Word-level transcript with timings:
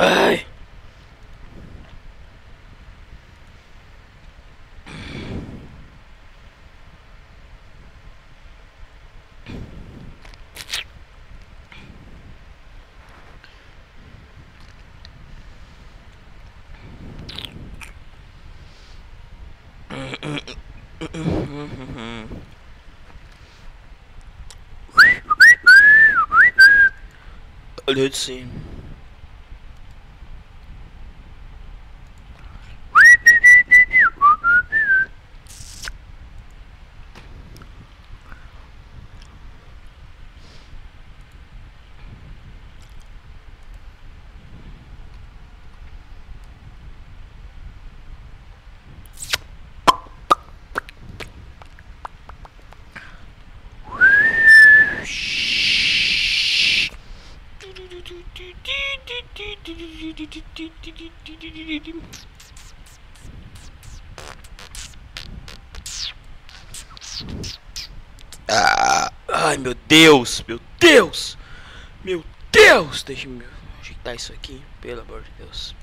Ai. 0.00 0.46
Olha 27.86 28.10
sim. 28.12 28.59
Deus, 69.90 70.44
meu 70.46 70.60
Deus, 70.78 71.36
meu 72.04 72.24
Deus, 72.52 73.02
deixa 73.02 73.26
eu 73.26 73.42
ajeitar 73.80 74.14
isso 74.14 74.32
aqui, 74.32 74.62
pelo 74.80 75.00
amor 75.00 75.20
de 75.22 75.30
Deus. 75.32 75.74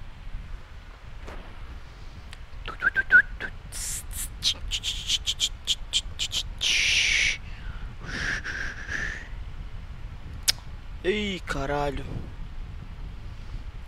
Ei, 11.03 11.41
caralho. 11.41 12.05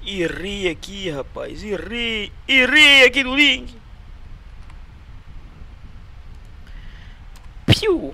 E 0.01 0.25
aqui, 0.67 1.09
rapaz. 1.09 1.63
E 1.63 1.73
ri 1.77 3.03
aqui 3.05 3.23
no 3.23 3.37
link. 3.37 3.73
Piu. 7.65 8.13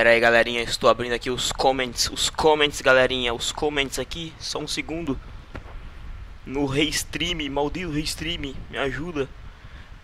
Pera 0.00 0.12
aí, 0.12 0.18
galerinha, 0.18 0.62
estou 0.62 0.88
abrindo 0.88 1.12
aqui 1.12 1.28
os 1.28 1.52
comments, 1.52 2.08
os 2.10 2.30
comments, 2.30 2.80
galerinha, 2.80 3.34
os 3.34 3.52
comments 3.52 3.98
aqui, 3.98 4.32
só 4.40 4.58
um 4.58 4.66
segundo. 4.66 5.20
No 6.46 6.64
Restream, 6.64 7.50
maldito 7.50 7.90
Restream, 7.90 8.54
me 8.70 8.78
ajuda. 8.78 9.28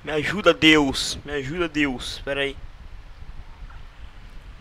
Me 0.04 0.12
ajuda, 0.12 0.52
Deus, 0.52 1.18
me 1.24 1.32
ajuda, 1.32 1.66
Deus, 1.66 2.20
pera 2.26 2.42
aí. 2.42 2.54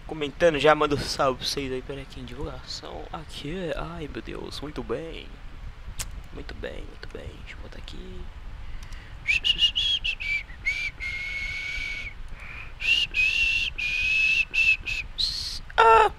Comentando, 0.08 0.58
já 0.58 0.74
mando 0.74 0.98
salve 0.98 1.40
pra 1.40 1.48
vocês 1.48 1.70
aí, 1.70 1.82
pera 1.82 2.02
aqui, 2.02 2.22
em 2.22 2.24
divulgação, 2.24 3.04
aqui, 3.12 3.74
ai 3.76 4.10
meu 4.14 4.22
Deus, 4.22 4.62
muito 4.62 4.82
bem. 4.82 5.28
Muito 6.32 6.54
bem, 6.54 6.82
muito 6.88 7.10
bem, 7.12 7.28
deixa 7.42 7.58
eu 7.58 7.62
botar 7.62 7.80
aqui. 7.80 8.22
Ah! 15.78 16.12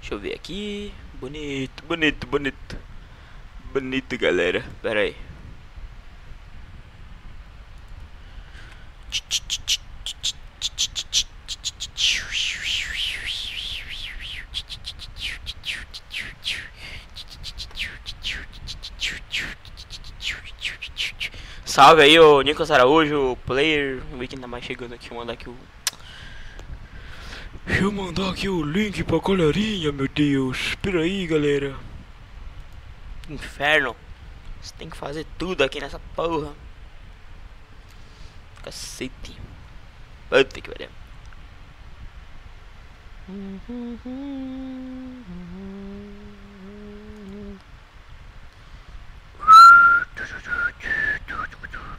Deixa 0.00 0.14
eu 0.14 0.18
ver 0.18 0.34
aqui. 0.34 0.92
Bonito, 1.14 1.84
bonito, 1.84 2.26
bonito. 2.26 2.76
Bonito, 3.72 4.18
galera. 4.18 4.64
Pera 4.82 5.00
aí. 5.00 5.16
Salve 21.64 22.02
aí, 22.02 22.18
o 22.18 22.42
Nicolas 22.42 22.70
Araújo, 22.70 23.38
player. 23.46 24.02
O 24.12 24.18
weekend 24.18 24.42
tá 24.42 24.46
mais 24.46 24.64
chegando 24.64 24.94
aqui. 24.94 25.08
Vou 25.08 25.18
mandar 25.18 25.34
aqui 25.34 25.48
o 25.48 25.56
Deixa 27.70 27.84
eu 27.84 27.92
mandar 27.92 28.30
aqui 28.30 28.48
o 28.48 28.64
link 28.64 29.04
pra 29.04 29.20
galerinha, 29.20 29.92
meu 29.92 30.08
Deus. 30.08 30.58
Espera 30.58 31.02
aí, 31.02 31.24
galera. 31.24 31.76
Inferno. 33.28 33.94
Você 34.60 34.74
tem 34.76 34.90
que 34.90 34.96
fazer 34.96 35.24
tudo 35.38 35.62
aqui 35.62 35.80
nessa 35.80 36.00
porra. 36.16 36.52
Cacete. 38.64 39.38
Puta 40.28 40.60
que 40.60 40.68
pariu. 40.68 40.88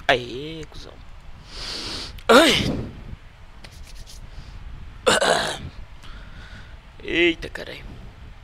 Aê, 0.09 0.65
cuzão. 0.69 0.93
Ai. 2.27 2.91
Eita, 7.03 7.49
caralho. 7.49 7.83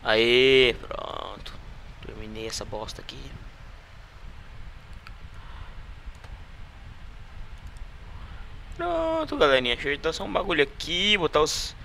Aê, 0.04 0.76
pronto. 0.80 1.54
Terminei 2.06 2.48
essa 2.48 2.66
bosta 2.66 3.02
aqui. 3.02 3.20
Pronto, 8.76 9.38
galerinha. 9.38 9.78
Só 10.12 10.24
um 10.24 10.32
bagulho 10.32 10.64
aqui. 10.64 11.18
Botar 11.18 11.42
os, 11.42 11.76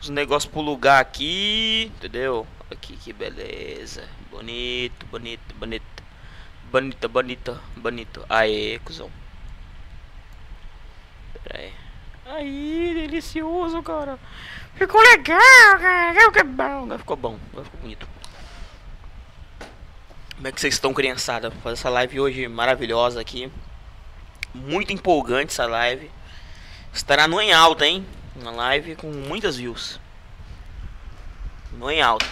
os 0.00 0.08
negócios 0.10 0.50
pro 0.50 0.60
lugar 0.60 1.00
aqui. 1.00 1.90
Entendeu? 1.96 2.46
Aqui, 2.70 2.96
que 2.96 3.12
beleza. 3.12 4.08
Bonito, 4.30 5.04
bonito, 5.06 5.54
bonito. 5.56 6.02
Bonito, 6.70 7.08
bonito, 7.08 7.60
bonito. 7.76 8.26
Aê, 8.28 8.78
cuzão. 8.84 9.10
Pera 11.44 11.58
aí. 11.58 11.72
Aí, 12.24 12.94
delicioso, 12.94 13.82
cara. 13.82 14.18
Ficou 14.74 15.00
legal, 15.00 15.38
cara. 15.78 16.14
Ficou 16.14 16.44
bom. 16.44 16.98
Ficou 16.98 17.16
bom. 17.16 17.38
Ficou 17.48 17.80
bonito. 17.80 18.08
Como 20.36 20.48
é 20.48 20.52
que 20.52 20.60
vocês 20.60 20.74
estão, 20.74 20.92
criançada? 20.92 21.50
Fazer 21.50 21.74
essa 21.74 21.88
live 21.88 22.18
hoje 22.18 22.48
maravilhosa 22.48 23.20
aqui. 23.20 23.50
Muito 24.52 24.92
empolgante 24.92 25.52
essa 25.52 25.66
live. 25.66 26.10
Estará 26.92 27.28
no 27.28 27.40
em 27.40 27.52
alta, 27.52 27.86
hein? 27.86 28.04
Uma 28.34 28.50
live 28.50 28.96
com 28.96 29.06
muitas 29.06 29.56
views. 29.56 30.00
No 31.72 31.90
em 31.90 32.02
alta. 32.02 32.26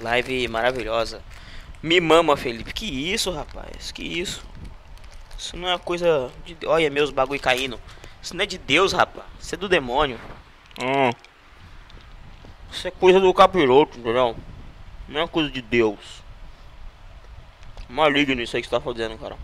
Live 0.00 0.48
maravilhosa. 0.48 1.22
Me 1.82 2.00
mama, 2.00 2.36
Felipe. 2.36 2.72
Que 2.72 3.12
isso, 3.12 3.30
rapaz? 3.30 3.92
Que 3.92 4.02
isso? 4.02 4.44
Isso 5.38 5.56
não 5.56 5.68
é 5.68 5.78
coisa 5.78 6.30
de. 6.44 6.56
Olha, 6.66 6.90
meus 6.90 7.10
bagulho 7.10 7.40
caindo. 7.40 7.80
Isso 8.22 8.36
não 8.36 8.42
é 8.42 8.46
de 8.46 8.58
Deus, 8.58 8.92
rapaz. 8.92 9.26
Isso 9.40 9.54
é 9.54 9.58
do 9.58 9.68
demônio. 9.68 10.18
Hum. 10.82 11.10
Isso 12.70 12.88
é 12.88 12.90
coisa 12.90 13.20
do 13.20 13.34
capiroto, 13.34 13.98
entendeu? 13.98 14.34
Não 15.08 15.20
é 15.20 15.28
coisa 15.28 15.50
de 15.50 15.60
Deus. 15.60 16.22
Maligno 17.88 18.40
isso 18.40 18.56
aí 18.56 18.62
que 18.62 18.68
você 18.68 18.76
tá 18.76 18.80
fazendo, 18.80 19.18
cara. 19.18 19.36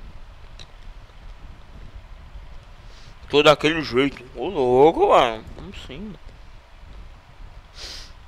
Tô 3.28 3.42
daquele 3.42 3.82
jeito. 3.82 4.24
Ô 4.36 4.48
louco, 4.48 5.08
mano. 5.08 5.44
Vamos 5.56 5.82
sim. 5.84 6.14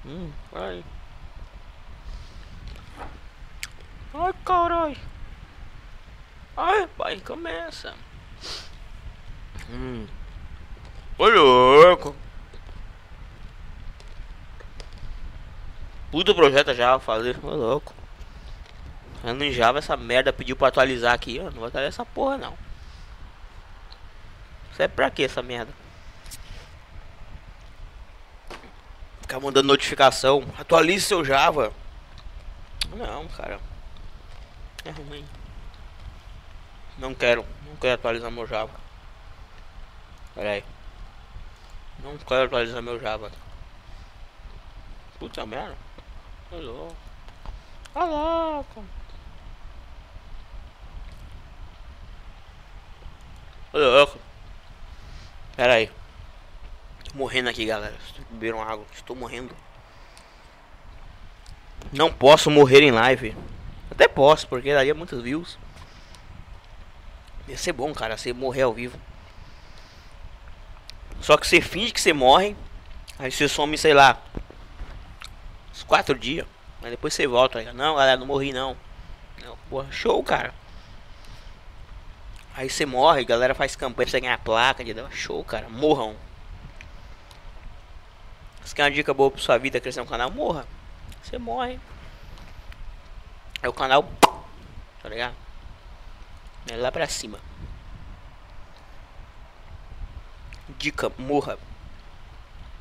Hum, 0.04 0.30
vai. 0.50 0.84
Ai, 4.12 4.34
caralho. 4.44 4.96
Ai, 6.56 6.88
pai, 6.96 7.20
começa. 7.20 7.94
Hum. 9.70 10.06
Ô 11.16 11.28
louco. 11.28 12.14
Puta 16.10 16.34
projeto 16.34 16.74
já 16.74 16.98
fazer. 16.98 17.38
Ô 17.44 17.50
louco. 17.54 17.94
Eu 19.22 19.34
não 19.34 19.50
Java 19.50 19.78
essa 19.78 19.96
merda 19.96 20.32
pediu 20.32 20.56
pra 20.56 20.68
atualizar 20.68 21.12
aqui. 21.12 21.38
ó. 21.40 21.44
não 21.44 21.52
vou 21.52 21.66
atualizar 21.66 21.88
essa 21.88 22.06
porra 22.06 22.38
não. 22.38 22.56
Serve 24.76 24.94
pra 24.94 25.10
que 25.10 25.24
essa 25.24 25.42
merda? 25.42 25.72
Ficar 29.20 29.40
mandando 29.40 29.66
notificação. 29.68 30.44
Atualize 30.58 31.04
seu 31.04 31.24
Java. 31.24 31.72
Não, 32.94 33.26
cara. 33.28 33.60
É 34.84 34.90
ruim. 34.90 35.26
Não 36.96 37.12
quero. 37.12 37.44
Não 37.66 37.76
quero 37.76 37.94
atualizar 37.94 38.30
meu 38.30 38.46
Java. 38.46 38.72
Pera 40.34 40.50
aí. 40.52 40.64
Não 41.98 42.16
quero 42.16 42.44
atualizar 42.44 42.80
meu 42.80 42.98
Java. 43.00 43.30
Puta 45.18 45.44
merda. 45.44 45.87
Alô. 46.50 46.88
Alô. 47.94 48.64
Louco. 53.72 54.18
Pera 55.54 55.74
aí. 55.74 55.90
Tô 57.04 57.18
morrendo 57.18 57.50
aqui, 57.50 57.66
galera. 57.66 57.94
Beberam 58.30 58.62
água. 58.62 58.86
Estou 58.94 59.14
morrendo. 59.14 59.54
Não 61.92 62.10
posso 62.10 62.50
morrer 62.50 62.82
em 62.82 62.90
live. 62.90 63.36
Até 63.90 64.08
posso, 64.08 64.48
porque 64.48 64.72
daria 64.72 64.94
muitos 64.94 65.22
views. 65.22 65.58
Ia 67.46 67.58
ser 67.58 67.72
bom, 67.72 67.92
cara, 67.92 68.16
você 68.16 68.32
morrer 68.32 68.62
ao 68.62 68.72
vivo. 68.72 68.98
Só 71.20 71.36
que 71.36 71.46
você 71.46 71.60
finge 71.60 71.92
que 71.92 72.00
você 72.00 72.14
morre. 72.14 72.56
Aí 73.18 73.30
você 73.30 73.48
some, 73.48 73.76
sei 73.76 73.92
lá. 73.92 74.18
Uns 75.78 75.84
quatro 75.84 76.18
dias. 76.18 76.44
Mas 76.80 76.90
depois 76.90 77.14
você 77.14 77.24
volta. 77.24 77.60
Aí, 77.60 77.72
não, 77.72 77.94
galera, 77.94 78.18
não 78.18 78.26
morri 78.26 78.52
não. 78.52 78.76
não 79.44 79.56
porra, 79.70 79.90
show, 79.92 80.20
cara. 80.24 80.52
Aí 82.56 82.68
você 82.68 82.84
morre, 82.84 83.24
galera 83.24 83.54
faz 83.54 83.76
campanha 83.76 84.08
você 84.08 84.20
ganhar 84.20 84.38
placa 84.38 84.82
de 84.82 84.92
show, 85.12 85.44
cara. 85.44 85.68
Morram. 85.68 86.16
Se 88.64 88.74
quer 88.74 88.82
uma 88.82 88.90
dica 88.90 89.14
boa 89.14 89.30
pra 89.30 89.40
sua 89.40 89.56
vida 89.56 89.80
crescer 89.80 90.00
no 90.00 90.06
canal, 90.06 90.32
morra. 90.32 90.66
Você 91.22 91.38
morre. 91.38 91.78
É 93.62 93.68
o 93.68 93.72
canal. 93.72 94.02
Tá 95.00 95.08
ligado? 95.08 95.36
É 96.68 96.76
lá 96.76 96.90
pra 96.90 97.06
cima. 97.06 97.38
Dica, 100.76 101.12
morra. 101.16 101.56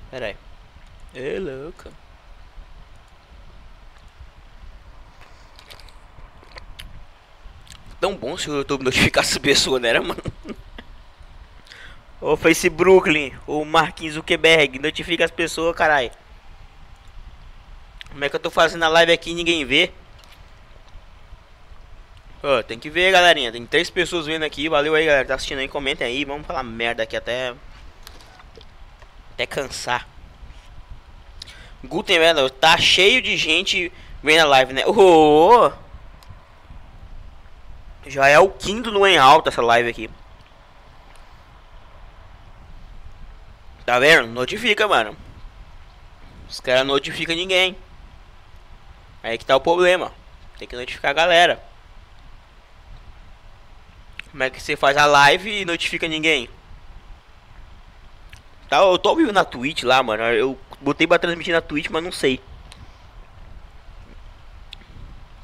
Pera 0.09 0.25
aí. 0.25 0.38
É 1.13 1.38
louca. 1.39 1.91
Tão 8.07 8.15
bom 8.15 8.38
se 8.38 8.50
o 8.50 8.56
YouTube 8.56 8.86
notificasse 8.86 9.38
pessoa, 9.38 9.81
né, 9.81 10.00
mano? 10.00 10.15
Ô 12.21 12.38
Face 12.38 12.69
Brooklyn, 12.69 13.33
o 13.45 13.65
Marquinhos 13.65 14.13
Zuckerberg, 14.13 14.80
notifica 14.80 15.25
as 15.25 15.31
pessoas, 15.31 15.75
caralho. 15.75 16.09
Como 18.09 18.24
é 18.24 18.30
que 18.30 18.36
eu 18.38 18.39
tô 18.39 18.50
fazendo 18.50 18.83
a 18.83 18.88
live 18.88 19.12
aqui 19.12 19.31
e 19.31 19.33
ninguém 19.33 19.65
vê? 19.65 19.92
Tem 22.65 22.80
que 22.80 22.89
ver, 22.89 23.12
galerinha. 23.12 23.51
Tem 23.51 23.65
três 23.65 23.89
pessoas 23.89 24.25
vendo 24.25 24.44
aqui. 24.44 24.69
Valeu 24.69 24.95
aí, 24.95 25.06
galera. 25.06 25.27
Tá 25.27 25.36
assistindo 25.36 25.59
aí. 25.59 25.68
Comentem 25.68 26.07
aí. 26.07 26.24
Vamos 26.24 26.48
falar 26.48 26.63
merda 26.63 27.04
aqui 27.04 27.18
até. 27.18 27.54
Até 29.33 29.45
cansar. 29.45 30.07
Gutenberg, 31.83 32.50
tá 32.51 32.77
cheio 32.77 33.21
de 33.21 33.36
gente 33.36 33.92
vendo 34.24 34.39
a 34.44 34.45
live, 34.45 34.71
né? 34.71 34.83
Oh, 34.88 35.69
Já 38.07 38.27
é 38.27 38.39
o 38.39 38.50
quinto 38.50 38.92
no 38.92 39.06
em 39.06 39.18
alta 39.18 39.50
essa 39.50 39.62
live 39.62 39.89
aqui. 39.89 40.09
Tá 43.86 44.00
vendo? 44.00 44.27
Notifica, 44.27 44.88
mano. 44.88 45.15
Os 46.50 46.59
caras 46.59 46.86
notificam 46.86 47.36
ninguém. 47.36 47.77
Aí 49.24 49.38
que 49.38 49.45
tá 49.45 49.56
o 49.56 49.62
problema. 49.62 50.12
Tem 50.57 50.68
que 50.68 50.75
notificar 50.75 51.12
a 51.12 51.13
galera. 51.13 51.63
Como 54.31 54.44
é 54.44 54.50
que 54.50 54.62
você 54.62 54.75
faz 54.75 54.95
a 54.98 55.06
live 55.06 55.62
e 55.62 55.65
notifica 55.65 56.07
ninguém? 56.07 56.50
Tá, 58.69 58.77
eu 58.77 58.98
tô 58.98 59.09
ouvindo 59.09 59.31
na 59.31 59.45
Twitch 59.45 59.83
lá, 59.83 60.04
mano. 60.04 60.24
Eu 60.24 60.57
botei 60.81 61.07
pra 61.07 61.19
transmitir 61.19 61.54
na 61.54 61.62
Twitch, 61.62 61.89
mas 61.89 62.04
não 62.04 62.12
sei. 62.12 62.42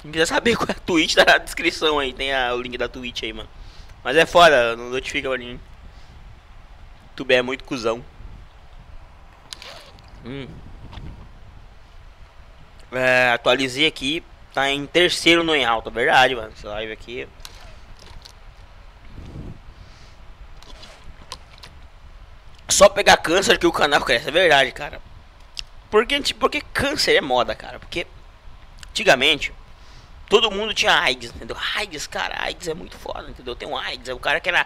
Quem 0.03 0.11
quiser 0.11 0.25
saber 0.25 0.55
qual 0.57 0.67
é 0.67 0.73
a 0.73 0.75
Twitch, 0.75 1.15
tá 1.15 1.25
na 1.25 1.37
descrição 1.37 1.97
aí. 1.97 2.13
Tem 2.13 2.33
a, 2.33 2.53
o 2.53 2.61
link 2.61 2.77
da 2.77 2.87
Twitch 2.87 3.23
aí, 3.23 3.33
mano. 3.33 3.49
Mas 4.03 4.17
é 4.17 4.25
foda, 4.25 4.75
não 4.75 4.89
notifica 4.89 5.29
pra 5.29 5.37
ninguém. 5.37 5.59
YouTube 7.11 7.33
é 7.33 7.41
muito 7.41 7.63
cuzão. 7.63 8.03
Hum. 10.25 10.47
É, 12.91 13.31
atualizei 13.31 13.87
aqui. 13.87 14.21
Tá 14.53 14.69
em 14.69 14.85
terceiro 14.85 15.43
no 15.43 15.55
em 15.55 15.65
alta, 15.65 15.89
verdade, 15.89 16.35
mano. 16.35 16.51
Essa 16.55 16.69
live 16.69 16.91
aqui. 16.91 17.27
Só 22.67 22.89
pegar 22.89 23.17
câncer 23.17 23.57
que 23.57 23.65
o 23.65 23.71
canal 23.71 24.01
cresce, 24.01 24.27
é 24.27 24.31
verdade, 24.31 24.71
cara. 24.71 25.01
Porque, 25.89 26.19
porque 26.33 26.61
câncer 26.73 27.15
é 27.15 27.21
moda, 27.21 27.55
cara. 27.55 27.79
Porque 27.79 28.05
antigamente 28.89 29.53
todo 30.33 30.49
mundo 30.49 30.73
tinha 30.73 30.91
AIDS, 30.99 31.29
entendeu? 31.29 31.55
AIDS, 31.75 32.07
cara, 32.07 32.43
AIDS 32.43 32.67
é 32.67 32.73
muito 32.73 32.97
foda, 32.97 33.29
entendeu? 33.29 33.55
Tem 33.55 33.67
um 33.67 33.77
AIDS, 33.77 34.09
o 34.09 34.17
cara 34.17 34.39
que 34.39 34.49
era. 34.49 34.65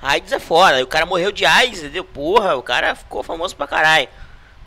AIDS 0.00 0.30
é 0.30 0.38
foda, 0.38 0.80
o 0.80 0.86
cara 0.86 1.04
morreu 1.04 1.32
de 1.32 1.44
AIDS, 1.44 1.80
entendeu? 1.80 2.04
Porra, 2.04 2.54
o 2.54 2.62
cara 2.62 2.94
ficou 2.94 3.24
famoso 3.24 3.56
pra 3.56 3.66
caralho. 3.66 4.08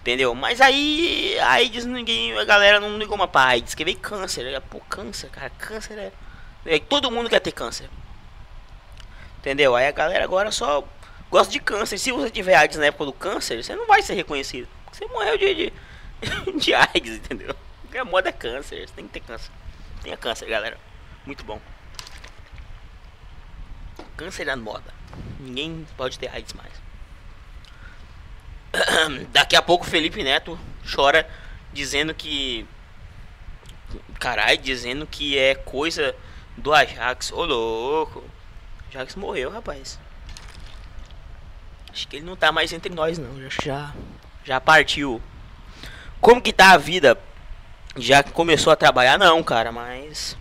Entendeu? 0.01 0.35
Mas 0.35 0.59
aí, 0.59 1.39
AIDS, 1.39 1.85
ninguém, 1.85 2.37
a 2.37 2.43
galera 2.43 2.81
não 2.81 2.97
ligou 2.97 3.17
mais 3.17 3.31
pra 3.31 3.45
AIDS, 3.45 3.73
que 3.73 3.85
veio 3.85 3.97
câncer. 3.97 4.61
Pô, 4.69 4.81
câncer, 4.89 5.29
cara, 5.29 5.49
câncer 5.51 5.97
é. 5.97 6.11
é. 6.65 6.79
Todo 6.79 7.09
mundo 7.09 7.29
quer 7.29 7.39
ter 7.39 7.53
câncer. 7.53 7.89
Entendeu? 9.37 9.73
Aí 9.73 9.87
a 9.87 9.91
galera 9.91 10.25
agora 10.25 10.51
só 10.51 10.83
gosta 11.29 11.53
de 11.53 11.61
câncer. 11.61 11.97
Se 11.97 12.11
você 12.11 12.29
tiver 12.29 12.55
AIDS 12.55 12.77
na 12.77 12.87
época 12.87 13.05
do 13.05 13.13
câncer, 13.13 13.63
você 13.63 13.73
não 13.73 13.87
vai 13.87 14.01
ser 14.01 14.15
reconhecido. 14.15 14.67
Você 14.91 15.05
morreu 15.05 15.37
de, 15.37 15.55
de, 15.55 15.73
de 16.59 16.73
AIDS, 16.73 17.15
entendeu? 17.15 17.55
Porque 17.83 17.97
a 17.97 18.03
moda 18.03 18.27
é 18.27 18.33
câncer, 18.33 18.85
você 18.85 18.93
tem 18.93 19.07
que 19.07 19.13
ter 19.13 19.21
câncer. 19.21 19.49
Tenha 20.01 20.17
câncer, 20.17 20.47
galera. 20.47 20.77
Muito 21.25 21.43
bom. 21.43 21.61
Câncer 24.17 24.47
é 24.47 24.55
moda. 24.55 24.93
Ninguém 25.39 25.85
pode 25.95 26.17
ter 26.17 26.29
AIDS 26.29 26.53
mais. 26.53 26.71
Daqui 29.31 29.55
a 29.55 29.61
pouco 29.61 29.85
Felipe 29.85 30.23
Neto 30.23 30.59
chora 30.93 31.29
dizendo 31.73 32.13
que. 32.13 32.65
Caralho, 34.19 34.57
dizendo 34.57 35.05
que 35.05 35.37
é 35.37 35.55
coisa 35.55 36.15
do 36.57 36.73
Ajax. 36.73 37.31
Ô 37.31 37.45
louco. 37.45 38.23
Ajax 38.89 39.15
morreu, 39.15 39.49
rapaz. 39.51 39.99
Acho 41.91 42.07
que 42.07 42.17
ele 42.17 42.25
não 42.25 42.35
tá 42.35 42.51
mais 42.51 42.71
entre 42.71 42.93
nós 42.93 43.17
não. 43.17 43.49
Já, 43.49 43.93
já 44.43 44.61
partiu. 44.61 45.21
Como 46.21 46.41
que 46.41 46.53
tá 46.53 46.71
a 46.71 46.77
vida? 46.77 47.17
Já 47.97 48.23
começou 48.23 48.71
a 48.71 48.75
trabalhar 48.75 49.17
não, 49.17 49.43
cara, 49.43 49.71
mas. 49.71 50.37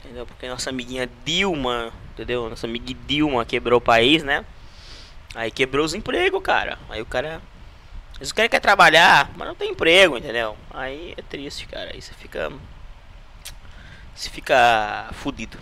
Entendeu? 0.00 0.26
Porque 0.26 0.48
nossa 0.48 0.70
amiguinha 0.70 1.08
Dilma, 1.24 1.92
entendeu? 2.12 2.50
Nossa 2.50 2.66
amiga 2.66 2.92
Dilma 3.06 3.44
quebrou 3.44 3.78
o 3.78 3.82
país, 3.82 4.24
né? 4.24 4.44
Aí 5.34 5.50
quebrou 5.50 5.84
os 5.84 5.94
empregos, 5.94 6.42
cara. 6.42 6.78
Aí 6.88 7.00
o 7.00 7.06
cara. 7.06 7.40
Eles 8.16 8.32
querem 8.32 8.50
quer 8.50 8.60
trabalhar, 8.60 9.30
mas 9.36 9.48
não 9.48 9.54
tem 9.54 9.70
emprego, 9.70 10.18
entendeu? 10.18 10.56
Aí 10.70 11.14
é 11.16 11.22
triste, 11.22 11.66
cara. 11.66 11.90
Aí 11.94 12.02
você 12.02 12.12
fica. 12.14 12.52
Você 14.14 14.28
fica 14.28 15.08
fudido. 15.12 15.56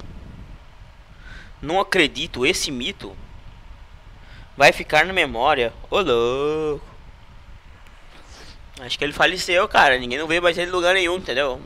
Não 1.61 1.79
acredito, 1.79 2.47
esse 2.47 2.71
mito 2.71 3.17
vai 4.57 4.73
ficar 4.73 5.05
na 5.05 5.13
memória. 5.13 5.73
Ô 5.91 6.01
louco. 6.01 6.98
Acho 8.81 8.99
que 8.99 9.05
ele 9.05 9.13
faleceu, 9.13 9.67
cara. 9.69 9.99
Ninguém 9.99 10.19
não 10.19 10.27
vê 10.27 10.41
mais 10.41 10.57
ele 10.57 10.71
em 10.71 10.75
lugar 10.75 10.95
nenhum, 10.95 11.17
entendeu? 11.17 11.61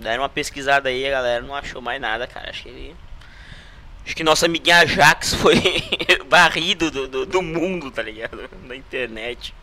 Deram 0.00 0.22
uma 0.22 0.28
pesquisada 0.28 0.88
aí, 0.88 1.06
a 1.06 1.10
galera 1.10 1.42
não 1.42 1.54
achou 1.54 1.80
mais 1.80 2.00
nada, 2.00 2.26
cara. 2.26 2.50
Acho 2.50 2.62
que 2.62 2.68
ele. 2.68 2.96
Acho 4.04 4.14
que 4.14 4.24
nossa 4.24 4.46
amiguinha 4.46 4.78
Ajax 4.78 5.34
foi 5.40 5.56
barrido 6.28 6.90
do, 6.90 7.08
do, 7.08 7.26
do, 7.26 7.42
mundo, 7.42 7.90
tá 7.90 8.02
ligado? 8.02 8.48
Na 8.64 8.76
internet. 8.76 9.54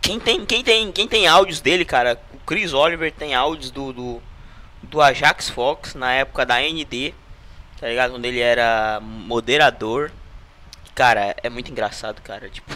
Quem 0.00 0.18
tem, 0.18 0.44
quem 0.44 0.64
tem, 0.64 0.90
quem 0.90 1.06
tem 1.06 1.26
áudios 1.26 1.60
dele, 1.60 1.84
cara? 1.84 2.20
O 2.34 2.38
Chris 2.44 2.72
Oliver 2.72 3.12
tem 3.12 3.34
áudios 3.34 3.70
do, 3.70 3.92
do, 3.92 4.22
do 4.82 5.00
Ajax 5.00 5.48
Fox 5.48 5.94
na 5.94 6.12
época 6.12 6.44
da 6.44 6.60
ND, 6.60 7.14
tá 7.78 7.88
ligado? 7.88 8.10
Quando 8.12 8.24
ele 8.24 8.40
era 8.40 8.98
moderador 9.00 10.10
Cara, 10.94 11.34
é 11.42 11.48
muito 11.48 11.70
engraçado, 11.70 12.20
cara. 12.20 12.48
Tipo. 12.48 12.72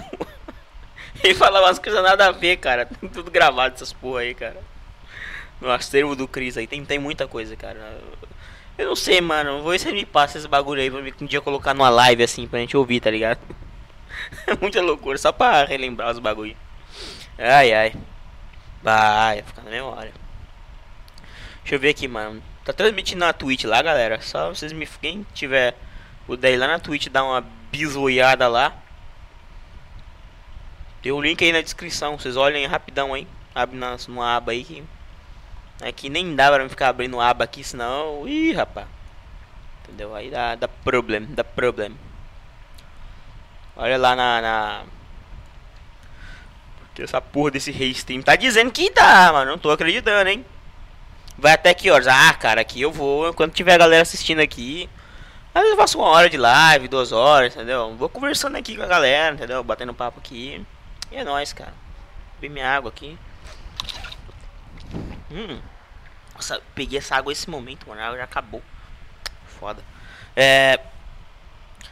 Ele 1.26 1.34
fala 1.34 1.60
umas 1.60 1.78
coisas 1.78 2.02
nada 2.02 2.26
a 2.26 2.32
ver, 2.32 2.56
cara. 2.58 2.86
Tudo 3.12 3.30
gravado 3.30 3.74
essas 3.74 3.92
porra 3.92 4.20
aí, 4.20 4.34
cara. 4.34 4.60
No 5.60 5.70
acervo 5.70 6.14
do 6.14 6.28
Cris 6.28 6.56
aí 6.56 6.66
tem, 6.66 6.84
tem 6.84 6.98
muita 6.98 7.26
coisa, 7.26 7.56
cara. 7.56 7.98
Eu 8.78 8.88
não 8.88 8.96
sei, 8.96 9.20
mano. 9.20 9.62
Vou 9.62 9.72
ver 9.72 9.78
se 9.78 9.88
ele 9.88 9.98
me 9.98 10.06
passa 10.06 10.38
esse 10.38 10.48
bagulho 10.48 10.80
aí 10.80 10.90
pra 10.90 11.00
um 11.00 11.26
dia 11.26 11.40
colocar 11.40 11.72
numa 11.74 11.88
live 11.88 12.22
assim 12.22 12.46
pra 12.46 12.58
gente 12.58 12.76
ouvir, 12.76 13.00
tá 13.00 13.10
ligado? 13.10 13.38
É 14.46 14.56
muita 14.58 14.80
loucura, 14.80 15.18
só 15.18 15.30
pra 15.30 15.64
relembrar 15.66 16.10
os 16.10 16.18
bagulho. 16.18 16.56
Ai 17.38 17.72
ai. 17.72 17.94
Vai, 18.82 19.42
ficar 19.42 19.62
na 19.62 19.70
memória. 19.70 20.12
Deixa 21.62 21.74
eu 21.74 21.78
ver 21.78 21.90
aqui, 21.90 22.08
mano. 22.08 22.42
Tá 22.64 22.72
transmitindo 22.72 23.20
na 23.20 23.32
Twitch 23.32 23.64
lá, 23.64 23.82
galera. 23.82 24.20
Só 24.22 24.48
vocês 24.48 24.72
me. 24.72 24.86
Quem 24.86 25.26
tiver 25.34 25.76
o 26.26 26.36
daí 26.36 26.56
lá 26.56 26.66
na 26.66 26.78
Twitch, 26.78 27.08
dá 27.08 27.22
uma 27.22 27.44
bisoiada 27.70 28.48
lá. 28.48 28.74
Tem 31.06 31.12
o 31.12 31.20
link 31.20 31.44
aí 31.44 31.52
na 31.52 31.60
descrição. 31.60 32.18
Vocês 32.18 32.36
olhem 32.36 32.66
rapidão 32.66 33.14
aí. 33.14 33.28
Abre 33.54 33.78
na, 33.78 33.96
numa 34.08 34.34
aba 34.34 34.50
aí 34.50 34.64
que. 34.64 34.82
É 35.80 35.94
nem 36.08 36.34
dá 36.34 36.50
pra 36.50 36.68
ficar 36.68 36.88
abrindo 36.88 37.20
aba 37.20 37.44
aqui, 37.44 37.62
senão. 37.62 38.26
Ih, 38.26 38.52
rapaz. 38.52 38.88
Entendeu? 39.84 40.16
Aí 40.16 40.32
dá, 40.32 40.56
dá 40.56 40.66
problema, 40.66 41.28
dá 41.30 41.44
problema. 41.44 41.94
Olha 43.76 43.96
lá 43.96 44.16
na, 44.16 44.40
na. 44.42 44.82
Porque 46.80 47.02
essa 47.02 47.20
porra 47.20 47.52
desse 47.52 47.70
restream 47.70 48.20
tá 48.20 48.34
dizendo 48.34 48.72
que 48.72 48.90
dá, 48.90 49.32
mano. 49.32 49.52
Não 49.52 49.58
tô 49.58 49.70
acreditando, 49.70 50.28
hein? 50.28 50.44
Vai 51.38 51.52
até 51.52 51.72
que 51.72 51.88
horas? 51.88 52.08
Ah, 52.08 52.34
cara, 52.34 52.62
aqui 52.62 52.82
eu 52.82 52.90
vou. 52.90 53.32
Quando 53.32 53.52
tiver 53.52 53.78
galera 53.78 54.02
assistindo 54.02 54.40
aqui. 54.40 54.90
Às 55.54 55.62
vezes 55.62 55.70
eu 55.70 55.80
faço 55.80 55.98
uma 55.98 56.08
hora 56.08 56.28
de 56.28 56.36
live, 56.36 56.88
duas 56.88 57.12
horas, 57.12 57.54
entendeu? 57.54 57.94
Vou 57.94 58.08
conversando 58.08 58.56
aqui 58.56 58.76
com 58.76 58.82
a 58.82 58.86
galera, 58.86 59.36
entendeu? 59.36 59.62
Batendo 59.62 59.94
papo 59.94 60.18
aqui. 60.18 60.66
E 61.10 61.16
é 61.16 61.24
nóis, 61.24 61.52
cara. 61.52 61.74
Bebi 62.40 62.52
minha 62.52 62.68
água 62.68 62.90
aqui. 62.90 63.18
Hum. 65.30 65.60
Nossa, 66.34 66.60
peguei 66.74 66.98
essa 66.98 67.16
água 67.16 67.30
nesse 67.30 67.48
momento, 67.48 67.88
mano. 67.88 68.00
A 68.00 68.06
água 68.06 68.18
já 68.18 68.24
acabou. 68.24 68.62
Foda. 69.58 69.82
É. 70.34 70.80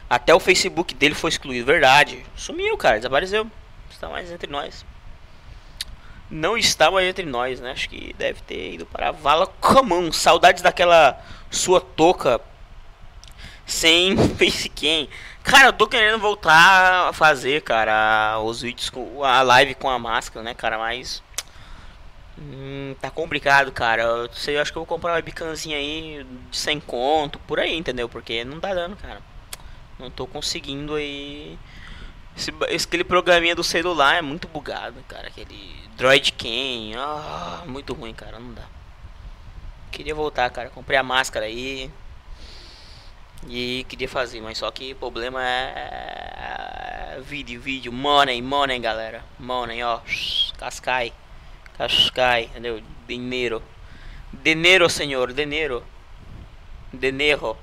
Até 0.09 0.33
o 0.35 0.39
Facebook 0.39 0.93
dele 0.93 1.15
foi 1.15 1.29
excluído, 1.29 1.65
verdade. 1.65 2.25
Sumiu, 2.35 2.77
cara, 2.77 2.97
desapareceu. 2.97 3.49
Está 3.89 4.07
mais 4.07 4.31
entre 4.31 4.51
nós. 4.51 4.85
Não 6.29 6.57
está 6.57 6.91
mais 6.91 7.07
entre 7.07 7.25
nós, 7.25 7.59
né? 7.59 7.71
Acho 7.71 7.89
que 7.89 8.13
deve 8.13 8.41
ter 8.41 8.73
ido 8.73 8.85
para 8.85 9.09
a 9.09 9.11
vala 9.11 9.47
comum. 9.47 10.11
Saudades 10.11 10.61
daquela 10.61 11.19
sua 11.49 11.81
touca 11.81 12.39
sem 13.65 14.15
facecam. 14.37 15.07
Cara, 15.45 15.67
eu 15.67 15.73
tô 15.73 15.87
querendo 15.87 16.19
voltar 16.19 17.09
a 17.09 17.13
fazer, 17.13 17.61
cara, 17.61 18.39
os 18.41 18.61
vídeos 18.61 18.89
com 18.89 19.23
a 19.23 19.43
live 19.43 19.75
com 19.75 19.87
a 19.87 19.99
máscara, 19.99 20.43
né, 20.43 20.55
cara, 20.55 20.77
mas 20.79 21.21
hum, 22.37 22.95
tá 22.99 23.11
complicado, 23.11 23.71
cara. 23.71 24.01
Eu 24.01 24.29
sei, 24.33 24.57
eu 24.57 24.61
acho 24.61 24.71
que 24.71 24.77
eu 24.77 24.81
vou 24.81 24.87
comprar 24.87 25.11
uma 25.11 25.15
webcamzinha 25.17 25.77
aí 25.77 26.25
de 26.49 26.57
100 26.57 26.79
conto, 26.81 27.39
por 27.39 27.59
aí, 27.59 27.77
entendeu? 27.77 28.09
Porque 28.09 28.43
não 28.43 28.59
tá 28.59 28.73
dando, 28.73 28.95
cara. 28.95 29.21
Não 29.99 30.09
tô 30.09 30.25
conseguindo 30.25 30.95
aí 30.95 31.57
esse, 32.35 32.51
esse, 32.69 32.87
aquele 32.87 33.03
programinha 33.03 33.55
do 33.55 33.63
celular 33.63 34.15
é 34.15 34.21
muito 34.21 34.47
bugado, 34.47 34.95
cara. 35.07 35.27
Aquele 35.27 35.75
Droid 35.95 36.31
Ken. 36.33 36.95
Ah, 36.97 37.63
muito 37.65 37.93
ruim, 37.93 38.13
cara. 38.13 38.39
Não 38.39 38.51
dá. 38.53 38.63
Queria 39.91 40.13
voltar, 40.13 40.49
cara. 40.49 40.69
Comprei 40.69 40.97
a 40.97 41.03
máscara 41.03 41.45
aí. 41.45 41.89
E 43.47 43.85
queria 43.87 44.09
fazer, 44.09 44.41
mas 44.41 44.57
só 44.57 44.71
que 44.71 44.93
o 44.93 44.95
problema 44.95 45.41
é. 45.43 47.19
Vídeo, 47.21 47.61
vídeo. 47.61 47.91
Money, 47.91 48.41
money, 48.41 48.79
galera. 48.79 49.23
Money, 49.39 49.83
ó. 49.83 49.99
Cascai. 50.57 51.13
Cascai, 51.77 52.45
entendeu? 52.45 52.81
Dinheiro. 53.07 53.61
Dinheiro, 54.33 54.89
senhor. 54.89 55.31
Dinheiro. 55.31 55.83
Dinheiro. 56.91 57.57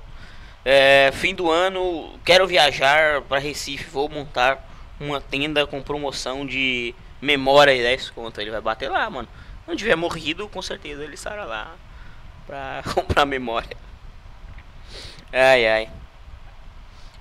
É, 0.65 1.11
fim 1.13 1.35
do 1.35 1.51
ano, 1.51 2.17
quero 2.23 2.47
viajar 2.47 3.21
para 3.23 3.39
Recife. 3.39 3.89
Vou 3.89 4.07
montar 4.07 4.65
uma 4.99 5.19
tenda 5.19 5.67
com 5.67 5.81
promoção 5.81 6.45
de 6.45 6.95
memória 7.21 7.73
e 7.73 7.81
10 7.81 8.11
conto. 8.11 8.39
Ele 8.39 8.51
vai 8.51 8.61
bater 8.61 8.89
lá, 8.89 9.09
mano. 9.09 9.27
Não 9.67 9.75
tiver 9.75 9.95
morrido, 9.95 10.47
com 10.47 10.61
certeza 10.61 11.03
ele 11.03 11.15
estará 11.15 11.45
lá 11.45 11.75
pra 12.45 12.83
comprar 12.95 13.25
memória. 13.25 13.75
Ai, 15.33 15.67
ai. 15.67 15.89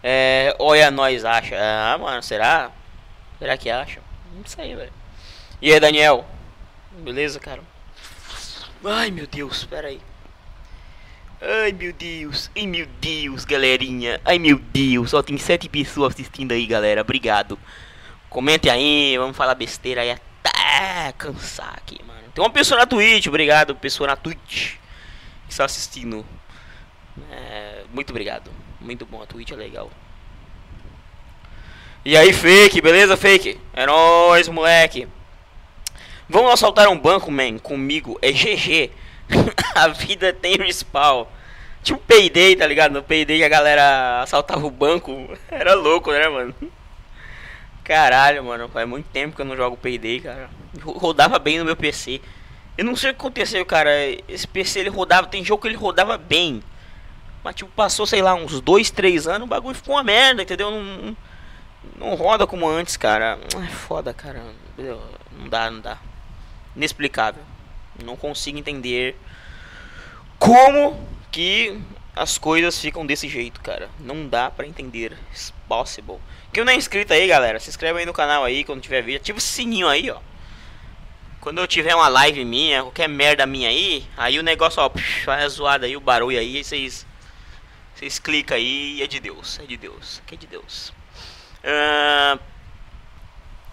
É, 0.03 0.55
olha, 0.59 0.91
nós 0.91 1.25
acha. 1.25 1.57
Ah, 1.59 1.97
mano, 1.97 2.23
será? 2.23 2.71
Será 3.39 3.57
que 3.57 3.71
acha? 3.71 4.01
Não 4.35 4.45
sei, 4.45 4.77
velho. 4.77 4.93
E 5.63 5.73
aí, 5.73 5.81
Daniel? 5.81 6.27
Beleza, 6.99 7.41
cara? 7.41 7.63
Ai, 8.85 9.11
meu 9.11 9.27
Deus, 9.27 9.59
espera 9.59 9.89
aí. 9.89 10.01
Ai, 11.41 11.73
meu 11.73 11.93
Deus. 11.95 12.51
Ai, 12.55 12.67
meu 12.67 12.87
Deus, 13.01 13.47
galerinha. 13.47 14.21
Ai, 14.27 14.39
meu 14.39 14.59
Deus. 14.59 15.11
Só 15.11 15.23
tem 15.23 15.39
sete 15.39 15.69
pessoas 15.69 16.13
assistindo 16.13 16.53
aí, 16.53 16.67
galera. 16.67 17.01
Obrigado. 17.01 17.59
Comente 18.29 18.69
aí, 18.69 19.17
vamos 19.17 19.37
falar 19.37 19.55
besteira 19.55 20.03
aí 20.03 20.11
até 20.11 21.13
cansar 21.17 21.75
aqui, 21.77 21.99
mano. 22.05 22.29
Tem 22.35 22.45
uma 22.45 22.51
pessoa 22.51 22.81
na 22.81 22.87
Twitch, 22.87 23.27
obrigado, 23.27 23.75
pessoa 23.75 24.07
na 24.09 24.17
Twitch 24.17 24.75
que 25.47 25.51
está 25.51 25.65
assistindo. 25.65 26.25
É, 27.31 27.83
muito 27.93 28.11
obrigado. 28.11 28.51
Muito 28.81 29.07
bom, 29.07 29.23
a 29.23 29.27
Twitch 29.27 29.53
é 29.53 29.57
legal. 29.57 29.91
E 32.05 32.17
aí, 32.17 32.33
fake, 32.33 32.81
beleza, 32.81 33.17
fake? 33.17 33.61
É 33.73 33.87
nóis, 33.87 34.49
moleque. 34.49 35.07
Vamos 36.29 36.53
assaltar 36.53 36.89
um 36.89 36.99
banco, 36.99 37.31
man. 37.31 37.59
Comigo 37.59 38.19
é 38.21 38.33
GG. 38.33 38.91
a 39.75 39.89
vida 39.89 40.33
tem 40.33 40.57
respawn. 40.57 41.27
Tipo 41.83 42.01
Payday, 42.01 42.57
tá 42.57 42.67
ligado? 42.67 42.93
No 42.93 43.03
Payday 43.03 43.45
a 43.45 43.49
galera 43.49 44.23
assaltava 44.23 44.67
o 44.67 44.71
banco. 44.71 45.13
Era 45.51 45.75
louco, 45.75 46.11
né, 46.11 46.29
mano? 46.29 46.55
Caralho, 47.85 48.45
mano. 48.45 48.69
Faz 48.69 48.89
muito 48.89 49.07
tempo 49.11 49.35
que 49.35 49.43
eu 49.43 49.47
não 49.47 49.57
jogo 49.57 49.77
Payday, 49.77 50.21
cara. 50.21 50.51
Rodava 50.83 51.39
bem 51.39 51.59
no 51.59 51.65
meu 51.65 51.77
PC. 51.77 52.21
Eu 52.79 52.85
não 52.85 52.97
sei 52.97 53.11
o 53.11 53.15
que 53.15 53.21
aconteceu, 53.21 53.65
cara. 53.67 53.91
Esse 54.29 54.47
PC 54.47 54.81
ele 54.81 54.91
rodava. 54.91 55.27
Tem 55.27 55.45
jogo 55.45 55.63
que 55.63 55.69
ele 55.69 55.77
rodava 55.77 56.17
bem. 56.17 56.63
Mas 57.43 57.57
tipo, 57.57 57.71
passou, 57.73 58.07
sei 58.07 58.23
lá, 58.23 58.35
uns 58.35 58.61
2, 58.61 58.91
3 58.91 59.27
anos, 59.27 59.47
o 59.47 59.49
bagulho 59.49 59.75
ficou 59.75 59.97
uma 59.97 60.05
merda, 60.05 60.43
entendeu? 60.43 60.71
Não, 60.71 61.17
não 61.97 62.15
roda 62.15 62.47
como 62.47 62.69
antes, 62.69 62.97
cara. 62.97 63.39
É 63.63 63.67
foda, 63.69 64.15
cara. 64.15 64.43
Não 64.79 65.49
dá, 65.49 65.71
não 65.71 65.81
dá. 65.81 65.99
Inexplicável. 66.77 67.43
Não 68.05 68.17
consigo 68.17 68.59
entender 68.59 69.17
como 70.39 70.99
que 71.31 71.81
as 72.15 72.39
coisas 72.39 72.79
ficam 72.79 73.05
desse 73.05 73.29
jeito, 73.29 73.61
cara. 73.61 73.91
Não 73.99 74.27
dá 74.27 74.51
pra 74.51 74.67
entender. 74.67 75.17
It's 75.31 75.53
possible. 75.69 76.19
Quem 76.53 76.65
não 76.65 76.73
é 76.73 76.77
inscrito 76.77 77.13
aí, 77.13 77.27
galera, 77.27 77.59
se 77.59 77.71
inscreve 77.71 78.01
aí 78.01 78.07
no 78.07 78.13
canal 78.13 78.45
aí 78.45 78.63
quando 78.63 78.81
tiver 78.81 79.03
vídeo. 79.03 79.21
Ativa 79.21 79.39
o 79.39 79.41
sininho 79.41 79.89
aí, 79.89 80.11
ó. 80.11 80.19
Quando 81.41 81.59
eu 81.59 81.67
tiver 81.67 81.95
uma 81.95 82.09
live 82.09 82.45
minha, 82.45 82.83
qualquer 82.83 83.09
merda 83.09 83.45
minha 83.47 83.69
aí, 83.69 84.07
aí 84.17 84.39
o 84.39 84.45
negócio, 84.45 84.81
ó, 84.81 84.91
vai 85.25 85.49
zoada 85.49 85.87
aí, 85.87 85.97
o 85.97 86.01
barulho 86.01 86.39
aí, 86.39 86.63
vocês 86.63 87.05
vocês 88.03 88.19
clicam 88.19 88.57
aí 88.57 88.97
e 88.97 89.03
é 89.03 89.07
de 89.07 89.21
Deus, 89.21 89.61
é 89.61 89.65
de 89.65 89.77
Deus, 89.77 90.21
que 90.27 90.35
é 90.35 90.39
de 90.39 90.49
Deus. 90.49 90.93
Ah, 91.63 92.37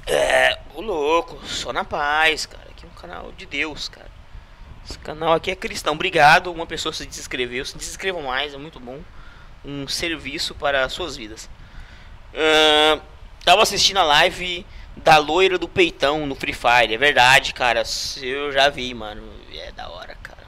é, 0.06 0.60
o 0.76 0.82
louco, 0.82 1.44
só 1.48 1.74
na 1.74 1.84
paz, 1.84 2.46
cara. 2.46 2.68
Aqui 2.70 2.86
é 2.86 2.88
um 2.88 3.02
canal 3.02 3.32
de 3.32 3.48
Deus, 3.48 3.90
cara. 3.90 4.12
Esse 4.88 5.00
canal 5.00 5.34
aqui 5.34 5.50
é 5.50 5.56
cristão. 5.56 5.96
Obrigado, 5.96 6.52
uma 6.52 6.68
pessoa 6.68 6.94
se 6.94 7.08
desinscreveu. 7.08 7.66
Se 7.66 7.76
desinscrevam 7.76 8.22
mais, 8.22 8.54
é 8.54 8.58
muito 8.58 8.80
bom. 8.80 9.00
Um 9.66 9.88
serviço 9.88 10.54
para 10.54 10.88
suas 10.90 11.18
vidas. 11.18 11.50
Uh, 12.32 13.02
tava 13.44 13.64
assistindo 13.64 13.98
a 13.98 14.04
live 14.04 14.64
da 14.96 15.18
loira 15.18 15.58
do 15.58 15.68
peitão 15.68 16.28
no 16.28 16.36
Free 16.36 16.54
Fire. 16.54 16.94
É 16.94 16.98
verdade, 17.00 17.52
cara. 17.52 17.82
Eu 18.22 18.52
já 18.52 18.70
vi, 18.70 18.94
mano. 18.94 19.24
É 19.56 19.72
da 19.72 19.90
hora, 19.90 20.16
cara. 20.22 20.44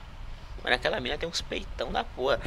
Mas 0.64 0.74
aquela 0.74 1.00
mina 1.00 1.18
tem 1.18 1.28
uns 1.28 1.42
peitão 1.42 1.92
da 1.92 2.04
porra. 2.04 2.40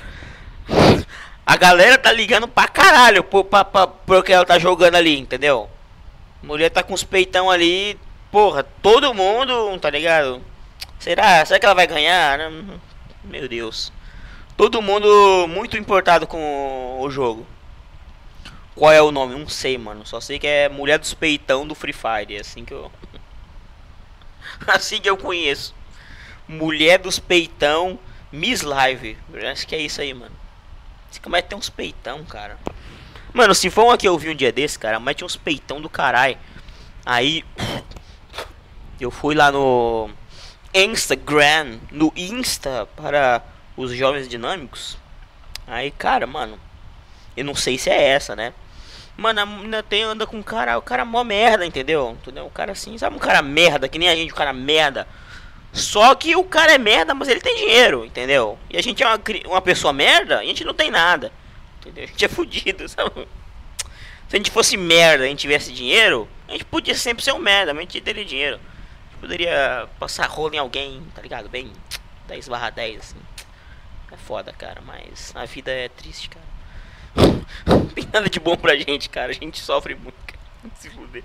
A 1.46 1.56
galera 1.56 1.98
tá 1.98 2.10
ligando 2.10 2.48
pra 2.48 2.66
caralho 2.66 3.22
pro, 3.22 3.44
pra, 3.44 3.64
pra, 3.64 3.86
pro 3.86 4.22
que 4.22 4.32
ela 4.32 4.46
tá 4.46 4.58
jogando 4.58 4.94
ali, 4.94 5.18
entendeu? 5.18 5.68
Mulher 6.42 6.70
tá 6.70 6.82
com 6.82 6.94
os 6.94 7.04
peitão 7.04 7.50
ali. 7.50 7.98
Porra, 8.30 8.62
todo 8.62 9.14
mundo, 9.14 9.78
tá 9.78 9.90
ligado? 9.90 10.42
Será? 10.98 11.44
Será 11.44 11.60
que 11.60 11.66
ela 11.66 11.74
vai 11.74 11.86
ganhar? 11.86 12.38
Meu 13.22 13.48
Deus. 13.48 13.92
Todo 14.56 14.82
mundo 14.82 15.46
muito 15.48 15.76
importado 15.76 16.26
com 16.26 16.98
o 17.00 17.10
jogo. 17.10 17.46
Qual 18.74 18.90
é 18.90 19.00
o 19.02 19.12
nome? 19.12 19.38
Não 19.38 19.48
sei, 19.48 19.76
mano. 19.78 20.06
Só 20.06 20.20
sei 20.20 20.38
que 20.38 20.46
é 20.46 20.68
Mulher 20.68 20.98
dos 20.98 21.14
Peitão 21.14 21.66
do 21.66 21.74
Free 21.74 21.92
Fire. 21.92 22.36
É 22.36 22.40
assim 22.40 22.64
que 22.64 22.72
eu. 22.72 22.90
assim 24.66 25.00
que 25.00 25.08
eu 25.08 25.16
conheço. 25.16 25.74
Mulher 26.48 26.98
dos 26.98 27.18
Peitão 27.18 27.98
Miss 28.32 28.62
Live. 28.62 29.16
Acho 29.50 29.66
que 29.66 29.74
é 29.74 29.80
isso 29.80 30.00
aí, 30.00 30.12
mano. 30.12 30.43
Esse 31.24 31.30
camarada 31.30 31.48
tem 31.48 31.58
uns 31.58 31.70
peitão, 31.70 32.22
cara. 32.24 32.58
Mano, 33.32 33.54
se 33.54 33.70
for 33.70 33.84
uma 33.84 33.96
que 33.96 34.06
eu 34.06 34.18
vi 34.18 34.28
um 34.28 34.34
dia 34.34 34.52
desse, 34.52 34.78
cara, 34.78 35.00
mas 35.00 35.16
tinha 35.16 35.24
uns 35.24 35.36
peitão 35.36 35.80
do 35.80 35.88
caralho. 35.88 36.36
Aí. 37.04 37.42
Eu 39.00 39.10
fui 39.10 39.34
lá 39.34 39.50
no 39.50 40.10
Instagram, 40.72 41.78
no 41.90 42.12
Insta 42.14 42.86
para 42.96 43.42
os 43.76 43.92
jovens 43.92 44.28
dinâmicos. 44.28 44.96
Aí, 45.66 45.90
cara, 45.90 46.26
mano, 46.26 46.60
eu 47.36 47.44
não 47.44 47.54
sei 47.54 47.76
se 47.76 47.90
é 47.90 48.02
essa, 48.02 48.36
né? 48.36 48.52
Mano, 49.16 49.40
a 49.40 49.46
menina 49.46 49.82
tem, 49.82 50.02
anda 50.02 50.26
com 50.26 50.36
um 50.36 50.42
cara, 50.42 50.78
o 50.78 50.82
cara 50.82 51.02
é 51.02 51.04
mó 51.04 51.24
merda, 51.24 51.66
entendeu? 51.66 52.16
Entendeu? 52.20 52.46
O 52.46 52.50
cara 52.50 52.72
assim, 52.72 52.96
sabe 52.98 53.16
um 53.16 53.18
cara 53.18 53.42
merda, 53.42 53.88
que 53.88 53.98
nem 53.98 54.08
a 54.08 54.14
gente, 54.14 54.32
o 54.32 54.36
cara 54.36 54.52
merda. 54.52 55.08
Só 55.74 56.14
que 56.14 56.36
o 56.36 56.44
cara 56.44 56.72
é 56.72 56.78
merda, 56.78 57.14
mas 57.14 57.28
ele 57.28 57.40
tem 57.40 57.56
dinheiro, 57.56 58.04
entendeu? 58.04 58.56
E 58.70 58.76
a 58.76 58.82
gente 58.82 59.02
é 59.02 59.06
uma, 59.08 59.20
uma 59.46 59.60
pessoa 59.60 59.92
merda, 59.92 60.38
a 60.38 60.44
gente 60.44 60.64
não 60.64 60.72
tem 60.72 60.88
nada. 60.88 61.32
Entendeu? 61.80 62.04
A 62.04 62.06
gente 62.06 62.24
é 62.24 62.28
fudido, 62.28 62.86
sabe? 62.88 63.26
Se 64.28 64.36
a 64.36 64.36
gente 64.36 64.52
fosse 64.52 64.76
merda 64.76 65.24
e 65.24 65.26
a 65.26 65.30
gente 65.30 65.40
tivesse 65.40 65.72
dinheiro, 65.72 66.28
a 66.48 66.52
gente 66.52 66.64
podia 66.64 66.94
sempre 66.94 67.24
ser 67.24 67.32
um 67.32 67.40
merda, 67.40 67.74
mas 67.74 67.80
a 67.80 67.82
gente 67.82 68.00
teria 68.00 68.24
dinheiro. 68.24 68.56
A 68.56 69.10
gente 69.10 69.20
poderia 69.20 69.88
passar 69.98 70.28
rolo 70.28 70.54
em 70.54 70.58
alguém, 70.58 71.02
tá 71.12 71.20
ligado? 71.20 71.48
Bem 71.48 71.72
10 72.28 72.48
barra 72.48 72.70
10, 72.70 73.00
assim. 73.00 73.16
É 74.12 74.16
foda, 74.16 74.52
cara, 74.52 74.80
mas 74.80 75.32
a 75.34 75.44
vida 75.44 75.72
é 75.72 75.88
triste, 75.88 76.28
cara. 76.28 76.46
Não 77.66 77.86
tem 77.86 78.08
nada 78.12 78.30
de 78.30 78.38
bom 78.38 78.56
pra 78.56 78.76
gente, 78.76 79.08
cara. 79.08 79.32
A 79.32 79.34
gente 79.34 79.60
sofre 79.60 79.96
muito, 79.96 80.14
cara. 80.24 80.38
Se 80.76 80.88
fuder. 80.88 81.24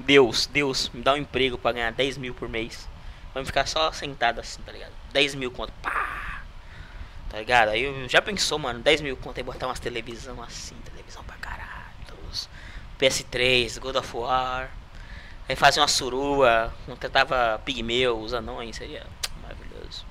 Deus, 0.00 0.46
Deus, 0.46 0.90
me 0.94 1.02
dá 1.02 1.12
um 1.12 1.18
emprego 1.18 1.58
pra 1.58 1.72
ganhar 1.72 1.92
10 1.92 2.16
mil 2.16 2.32
por 2.32 2.48
mês. 2.48 2.88
Vamos 3.34 3.48
ficar 3.48 3.66
só 3.66 3.92
sentado 3.92 4.40
assim, 4.40 4.62
tá 4.62 4.72
ligado? 4.72 4.92
10 5.12 5.34
mil 5.34 5.50
conto. 5.50 5.72
Pá! 5.82 6.42
Tá 7.28 7.38
ligado? 7.38 7.70
Aí 7.70 8.08
já 8.08 8.22
pensou, 8.22 8.58
mano, 8.58 8.80
10 8.80 9.00
mil 9.00 9.16
conto 9.16 9.36
aí 9.38 9.42
botar 9.42 9.66
umas 9.66 9.80
televisão 9.80 10.40
assim, 10.42 10.76
televisão 10.84 11.22
pra 11.24 11.36
caralho. 11.36 11.74
PS3, 12.98 13.78
God 13.80 13.96
of 13.96 14.16
War. 14.16 14.70
Aí 15.48 15.56
fazer 15.56 15.80
uma 15.80 15.88
surua, 15.88 16.72
tava 17.12 17.60
pigmeu, 17.64 18.18
os 18.18 18.32
anões, 18.32 18.76
seria 18.76 19.06
maravilhoso. 19.42 20.06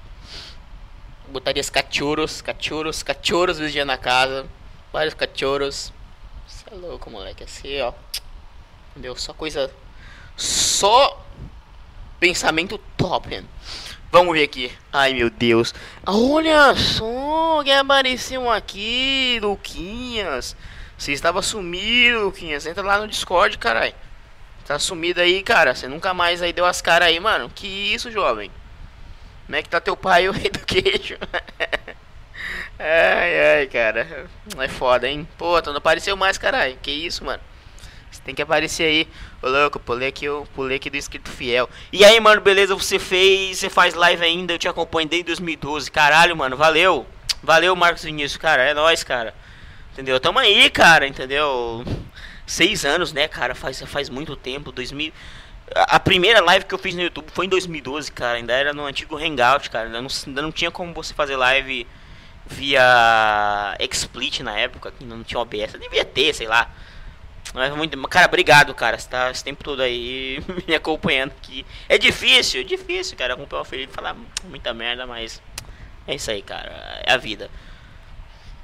Botaria 1.29 1.61
os 1.61 1.69
cachorros, 1.69 2.41
cachorros, 2.41 3.01
cachorros 3.01 3.57
vigiando 3.57 3.87
na 3.87 3.97
casa 3.97 4.45
vários 4.93 5.15
cachorros. 5.15 5.91
Você 6.47 6.65
é 6.71 6.75
louco, 6.75 7.09
moleque. 7.09 7.43
Assim, 7.43 7.81
ó. 7.81 7.91
Entendeu? 8.91 9.15
Só 9.15 9.33
coisa. 9.33 9.73
Só 10.37 11.22
pensamento 12.23 12.77
top. 12.95 13.43
Vamos 14.09 14.33
ver 14.33 14.43
aqui. 14.43 14.71
Ai 14.93 15.13
meu 15.13 15.29
Deus. 15.29 15.75
Olha 16.07 16.73
só 16.73 17.61
que 17.65 17.71
apareceu 17.71 18.49
aqui, 18.49 19.39
Luquinhas. 19.41 20.55
Você 20.97 21.11
estava 21.11 21.41
sumido, 21.41 22.23
Luquinhas. 22.23 22.65
Entra 22.65 22.81
lá 22.81 22.97
no 22.97 23.09
Discord, 23.09 23.57
caralho. 23.57 23.93
Tá 24.65 24.79
sumido 24.79 25.19
aí, 25.19 25.43
cara. 25.43 25.75
Você 25.75 25.85
nunca 25.85 26.13
mais 26.13 26.41
aí 26.41 26.53
deu 26.53 26.65
as 26.65 26.81
caras 26.81 27.09
aí, 27.09 27.19
mano. 27.19 27.51
Que 27.53 27.67
isso, 27.67 28.09
jovem? 28.09 28.49
Como 29.45 29.57
é 29.57 29.61
que 29.61 29.67
tá 29.67 29.81
teu 29.81 29.97
pai, 29.97 30.25
o 30.29 30.31
rei 30.31 30.49
do 30.49 30.59
queijo? 30.59 31.17
Ai, 32.79 33.59
ai, 33.59 33.67
cara. 33.67 34.27
É 34.57 34.67
foda, 34.67 35.07
hein? 35.07 35.27
Pô, 35.37 35.61
tu 35.61 35.69
não 35.69 35.77
apareceu 35.77 36.17
mais, 36.17 36.37
caralho. 36.37 36.77
Que 36.81 36.91
isso, 36.91 37.23
mano? 37.23 37.41
Você 38.13 38.21
tem 38.21 38.35
que 38.35 38.41
aparecer 38.41 38.83
aí. 38.83 39.07
Ô, 39.41 39.49
louco, 39.49 39.79
pulei 39.79 40.09
aqui, 40.09 40.25
eu 40.25 40.47
pulei 40.53 40.77
aqui 40.77 40.89
do 40.89 40.97
inscrito 40.97 41.29
fiel. 41.29 41.69
E 41.91 42.05
aí, 42.05 42.19
mano, 42.19 42.41
beleza? 42.41 42.75
Você 42.75 42.99
fez, 42.99 43.57
você 43.57 43.69
faz 43.69 43.93
live 43.93 44.23
ainda. 44.23 44.53
Eu 44.53 44.59
te 44.59 44.67
acompanho 44.67 45.09
desde 45.09 45.25
2012. 45.25 45.89
Caralho, 45.89 46.35
mano, 46.35 46.55
valeu. 46.55 47.07
Valeu, 47.41 47.75
Marcos 47.75 48.03
Vinícius, 48.03 48.37
cara. 48.37 48.63
É 48.63 48.73
nóis, 48.73 49.03
cara. 49.03 49.33
Entendeu? 49.91 50.19
Tamo 50.19 50.39
aí, 50.39 50.69
cara, 50.69 51.07
entendeu? 51.07 51.83
Seis 52.45 52.85
anos, 52.85 53.11
né, 53.11 53.27
cara? 53.27 53.55
Faz, 53.55 53.81
faz 53.81 54.09
muito 54.09 54.35
tempo. 54.35 54.71
2000. 54.71 55.11
A 55.75 55.99
primeira 55.99 56.39
live 56.41 56.65
que 56.65 56.73
eu 56.73 56.79
fiz 56.79 56.93
no 56.93 57.01
YouTube 57.01 57.27
foi 57.33 57.47
em 57.47 57.49
2012, 57.49 58.11
cara. 58.11 58.37
Ainda 58.37 58.53
era 58.53 58.73
no 58.73 58.85
antigo 58.85 59.17
Hangout, 59.17 59.69
cara. 59.69 59.87
Ainda 59.87 60.01
não, 60.01 60.09
ainda 60.27 60.41
não 60.41 60.51
tinha 60.51 60.69
como 60.69 60.93
você 60.93 61.13
fazer 61.13 61.35
live 61.35 61.87
via 62.45 63.77
XSplit 63.91 64.41
na 64.41 64.57
época, 64.57 64.91
que 64.91 65.03
não 65.05 65.23
tinha 65.23 65.39
OBS, 65.39 65.73
devia 65.79 66.05
ter, 66.05 66.33
sei 66.33 66.47
lá. 66.47 66.69
Mas 67.53 67.73
muito, 67.75 68.01
cara, 68.07 68.25
obrigado, 68.25 68.73
cara. 68.73 68.97
Você 68.97 69.07
tá 69.07 69.29
esse 69.29 69.43
tempo 69.43 69.63
todo 69.63 69.81
aí 69.81 70.39
me 70.67 70.73
acompanhando 70.73 71.31
aqui. 71.31 71.65
É 71.87 71.97
difícil, 71.97 72.61
é 72.61 72.63
difícil, 72.63 73.15
cara, 73.15 73.35
acompanhar 73.35 73.61
o 73.61 73.65
Felipe 73.65 73.93
falar 73.93 74.15
muita 74.45 74.73
merda, 74.73 75.05
mas 75.05 75.41
é 76.07 76.15
isso 76.15 76.31
aí, 76.31 76.41
cara. 76.41 76.71
É 77.05 77.13
a 77.13 77.17
vida. 77.17 77.49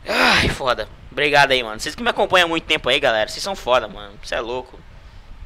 Ai, 0.08 0.49
foda. 0.49 0.89
Obrigado 1.12 1.52
aí, 1.52 1.62
mano. 1.62 1.80
Vocês 1.80 1.93
que 1.93 2.02
me 2.02 2.10
acompanham 2.10 2.45
há 2.45 2.49
muito 2.49 2.65
tempo 2.65 2.89
aí, 2.89 2.99
galera. 2.99 3.30
Vocês 3.30 3.43
são 3.43 3.56
foda, 3.56 3.88
mano. 3.88 4.17
Você 4.23 4.36
é 4.36 4.39
louco. 4.39 4.80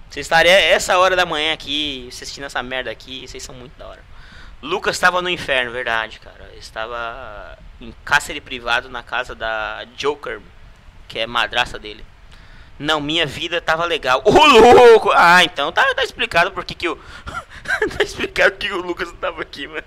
Vocês 0.09 0.25
estariam 0.25 0.53
essa 0.53 0.97
hora 0.97 1.15
da 1.15 1.25
manhã 1.25 1.53
aqui, 1.53 2.07
assistindo 2.09 2.45
essa 2.45 2.63
merda 2.63 2.91
aqui. 2.91 3.27
Vocês 3.27 3.43
são 3.43 3.53
muito 3.55 3.77
da 3.77 3.87
hora. 3.87 4.03
Lucas 4.61 4.95
estava 4.95 5.21
no 5.21 5.29
inferno, 5.29 5.71
verdade, 5.71 6.19
cara. 6.19 6.51
Estava 6.55 7.57
em 7.81 7.93
cárcere 8.05 8.39
privado 8.39 8.89
na 8.89 9.03
casa 9.03 9.35
da 9.35 9.85
Joker, 9.97 10.39
que 11.07 11.19
é 11.19 11.27
madraça 11.27 11.77
dele. 11.77 12.05
Não, 12.79 12.99
minha 12.99 13.25
vida 13.25 13.61
tava 13.61 13.85
legal. 13.85 14.21
Ô 14.25 14.31
louco! 14.31 15.11
Ah, 15.13 15.43
então 15.43 15.71
tá, 15.71 15.93
tá 15.93 16.03
explicado 16.03 16.51
por 16.51 16.65
que, 16.65 16.87
o. 16.87 16.95
tá 17.97 18.03
explicado 18.03 18.57
que 18.57 18.71
o 18.71 18.81
Lucas 18.81 19.09
não 19.09 19.17
tava 19.17 19.41
aqui, 19.41 19.67
mano. 19.67 19.83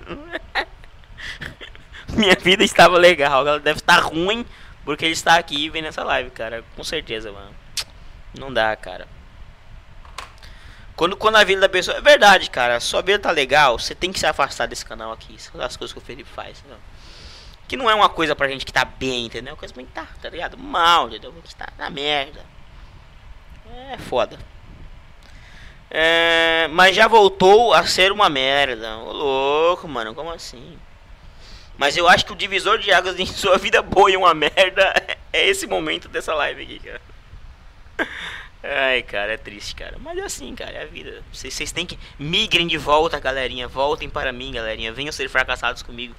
minha 2.14 2.36
vida 2.36 2.62
estava 2.64 2.96
legal. 2.96 3.46
Ela 3.46 3.60
deve 3.60 3.80
estar 3.80 3.98
ruim 3.98 4.46
porque 4.84 5.04
ele 5.04 5.14
está 5.14 5.36
aqui 5.36 5.68
vendo 5.68 5.86
essa 5.86 6.04
live, 6.04 6.30
cara. 6.30 6.64
Com 6.76 6.84
certeza, 6.84 7.32
mano. 7.32 7.54
Não 8.38 8.52
dá, 8.52 8.74
cara. 8.76 9.08
Quando, 10.94 11.16
quando 11.16 11.36
a 11.36 11.44
vida 11.44 11.60
da 11.60 11.68
pessoa. 11.68 11.98
É 11.98 12.00
verdade, 12.00 12.48
cara. 12.48 12.78
Sua 12.78 13.02
vida 13.02 13.18
tá 13.18 13.30
legal, 13.30 13.78
você 13.78 13.94
tem 13.94 14.12
que 14.12 14.18
se 14.18 14.26
afastar 14.26 14.66
desse 14.66 14.84
canal 14.84 15.12
aqui. 15.12 15.40
São 15.42 15.60
as 15.60 15.76
coisas 15.76 15.92
que 15.92 15.98
o 15.98 16.02
Felipe 16.02 16.28
faz. 16.30 16.60
Entendeu? 16.60 16.78
Que 17.68 17.76
não 17.76 17.90
é 17.90 17.94
uma 17.94 18.08
coisa 18.08 18.36
pra 18.36 18.48
gente 18.48 18.64
que 18.64 18.72
tá 18.72 18.84
bem, 18.84 19.26
entendeu? 19.26 19.50
É 19.50 19.52
uma 19.52 19.58
coisa 19.58 19.74
pra 19.74 19.82
gente 19.82 19.92
tá, 19.92 20.06
tá 20.22 20.30
ligado? 20.30 20.56
Mal, 20.56 21.08
entendeu? 21.08 21.34
Que 21.44 21.54
tá 21.54 21.68
na 21.76 21.90
merda. 21.90 22.55
É 23.92 23.98
foda. 23.98 24.38
É, 25.90 26.68
mas 26.68 26.96
já 26.96 27.06
voltou 27.06 27.72
a 27.72 27.86
ser 27.86 28.12
uma 28.12 28.28
merda. 28.28 28.98
Ô 28.98 29.12
louco, 29.12 29.88
mano, 29.88 30.14
como 30.14 30.30
assim? 30.30 30.78
Mas 31.78 31.96
eu 31.96 32.08
acho 32.08 32.24
que 32.24 32.32
o 32.32 32.36
divisor 32.36 32.78
de 32.78 32.92
águas 32.92 33.18
em 33.20 33.26
sua 33.26 33.58
vida 33.58 33.82
boa 33.82 34.10
e 34.10 34.16
uma 34.16 34.34
merda 34.34 34.92
é 35.32 35.48
esse 35.48 35.66
momento 35.66 36.08
dessa 36.08 36.34
live 36.34 36.62
aqui, 36.62 36.78
cara. 36.80 37.00
Ai, 38.62 39.02
cara, 39.02 39.32
é 39.32 39.36
triste, 39.36 39.74
cara. 39.76 39.96
Mas 39.98 40.18
é 40.18 40.22
assim, 40.22 40.54
cara, 40.54 40.72
é 40.72 40.82
a 40.82 40.86
vida. 40.86 41.22
Vocês 41.32 41.70
têm 41.70 41.86
que. 41.86 41.98
Migrem 42.18 42.66
de 42.66 42.76
volta, 42.76 43.20
galerinha. 43.20 43.68
Voltem 43.68 44.10
para 44.10 44.32
mim, 44.32 44.52
galerinha. 44.52 44.92
Venham 44.92 45.12
ser 45.12 45.28
fracassados 45.28 45.82
comigo. 45.82 46.14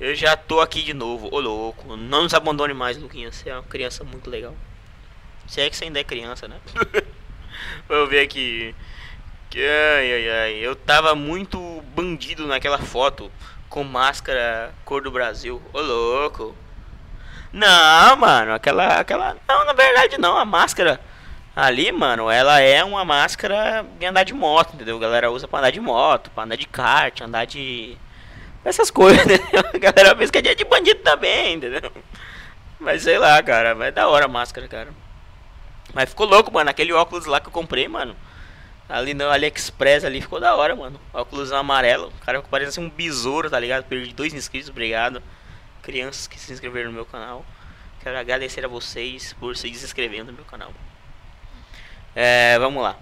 Eu 0.00 0.14
já 0.14 0.36
tô 0.36 0.60
aqui 0.60 0.82
de 0.82 0.92
novo, 0.92 1.28
ô 1.32 1.38
louco. 1.38 1.96
Não 1.96 2.24
nos 2.24 2.34
abandone 2.34 2.74
mais, 2.74 2.96
Luquinhas. 2.96 3.36
Você 3.36 3.48
é 3.48 3.54
uma 3.54 3.62
criança 3.62 4.02
muito 4.02 4.28
legal. 4.28 4.56
Se 5.46 5.60
é 5.60 5.70
que 5.70 5.76
você 5.76 5.84
ainda 5.84 6.00
é 6.00 6.04
criança, 6.04 6.48
né? 6.48 6.56
Vamos 7.88 8.08
ver 8.08 8.20
aqui. 8.20 8.74
Ai, 9.54 10.12
ai, 10.12 10.30
ai. 10.30 10.52
Eu 10.54 10.74
tava 10.74 11.14
muito 11.14 11.58
bandido 11.94 12.46
naquela 12.46 12.78
foto. 12.78 13.30
Com 13.68 13.84
máscara 13.84 14.72
cor 14.84 15.02
do 15.02 15.10
Brasil. 15.10 15.60
Ô 15.72 15.80
louco. 15.80 16.56
Não, 17.52 18.16
mano. 18.16 18.52
Aquela. 18.54 19.00
aquela 19.00 19.36
Não, 19.48 19.64
na 19.64 19.72
verdade 19.72 20.18
não. 20.18 20.36
A 20.36 20.44
máscara 20.44 21.00
ali, 21.54 21.92
mano, 21.92 22.28
ela 22.30 22.60
é 22.60 22.82
uma 22.82 23.04
máscara 23.04 23.86
de 23.98 24.06
andar 24.06 24.24
de 24.24 24.34
moto, 24.34 24.74
entendeu? 24.74 24.96
A 24.96 25.00
galera 25.00 25.30
usa 25.30 25.46
pra 25.46 25.60
andar 25.60 25.70
de 25.70 25.80
moto, 25.80 26.30
pra 26.30 26.42
andar 26.44 26.56
de 26.56 26.66
kart, 26.66 27.20
andar 27.20 27.44
de 27.44 27.96
essas 28.64 28.90
coisas, 28.90 29.22
entendeu? 29.24 29.62
A 29.72 29.78
galera 29.78 30.16
pensa 30.16 30.32
que 30.32 30.38
é 30.38 30.42
dia 30.42 30.56
de 30.56 30.64
bandido 30.64 31.00
também, 31.02 31.54
entendeu? 31.54 31.92
Mas 32.80 33.02
sei 33.02 33.18
lá, 33.18 33.40
cara, 33.42 33.74
vai 33.74 33.92
da 33.92 34.08
hora 34.08 34.24
a 34.24 34.28
máscara, 34.28 34.66
cara. 34.66 34.88
Mas 35.94 36.10
ficou 36.10 36.26
louco, 36.26 36.52
mano. 36.52 36.68
Aquele 36.68 36.92
óculos 36.92 37.26
lá 37.26 37.40
que 37.40 37.48
eu 37.48 37.52
comprei, 37.52 37.86
mano. 37.88 38.16
Ali 38.88 39.14
no 39.14 39.30
AliExpress 39.30 40.04
ali 40.04 40.20
ficou 40.20 40.38
da 40.38 40.54
hora, 40.54 40.76
mano. 40.76 41.00
Óculos 41.12 41.52
amarelo. 41.52 42.08
O 42.08 42.24
cara 42.24 42.42
parece 42.42 42.70
assim 42.70 42.86
um 42.86 42.90
besouro, 42.90 43.48
tá 43.48 43.58
ligado? 43.58 43.84
Perdi 43.84 44.12
dois 44.12 44.34
inscritos, 44.34 44.68
obrigado. 44.68 45.22
Crianças 45.82 46.26
que 46.26 46.38
se 46.38 46.52
inscreveram 46.52 46.90
no 46.90 46.94
meu 46.94 47.06
canal. 47.06 47.44
Quero 48.02 48.18
agradecer 48.18 48.64
a 48.64 48.68
vocês 48.68 49.32
por 49.40 49.56
se 49.56 49.68
inscreverem 49.70 50.24
no 50.24 50.32
meu 50.32 50.44
canal. 50.44 50.72
É, 52.14 52.58
vamos 52.58 52.82
lá. 52.82 52.96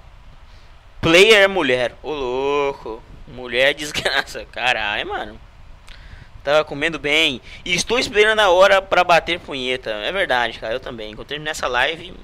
Player 1.01 1.49
mulher. 1.49 1.97
Ô 2.03 2.13
louco. 2.13 3.03
Mulher 3.27 3.75
desgraça. 3.75 4.45
Caralho, 4.53 5.09
mano. 5.09 5.41
Tava 6.45 6.65
comendo 6.65 6.99
bem. 6.99 7.41
E 7.65 7.75
estou 7.75 7.99
esperando 7.99 8.39
a 8.39 8.51
hora 8.51 8.81
para 8.81 9.03
bater 9.03 9.41
punheta. 9.41 9.91
É 9.91 10.13
verdade, 10.13 10.61
cara. 10.61 10.75
Eu 10.75 10.81
também. 10.81 11.15
Quando 11.15 11.27
terminar 11.27 11.51
essa 11.51 11.67
live, 11.67 12.15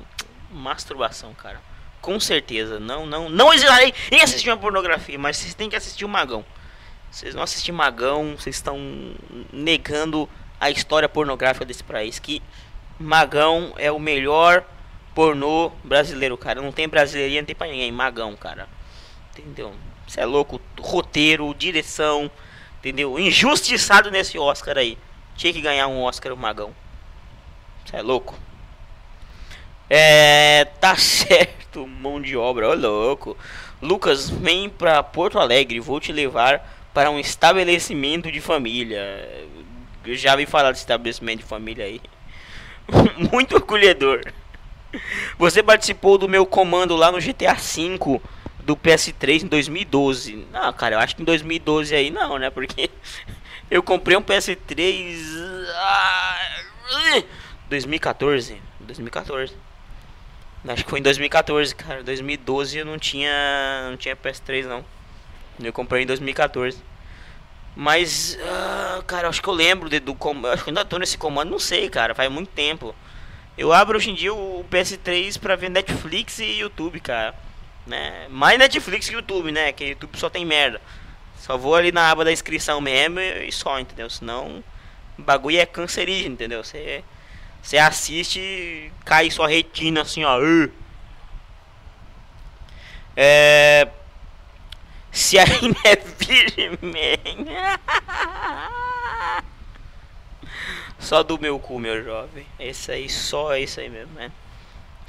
masturbação, 0.51 1.35
cara. 1.35 1.61
Com 2.01 2.19
certeza. 2.21 2.79
Não, 2.79 3.07
não, 3.07 3.29
não 3.29 3.53
hesitarei 3.53 3.93
em 4.11 4.21
assistir 4.21 4.51
uma 4.51 4.57
pornografia, 4.57 5.19
mas 5.19 5.37
vocês 5.37 5.55
têm 5.55 5.69
que 5.69 5.77
assistir 5.77 6.05
o 6.05 6.09
Magão. 6.09 6.45
Vocês 7.11 7.35
não 7.35 7.43
assistir 7.43 7.73
Magão, 7.73 8.37
vocês 8.39 8.57
estão 8.57 8.79
negando 9.53 10.29
a 10.61 10.71
história 10.71 11.09
pornográfica 11.09 11.65
desse 11.65 11.83
país 11.83 12.19
que 12.19 12.43
Magão 12.99 13.73
é 13.77 13.91
o 13.91 13.99
melhor 13.99 14.65
pornô 15.15 15.71
brasileiro, 15.83 16.37
cara. 16.37 16.61
Não 16.61 16.73
tem 16.73 16.89
brasileirinha, 16.89 17.43
não 17.43 17.47
tem 17.47 17.57
pra 17.57 17.67
ninguém. 17.67 17.91
Magão, 17.91 18.37
cara. 18.37 18.69
Entendeu? 19.31 19.75
Você 20.07 20.21
é 20.21 20.25
louco. 20.25 20.61
Roteiro, 20.81 21.55
direção. 21.55 22.31
Entendeu? 22.79 23.19
Injustiçado 23.19 24.11
nesse 24.11 24.39
Oscar 24.39 24.79
aí. 24.79 24.99
Tinha 25.37 25.53
que 25.53 25.61
ganhar 25.61 25.87
um 25.87 26.03
Oscar 26.03 26.33
o 26.33 26.37
Magão. 26.37 26.75
Você 27.85 27.97
é 27.97 28.03
louco. 28.03 28.39
É. 29.89 30.67
Tá 30.81 30.95
certo, 30.99 31.87
mão 31.87 32.21
de 32.21 32.37
obra. 32.37 32.69
Ô 32.69 32.75
louco. 32.75 33.37
Lucas, 33.81 34.29
vem 34.29 34.69
pra 34.69 35.03
Porto 35.03 35.39
Alegre. 35.39 35.81
Vou 35.81 36.01
te 36.01 36.13
levar 36.13 36.79
para 36.93 37.11
um 37.11 37.19
estabelecimento 37.19 38.31
de 38.33 38.41
família. 38.41 39.47
Eu 40.05 40.17
já 40.17 40.35
vi 40.35 40.47
falar 40.47 40.73
de 40.73 40.79
estabelecimento 40.79 41.41
de 41.41 41.45
família 41.45 41.85
aí. 41.85 42.01
Muito 43.33 43.57
acolhedor. 43.57 44.21
Você 45.39 45.63
participou 45.63 46.17
do 46.17 46.29
meu 46.29 46.47
comando 46.47 46.97
lá 46.97 47.13
no 47.13 47.21
GTA 47.21 47.55
V 47.55 48.21
do 48.65 48.77
PS3 48.77 49.45
em 49.45 49.47
2012. 49.47 50.47
Não, 50.53 50.73
cara, 50.73 50.97
eu 50.97 50.99
acho 50.99 51.15
que 51.15 51.23
em 51.23 51.25
2012 51.25 51.95
aí 51.95 52.11
não, 52.11 52.39
né? 52.39 52.51
Porque 52.51 52.91
eu 53.71 53.83
comprei 53.83 54.17
um 54.17 54.23
PS3 54.23 55.15
2014, 57.69 58.61
2014. 58.81 59.68
Acho 60.67 60.85
que 60.85 60.91
foi 60.91 60.99
em 60.99 61.03
2014, 61.03 61.75
cara. 61.75 62.03
2012 62.03 62.79
eu 62.79 62.85
não 62.85 62.99
tinha 62.99 63.89
não 63.91 63.97
tinha 63.97 64.17
PS3 64.17 64.67
não. 64.67 64.85
Eu 65.63 65.73
comprei 65.73 66.03
em 66.03 66.07
2014. 66.07 66.83
Mas, 67.75 68.37
uh, 68.41 69.03
cara, 69.05 69.29
acho 69.29 69.41
que 69.41 69.49
eu 69.49 69.55
lembro 69.55 69.89
de, 69.89 70.01
do 70.01 70.15
comando. 70.15 70.53
Acho 70.53 70.65
que 70.65 70.71
ainda 70.71 70.85
tô 70.85 70.99
nesse 70.99 71.17
comando, 71.17 71.51
não 71.51 71.59
sei, 71.59 71.89
cara. 71.89 72.15
Faz 72.15 72.31
muito 72.31 72.51
tempo. 72.51 72.95
Eu 73.57 73.73
abro 73.73 73.97
hoje 73.97 74.11
em 74.11 74.15
dia 74.15 74.35
o 74.35 74.65
PS3 74.71 75.39
pra 75.39 75.57
ver 75.57 75.71
Netflix 75.71 76.39
e 76.39 76.61
YouTube, 76.61 77.01
cara. 77.01 77.35
Né? 77.87 78.27
Mais 78.31 78.59
Netflix 78.59 79.09
que 79.09 79.15
YouTube, 79.15 79.51
né? 79.53 79.73
Que 79.73 79.91
YouTube 79.91 80.19
só 80.19 80.29
tem 80.29 80.45
merda. 80.45 80.81
Só 81.39 81.57
vou 81.57 81.75
ali 81.75 81.93
na 81.93 82.11
aba 82.11 82.25
da 82.25 82.33
inscrição 82.33 82.81
mesmo 82.81 83.21
e 83.21 83.51
só, 83.53 83.79
entendeu? 83.79 84.11
Senão, 84.11 84.63
o 85.19 85.23
bagulho 85.23 85.59
é 85.59 85.67
cancerígeno, 85.67 86.35
entendeu? 86.35 86.63
Você, 86.63 87.03
você 87.69 87.77
assiste 87.77 88.41
e 88.41 88.91
cai 89.05 89.31
sua 89.31 89.47
retina 89.47 90.01
assim, 90.01 90.25
ó. 90.25 90.41
É. 93.15 93.87
Se 95.13 95.39
ainda 95.39 95.79
é 95.85 95.97
virgem. 95.97 96.79
Só 100.99 101.23
do 101.23 101.39
meu 101.39 101.59
cu, 101.59 101.79
meu 101.79 102.03
jovem. 102.03 102.47
Esse 102.59 102.91
aí, 102.91 103.07
só 103.07 103.55
isso 103.55 103.81
aí 103.81 103.91
mesmo, 103.91 104.15
né? 104.15 104.33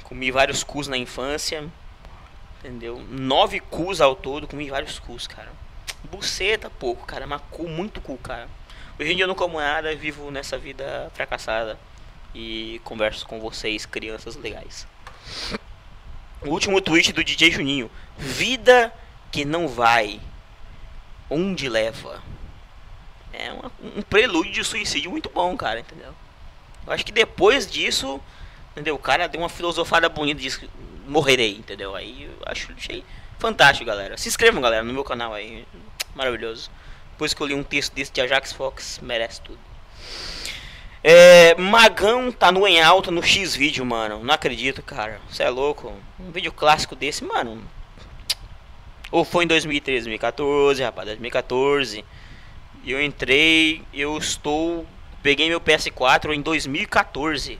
Comi 0.02 0.30
vários 0.30 0.62
cus 0.62 0.86
na 0.86 0.98
infância. 0.98 1.66
Entendeu? 2.58 3.02
Nove 3.08 3.60
cus 3.60 4.02
ao 4.02 4.14
todo, 4.14 4.46
comi 4.46 4.68
vários 4.68 4.98
cus, 4.98 5.26
cara. 5.26 5.50
Buceta, 6.10 6.68
pouco, 6.68 7.06
cara. 7.06 7.26
Mas 7.26 7.40
cu, 7.50 7.66
muito 7.66 8.02
cu, 8.02 8.18
cara. 8.18 8.50
Hoje 8.98 9.12
em 9.12 9.16
dia 9.16 9.24
eu 9.24 9.28
não 9.28 9.34
como 9.34 9.58
nada, 9.58 9.96
vivo 9.96 10.30
nessa 10.30 10.58
vida 10.58 11.10
fracassada. 11.14 11.78
E 12.34 12.80
converso 12.84 13.26
com 13.26 13.40
vocês, 13.40 13.84
crianças 13.86 14.36
legais. 14.36 14.86
O 16.42 16.50
último 16.50 16.80
tweet 16.80 17.12
do 17.12 17.24
DJ 17.24 17.50
Juninho. 17.50 17.90
Vida 18.16 18.92
que 19.30 19.44
não 19.44 19.68
vai. 19.68 20.20
Onde 21.28 21.68
leva? 21.68 22.22
É 23.32 23.52
uma, 23.52 23.70
um 23.96 24.02
prelúdio 24.02 24.52
de 24.52 24.64
suicídio 24.64 25.10
muito 25.10 25.28
bom, 25.28 25.56
cara, 25.56 25.80
entendeu? 25.80 26.14
Eu 26.86 26.92
acho 26.92 27.04
que 27.04 27.12
depois 27.12 27.70
disso, 27.70 28.20
entendeu? 28.72 28.94
O 28.94 28.98
cara 28.98 29.28
deu 29.28 29.40
uma 29.40 29.48
filosofada 29.48 30.08
bonita 30.08 30.40
de 30.40 30.70
morrerei, 31.06 31.56
entendeu? 31.56 31.94
Aí 31.94 32.24
eu 32.24 32.32
acho, 32.46 32.72
achei 32.72 33.04
fantástico, 33.38 33.86
galera. 33.86 34.16
Se 34.16 34.28
inscrevam, 34.28 34.60
galera, 34.60 34.82
no 34.82 34.92
meu 34.92 35.04
canal 35.04 35.32
aí. 35.34 35.66
Maravilhoso. 36.14 36.70
Depois 37.12 37.34
que 37.34 37.40
eu 37.40 37.46
li 37.46 37.54
um 37.54 37.62
texto 37.62 37.92
desse 37.92 38.12
de 38.12 38.20
Ajax 38.20 38.52
Fox, 38.52 38.98
merece 39.02 39.40
tudo. 39.42 39.69
É, 41.02 41.54
Magão 41.54 42.30
tá 42.30 42.52
no 42.52 42.66
em 42.66 42.78
alta 42.80 43.10
no 43.10 43.22
X 43.22 43.56
vídeo, 43.56 43.86
mano. 43.86 44.22
Não 44.22 44.34
acredito, 44.34 44.82
cara. 44.82 45.18
Você 45.28 45.42
é 45.42 45.48
louco. 45.48 45.94
Um 46.18 46.30
vídeo 46.30 46.52
clássico 46.52 46.94
desse, 46.94 47.24
mano. 47.24 47.62
Ou 49.10 49.24
foi 49.24 49.44
em 49.44 49.46
2013, 49.46 50.04
2014, 50.04 50.82
rapaz, 50.82 51.06
2014. 51.06 52.04
E 52.84 52.92
eu 52.92 53.02
entrei, 53.02 53.82
eu 53.92 54.16
estou. 54.18 54.86
Peguei 55.22 55.48
meu 55.48 55.60
PS4 55.60 56.34
em 56.34 56.42
2014. 56.42 57.58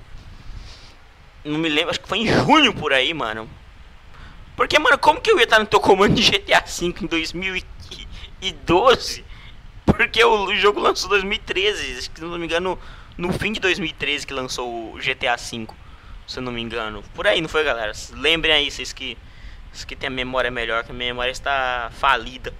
Não 1.43 1.59
me 1.59 1.71
lembro, 1.71 1.91
acho 1.91 2.01
que 2.01 2.09
foi 2.09 2.19
em 2.19 2.27
junho 2.27 2.75
por 2.75 2.93
aí, 2.93 3.15
mano. 3.15 3.49
Porque, 4.55 4.79
mano, 4.79 4.99
como 4.99 5.19
que 5.21 5.31
eu 5.31 5.39
ia 5.39 5.45
estar 5.45 5.59
no 5.59 5.65
teu 5.65 5.81
comando 5.81 6.15
de 6.15 6.23
GTA 6.23 6.61
V 6.61 6.87
em 6.87 6.93
2012? 7.07 9.25
Porque 9.87 10.23
o 10.23 10.55
jogo 10.55 10.81
lançou 10.81 11.09
em 11.09 11.13
2013, 11.13 11.99
acho 11.99 12.11
que 12.11 12.21
se 12.21 12.25
não 12.25 12.39
me 12.39 12.45
engano, 12.45 12.79
no 13.17 13.33
fim 13.33 13.53
de 13.53 13.61
2013 13.61 14.27
que 14.27 14.33
lançou 14.33 14.95
o 14.95 14.99
GTA 14.99 15.37
V, 15.37 15.67
se 16.27 16.39
eu 16.39 16.43
não 16.43 16.53
me 16.53 16.61
engano. 16.61 17.03
Por 17.15 17.27
aí, 17.27 17.41
não 17.41 17.49
foi, 17.49 17.65
galera? 17.65 17.93
Lembrem 18.13 18.53
aí, 18.53 18.71
vocês 18.71 18.93
que, 18.93 19.17
vocês 19.73 19.85
que 19.85 19.97
tem 19.97 20.09
a 20.09 20.11
memória 20.11 20.51
melhor, 20.51 20.85
que 20.85 20.91
a 20.91 20.95
memória 20.95 21.31
está 21.31 21.91
falida. 21.95 22.55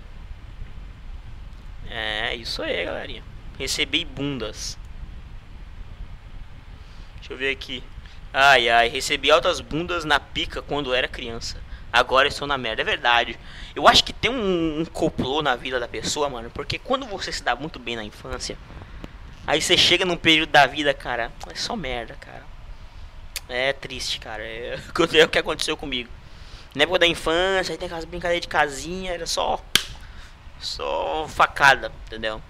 É, 1.89 2.35
isso 2.35 2.63
aí, 2.63 2.85
galerinha. 2.85 3.23
Recebi 3.59 4.05
bundas. 4.05 4.79
Deixa 7.17 7.33
eu 7.33 7.37
ver 7.37 7.51
aqui. 7.51 7.83
Ai, 8.33 8.69
ai, 8.69 8.89
recebi 8.89 9.31
altas 9.31 9.61
bundas 9.61 10.05
na 10.05 10.21
pica 10.21 10.63
quando 10.63 10.95
era 10.95 11.09
criança. 11.09 11.61
Agora 11.93 12.29
estou 12.29 12.47
na 12.47 12.57
merda. 12.57 12.83
É 12.83 12.85
verdade. 12.85 13.39
Eu 13.75 13.89
acho 13.89 14.05
que 14.05 14.13
tem 14.13 14.31
um, 14.31 14.81
um 14.81 14.85
complô 14.85 15.43
na 15.43 15.57
vida 15.57 15.81
da 15.81 15.89
pessoa, 15.89 16.29
mano. 16.29 16.51
Porque 16.51 16.79
quando 16.79 17.07
você 17.07 17.33
se 17.33 17.43
dá 17.43 17.57
muito 17.57 17.79
bem 17.79 17.97
na 17.97 18.05
infância, 18.05 18.57
aí 19.47 19.61
você 19.61 19.77
chega 19.77 20.05
num 20.05 20.17
período 20.17 20.51
da 20.51 20.67
vida, 20.67 20.93
cara, 20.95 21.33
é 21.51 21.55
só 21.55 21.77
merda, 21.77 22.15
cara. 22.21 22.43
É 23.49 23.73
triste, 23.73 24.21
cara. 24.21 24.43
É, 24.43 24.79
é 25.19 25.25
o 25.25 25.29
que 25.29 25.39
aconteceu 25.39 25.77
comigo. 25.77 26.09
Na 26.75 26.85
época 26.85 27.01
da 27.01 27.07
infância, 27.07 27.73
aí 27.73 27.79
tem 27.79 27.87
aquelas 27.87 28.05
brincadeiras 28.05 28.43
de 28.43 28.49
casinha, 28.49 29.13
era 29.13 29.27
só 29.27 29.61
só 30.61 31.27
facada, 31.27 31.91
entendeu? 32.07 32.41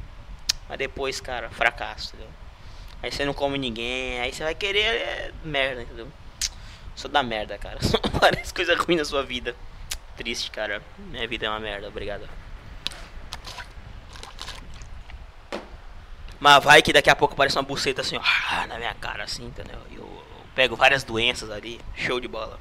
Mas 0.69 0.79
depois, 0.79 1.21
cara, 1.21 1.49
fracasso, 1.51 2.09
entendeu? 2.09 2.33
Aí 3.03 3.11
você 3.11 3.25
não 3.25 3.33
come 3.33 3.57
ninguém, 3.57 4.21
aí 4.21 4.33
você 4.33 4.43
vai 4.43 4.55
querer 4.55 4.81
é, 4.81 5.33
merda, 5.43 5.83
entendeu? 5.83 6.09
Só 6.95 7.09
dá 7.09 7.23
merda, 7.23 7.57
cara. 7.57 7.79
Só 7.83 7.99
parece 8.21 8.53
coisa 8.53 8.77
ruim 8.77 8.97
na 8.97 9.05
sua 9.05 9.23
vida. 9.23 9.57
Triste, 10.17 10.51
cara. 10.51 10.83
Minha 10.99 11.27
vida 11.27 11.47
é 11.47 11.49
uma 11.49 11.61
merda, 11.61 11.89
obrigado. 11.89 12.29
Mas 16.41 16.65
vai 16.65 16.81
que 16.81 16.93
daqui 16.93 17.11
a 17.11 17.15
pouco 17.15 17.35
aparece 17.35 17.57
uma 17.57 17.63
buceta 17.63 18.01
assim, 18.01 18.17
ó, 18.17 18.23
na 18.67 18.79
minha 18.79 18.95
cara, 18.95 19.25
assim, 19.25 19.45
entendeu? 19.45 19.79
E 19.91 19.97
eu, 19.97 20.03
eu 20.03 20.45
pego 20.55 20.75
várias 20.75 21.05
doenças 21.05 21.51
ali. 21.51 21.79
Show 21.95 22.19
de 22.19 22.27
bola. 22.27 22.59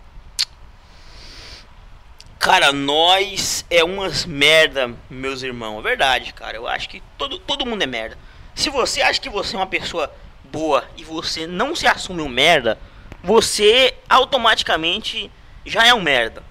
Cara, 2.38 2.72
nós 2.72 3.66
é 3.70 3.84
umas 3.84 4.26
merda, 4.26 4.94
meus 5.10 5.44
irmãos. 5.44 5.80
É 5.80 5.84
verdade, 5.84 6.34
cara. 6.34 6.58
Eu 6.58 6.68
acho 6.68 6.90
que 6.90 7.02
todo, 7.18 7.40
todo 7.40 7.66
mundo 7.66 7.82
é 7.82 7.88
merda. 7.88 8.18
Se 8.54 8.70
você 8.70 9.02
acha 9.02 9.20
que 9.20 9.30
você 9.30 9.56
é 9.56 9.60
uma 9.60 9.68
pessoa 9.68 10.14
boa 10.46 10.84
e 10.98 11.04
você 11.04 11.48
não 11.48 11.76
se 11.76 11.88
assume 11.88 12.22
um 12.22 12.30
merda, 12.30 12.78
você 13.24 13.94
automaticamente 14.10 15.32
já 15.66 15.86
é 15.86 15.94
um 15.94 16.02
merda. 16.02 16.44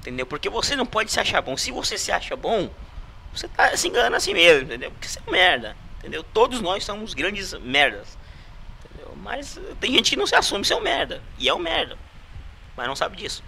Entendeu? 0.00 0.26
Porque 0.26 0.48
você 0.48 0.74
não 0.74 0.86
pode 0.86 1.12
se 1.12 1.20
achar 1.20 1.40
bom. 1.40 1.56
Se 1.56 1.70
você 1.70 1.98
se 1.98 2.10
acha 2.10 2.34
bom, 2.36 2.70
você 3.32 3.46
tá 3.48 3.76
se 3.76 3.88
enganando 3.88 4.16
a 4.16 4.20
si 4.20 4.32
mesmo, 4.32 4.64
entendeu? 4.64 4.90
Porque 4.90 5.08
você 5.08 5.18
é 5.18 5.22
um 5.28 5.32
merda. 5.32 5.76
Entendeu? 5.98 6.22
Todos 6.22 6.60
nós 6.60 6.84
somos 6.84 7.14
grandes 7.14 7.52
merdas. 7.54 8.16
Entendeu? 8.84 9.14
Mas 9.16 9.60
tem 9.80 9.92
gente 9.92 10.10
que 10.10 10.16
não 10.16 10.26
se 10.26 10.34
assume 10.34 10.64
ser 10.64 10.74
um 10.74 10.80
merda. 10.80 11.22
E 11.38 11.48
é 11.48 11.54
um 11.54 11.58
merda. 11.58 11.98
Mas 12.76 12.86
não 12.86 12.96
sabe 12.96 13.16
disso. 13.16 13.42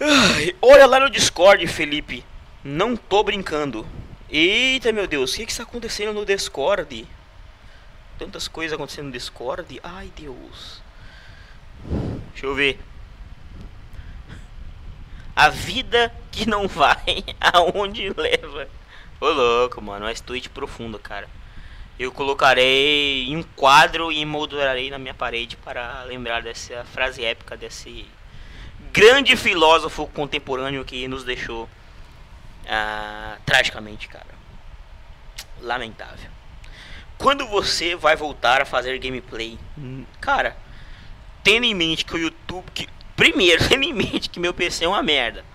Ai, 0.00 0.54
olha 0.60 0.86
lá 0.86 1.00
no 1.00 1.10
Discord, 1.10 1.66
Felipe. 1.66 2.24
Não 2.62 2.96
tô 2.96 3.22
brincando. 3.22 3.86
Eita, 4.28 4.92
meu 4.92 5.06
Deus, 5.06 5.32
o 5.32 5.36
que, 5.36 5.46
que 5.46 5.52
está 5.52 5.62
acontecendo 5.62 6.12
no 6.12 6.26
Discord? 6.26 7.06
Tantas 8.18 8.48
coisas 8.48 8.74
acontecendo 8.74 9.06
no 9.06 9.12
Discord. 9.12 9.80
Ai, 9.82 10.10
Deus. 10.16 10.82
Deixa 12.32 12.46
eu 12.46 12.54
ver. 12.54 12.80
A 15.36 15.48
vida 15.48 16.12
que 16.30 16.48
não 16.48 16.66
vai 16.68 17.24
aonde 17.40 18.08
leva. 18.10 18.68
Ô 19.24 19.32
louco, 19.32 19.80
mano. 19.80 20.06
É 20.06 20.12
tweet 20.12 20.50
profundo, 20.50 20.98
cara. 20.98 21.26
Eu 21.98 22.12
colocarei 22.12 23.24
em 23.24 23.38
um 23.38 23.42
quadro 23.42 24.12
e 24.12 24.22
moldurarei 24.26 24.90
na 24.90 24.98
minha 24.98 25.14
parede 25.14 25.56
para 25.56 26.02
lembrar 26.02 26.42
dessa 26.42 26.84
frase 26.92 27.24
épica 27.24 27.56
desse 27.56 28.04
grande 28.92 29.34
filósofo 29.34 30.06
contemporâneo 30.08 30.84
que 30.84 31.08
nos 31.08 31.24
deixou 31.24 31.66
ah, 32.68 33.38
tragicamente, 33.46 34.08
cara. 34.08 34.26
Lamentável. 35.62 36.30
Quando 37.16 37.46
você 37.46 37.96
vai 37.96 38.16
voltar 38.16 38.60
a 38.60 38.66
fazer 38.66 38.98
gameplay? 38.98 39.58
Cara, 40.20 40.54
tendo 41.42 41.64
em 41.64 41.74
mente 41.74 42.04
que 42.04 42.14
o 42.14 42.18
YouTube. 42.18 42.66
Que, 42.74 42.86
primeiro, 43.16 43.64
tendo 43.66 43.84
em 43.84 43.92
mente 43.94 44.28
que 44.28 44.38
meu 44.38 44.52
PC 44.52 44.84
é 44.84 44.88
uma 44.88 45.02
merda. 45.02 45.46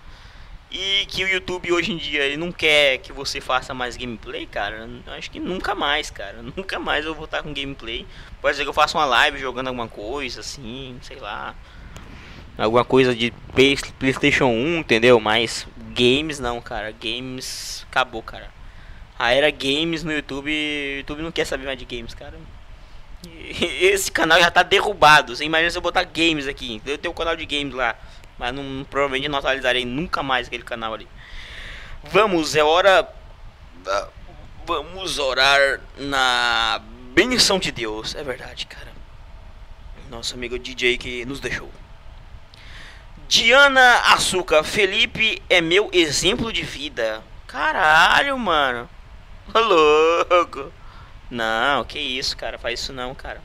E 0.70 1.04
que 1.06 1.24
o 1.24 1.28
YouTube 1.28 1.72
hoje 1.72 1.92
em 1.92 1.96
dia 1.96 2.22
ele 2.22 2.36
não 2.36 2.52
quer 2.52 2.98
que 2.98 3.12
você 3.12 3.40
faça 3.40 3.74
mais 3.74 3.96
gameplay, 3.96 4.46
cara. 4.46 4.88
Acho 5.18 5.28
que 5.28 5.40
nunca 5.40 5.74
mais, 5.74 6.10
cara. 6.10 6.40
Nunca 6.56 6.78
mais 6.78 7.04
eu 7.04 7.10
vou 7.10 7.20
voltar 7.20 7.42
com 7.42 7.52
gameplay. 7.52 8.06
Pode 8.40 8.56
ser 8.56 8.62
que 8.62 8.68
eu 8.68 8.74
faça 8.74 8.96
uma 8.96 9.04
live 9.04 9.38
jogando 9.38 9.66
alguma 9.66 9.88
coisa, 9.88 10.40
assim, 10.40 10.96
sei 11.02 11.18
lá. 11.18 11.56
Alguma 12.56 12.84
coisa 12.84 13.14
de 13.14 13.32
PlayStation 13.98 14.46
1, 14.46 14.76
entendeu? 14.78 15.18
Mas 15.18 15.66
games 15.92 16.38
não, 16.38 16.60
cara. 16.60 16.92
Games 16.92 17.84
acabou, 17.90 18.22
cara. 18.22 18.48
A 19.18 19.32
era 19.32 19.50
games 19.50 20.04
no 20.04 20.12
YouTube. 20.12 20.50
O 20.50 20.98
YouTube 20.98 21.22
não 21.22 21.32
quer 21.32 21.46
saber 21.46 21.64
mais 21.64 21.78
de 21.78 21.84
games, 21.84 22.14
cara. 22.14 22.38
Esse 23.80 24.10
canal 24.10 24.38
já 24.38 24.50
tá 24.50 24.62
derrubado. 24.62 25.34
Você 25.34 25.44
imagina 25.44 25.70
se 25.70 25.78
eu 25.78 25.82
botar 25.82 26.04
games 26.04 26.46
aqui. 26.46 26.80
Eu 26.86 26.96
tenho 26.96 27.12
um 27.12 27.16
canal 27.16 27.34
de 27.34 27.44
games 27.44 27.74
lá. 27.74 27.96
Mas 28.40 28.54
não, 28.54 28.86
provavelmente 28.88 29.28
não 29.28 29.38
atualizarei 29.38 29.84
nunca 29.84 30.22
mais 30.22 30.46
aquele 30.46 30.62
canal 30.62 30.94
ali. 30.94 31.06
Vamos, 32.04 32.56
é 32.56 32.64
hora. 32.64 33.06
Vamos 34.64 35.18
orar 35.18 35.78
na 35.98 36.80
benção 37.12 37.58
de 37.58 37.70
Deus. 37.70 38.14
É 38.14 38.24
verdade, 38.24 38.64
cara. 38.64 38.88
Nosso 40.08 40.34
amigo 40.34 40.58
DJ 40.58 40.96
que 40.96 41.26
nos 41.26 41.38
deixou. 41.38 41.70
Diana 43.28 43.98
Açúcar, 44.14 44.64
Felipe 44.64 45.42
é 45.50 45.60
meu 45.60 45.90
exemplo 45.92 46.50
de 46.50 46.62
vida. 46.62 47.22
Caralho, 47.46 48.38
mano. 48.38 48.88
Ô 49.52 49.58
louco. 49.58 50.72
Não, 51.30 51.84
que 51.84 51.98
isso, 51.98 52.34
cara. 52.38 52.58
Faz 52.58 52.80
isso 52.80 52.92
não, 52.94 53.14
cara. 53.14 53.42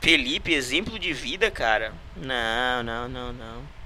Felipe, 0.00 0.52
exemplo 0.52 0.98
de 0.98 1.12
vida, 1.12 1.48
cara. 1.48 1.92
Não, 2.16 2.82
não, 2.82 3.08
não, 3.08 3.32
não. 3.32 3.79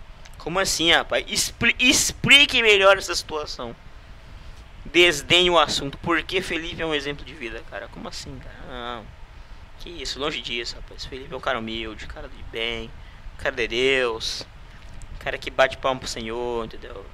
Como 0.45 0.59
assim, 0.59 0.93
rapaz? 0.93 1.25
Expli 1.27 1.75
explique 1.79 2.61
melhor 2.61 2.99
essa 2.99 3.15
situação. 3.15 3.75
Desdenhe 4.85 5.49
o 5.49 5.59
assunto. 5.59 5.97
Por 5.97 6.23
que 6.23 6.43
Felipe 6.43 6.83
é 6.83 6.87
um 6.87 6.93
exemplo 6.93 7.25
de 7.25 7.33
vida, 7.33 7.65
cara? 7.71 7.89
Como 7.89 8.07
assim, 8.07 8.39
cara? 8.39 8.59
Não. 8.69 9.07
Que 9.81 9.89
isso, 9.89 10.21
longe 10.21 10.43
disso, 10.43 10.77
rapaz. 10.77 11.07
Felipe 11.07 11.33
é 11.33 11.37
um 11.37 11.41
cara 11.41 11.59
humilde, 11.59 12.07
cara 12.07 12.29
de 12.29 12.43
bem, 12.53 12.91
cara 13.39 13.57
de 13.57 13.67
Deus. 13.67 14.47
Cara 15.19 15.39
que 15.39 15.51
bate 15.51 15.79
palmo 15.79 16.01
pro 16.01 16.09
Senhor, 16.09 16.67
entendeu? 16.67 17.07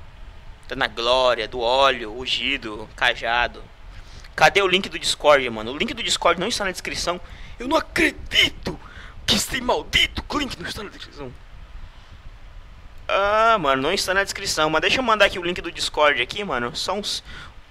Tá 0.66 0.74
na 0.74 0.88
glória, 0.88 1.46
do 1.46 1.60
óleo, 1.60 2.12
ungido, 2.18 2.88
cajado. 2.96 3.62
Cadê 4.34 4.60
o 4.60 4.66
link 4.66 4.88
do 4.88 4.98
Discord, 4.98 5.48
mano? 5.50 5.70
O 5.70 5.78
link 5.78 5.94
do 5.94 6.02
Discord 6.02 6.40
não 6.40 6.48
está 6.48 6.64
na 6.64 6.72
descrição. 6.72 7.20
Eu 7.60 7.68
não 7.68 7.76
acredito 7.76 8.76
que 9.24 9.36
esse 9.36 9.60
maldito 9.60 10.24
link 10.36 10.58
não 10.58 10.68
está 10.68 10.82
na 10.82 10.90
descrição. 10.90 11.32
Ah, 13.12 13.58
mano, 13.58 13.82
não 13.82 13.92
está 13.92 14.14
na 14.14 14.24
descrição. 14.24 14.70
Mas 14.70 14.80
deixa 14.80 14.98
eu 14.98 15.02
mandar 15.02 15.26
aqui 15.26 15.38
o 15.38 15.42
link 15.42 15.60
do 15.60 15.72
Discord 15.72 16.20
aqui, 16.22 16.44
mano. 16.44 16.74
Só 16.76 16.94
uns 16.94 17.22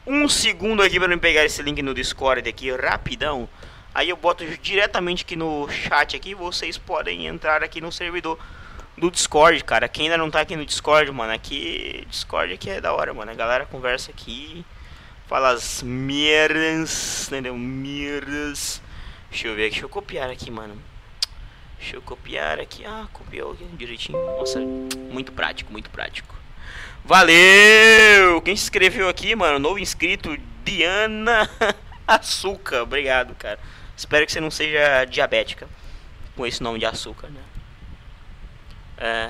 um 0.06 0.28
segundo 0.28 0.82
aqui 0.82 1.00
para 1.00 1.14
eu 1.14 1.20
pegar 1.20 1.46
esse 1.46 1.62
link 1.62 1.82
no 1.82 1.94
Discord 1.94 2.48
aqui, 2.50 2.72
rapidão. 2.72 3.48
Aí 3.94 4.10
eu 4.10 4.18
boto 4.18 4.46
diretamente 4.58 5.24
aqui 5.24 5.36
no 5.36 5.70
chat 5.70 6.16
aqui. 6.16 6.34
Vocês 6.34 6.78
podem 6.78 7.28
entrar 7.28 7.64
aqui 7.64 7.80
no 7.80 7.92
servidor 7.92 8.40
do 8.98 9.12
Discord, 9.12 9.64
cara. 9.64 9.88
Quem 9.88 10.06
ainda 10.06 10.18
não 10.18 10.30
tá 10.30 10.42
aqui 10.42 10.56
no 10.56 10.66
Discord, 10.66 11.12
mano, 11.12 11.32
aqui... 11.32 12.06
Discord 12.10 12.54
aqui 12.54 12.70
é 12.70 12.82
da 12.82 12.94
hora, 12.94 13.14
mano. 13.14 13.32
A 13.32 13.36
galera 13.36 13.66
conversa 13.66 14.12
aqui, 14.12 14.66
fala 15.28 15.52
as 15.52 15.82
merdas, 15.84 17.28
entendeu? 17.28 17.56
Merdas. 17.56 18.82
Deixa 19.30 19.48
eu 19.48 19.56
ver 19.56 19.70
deixa 19.70 19.86
eu 19.86 19.90
copiar 19.90 20.30
aqui, 20.30 20.50
mano. 20.50 20.76
Deixa 21.80 21.96
eu 21.96 22.02
copiar 22.02 22.60
aqui. 22.60 22.86
Ah, 22.86 23.08
copiou 23.14 23.54
aqui 23.54 23.64
direitinho. 23.74 24.20
Nossa, 24.38 24.60
muito 24.60 25.32
prático, 25.32 25.72
muito 25.72 25.90
prático. 25.90 26.36
Valeu! 27.06 28.42
Quem 28.44 28.56
se 28.56 28.64
inscreveu 28.64 29.08
aqui, 29.08 29.34
mano? 29.36 29.58
Novo 29.58 29.80
inscrito, 29.80 30.38
Diana 30.64 31.50
Açúcar. 32.06 32.84
Obrigado, 32.84 33.34
cara. 33.36 33.60
Espero 33.96 34.26
que 34.26 34.32
você 34.32 34.42
não 34.42 34.52
seja 34.52 35.06
diabética 35.06 35.68
com 36.36 36.46
esse 36.46 36.62
nome 36.62 36.80
de 36.80 36.86
açúcar, 36.86 37.30
né? 37.30 37.42
É... 38.98 39.30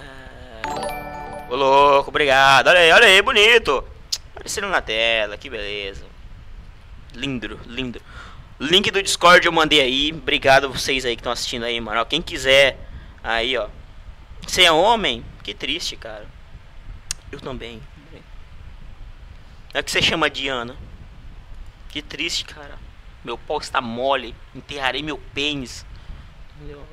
Ô 1.50 1.56
louco, 1.56 2.10
obrigado. 2.10 2.68
Olha 2.68 2.80
aí, 2.80 2.92
olha 2.92 3.08
aí, 3.08 3.22
bonito. 3.22 3.84
Aparecendo 4.36 4.68
na 4.68 4.82
tela, 4.82 5.38
que 5.38 5.50
beleza. 5.50 6.06
Lindo, 7.14 7.60
lindo. 7.66 8.02
Link 8.60 8.92
do 8.92 9.02
Discord 9.02 9.46
eu 9.46 9.52
mandei 9.54 9.80
aí. 9.80 10.12
Obrigado 10.12 10.70
vocês 10.70 11.06
aí 11.06 11.16
que 11.16 11.22
estão 11.22 11.32
assistindo 11.32 11.64
aí, 11.64 11.80
mano. 11.80 12.06
Quem 12.06 12.22
quiser 12.22 12.78
aí, 13.24 13.58
ó. 13.58 13.70
Você 14.46 14.64
é 14.64 14.72
homem? 14.72 15.24
Que 15.44 15.54
triste, 15.54 15.96
cara. 15.96 16.28
Eu 17.32 17.40
também. 17.40 17.82
É 19.74 19.82
que 19.82 19.90
você 19.90 20.02
chama 20.02 20.30
Diana. 20.30 20.76
Que 21.90 22.02
triste, 22.02 22.44
cara. 22.44 22.78
Meu 23.24 23.38
pau 23.38 23.60
está 23.60 23.80
mole. 23.80 24.36
Enterrarei 24.54 25.02
meu 25.04 25.18
pênis. 25.34 25.86
Entendeu? 26.56 26.86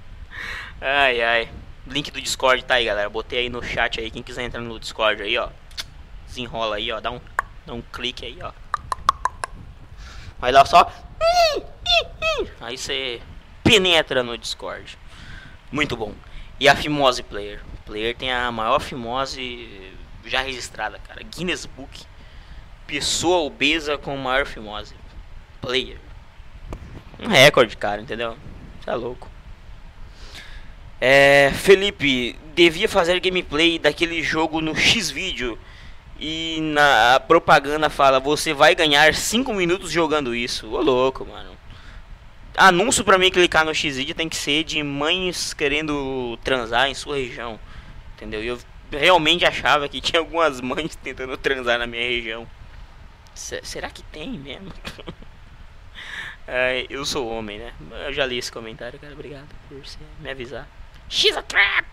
ai, 0.80 1.20
ai. 1.20 1.50
Link 1.86 2.10
do 2.10 2.20
Discord 2.20 2.64
tá 2.64 2.74
aí, 2.74 2.84
galera. 2.86 3.10
Botei 3.10 3.40
aí 3.40 3.48
no 3.48 3.62
chat 3.62 4.00
aí. 4.00 4.10
Quem 4.10 4.22
quiser 4.22 4.44
entrar 4.44 4.60
no 4.60 4.78
Discord 4.80 5.22
aí, 5.22 5.36
ó. 5.36 5.50
Desenrola 6.26 6.76
aí, 6.76 6.90
ó. 6.92 7.00
Dá 7.00 7.10
um, 7.10 7.20
dá 7.66 7.74
um 7.74 7.82
clique 7.82 8.24
aí, 8.24 8.38
ó. 8.40 8.52
Vai 10.38 10.52
lá 10.52 10.64
só. 10.64 10.90
Aí 12.60 12.76
você 12.76 13.20
penetra 13.64 14.22
no 14.22 14.38
Discord. 14.38 14.98
Muito 15.70 15.96
bom. 15.96 16.14
E 16.60 16.68
a 16.68 16.76
Fimose 16.76 17.22
Player. 17.22 17.60
O 17.74 17.76
player 17.86 18.16
tem 18.16 18.32
a 18.32 18.50
maior 18.50 18.80
fimose 18.80 19.92
já 20.24 20.42
registrada, 20.42 20.98
cara. 20.98 21.22
Guinness 21.22 21.66
Book. 21.66 22.04
Pessoa 22.86 23.38
obesa 23.38 23.98
com 23.98 24.16
maior 24.16 24.46
fimose. 24.46 24.94
Player. 25.60 25.98
Um 27.18 27.28
recorde, 27.28 27.76
cara, 27.76 28.00
entendeu? 28.00 28.36
Tá 28.84 28.94
louco. 28.94 29.28
É, 31.00 31.52
Felipe, 31.54 32.38
devia 32.54 32.88
fazer 32.88 33.20
gameplay 33.20 33.78
daquele 33.78 34.22
jogo 34.22 34.60
no 34.60 34.74
X-Vídeo 34.74 35.58
e 36.18 36.58
na 36.60 37.20
propaganda 37.20 37.88
fala, 37.88 38.18
você 38.18 38.52
vai 38.52 38.74
ganhar 38.74 39.14
5 39.14 39.52
minutos 39.54 39.90
jogando 39.90 40.34
isso. 40.34 40.68
Ô 40.68 40.80
louco, 40.80 41.24
mano. 41.24 41.56
Anúncio 42.56 43.04
pra 43.04 43.18
mim 43.18 43.30
clicar 43.30 43.64
no 43.64 43.72
XID 43.72 44.14
tem 44.14 44.28
que 44.28 44.36
ser 44.36 44.64
de 44.64 44.82
mães 44.82 45.54
querendo 45.54 46.36
transar 46.42 46.88
em 46.88 46.94
sua 46.94 47.16
região. 47.16 47.60
Entendeu? 48.16 48.42
E 48.42 48.48
eu 48.48 48.58
realmente 48.90 49.44
achava 49.44 49.88
que 49.88 50.00
tinha 50.00 50.18
algumas 50.18 50.60
mães 50.60 50.96
tentando 50.96 51.36
transar 51.36 51.78
na 51.78 51.86
minha 51.86 52.02
região. 52.02 52.48
Será 53.32 53.88
que 53.88 54.02
tem 54.02 54.30
mesmo? 54.30 54.72
é, 56.48 56.84
eu 56.90 57.04
sou 57.04 57.28
homem, 57.28 57.60
né? 57.60 57.72
Eu 58.06 58.12
já 58.12 58.26
li 58.26 58.38
esse 58.38 58.50
comentário, 58.50 58.98
cara. 58.98 59.12
Obrigado 59.12 59.48
por 59.68 59.80
me 60.18 60.28
avisar. 60.28 60.66
X 61.08 61.36
a 61.36 61.42
trap! 61.42 61.86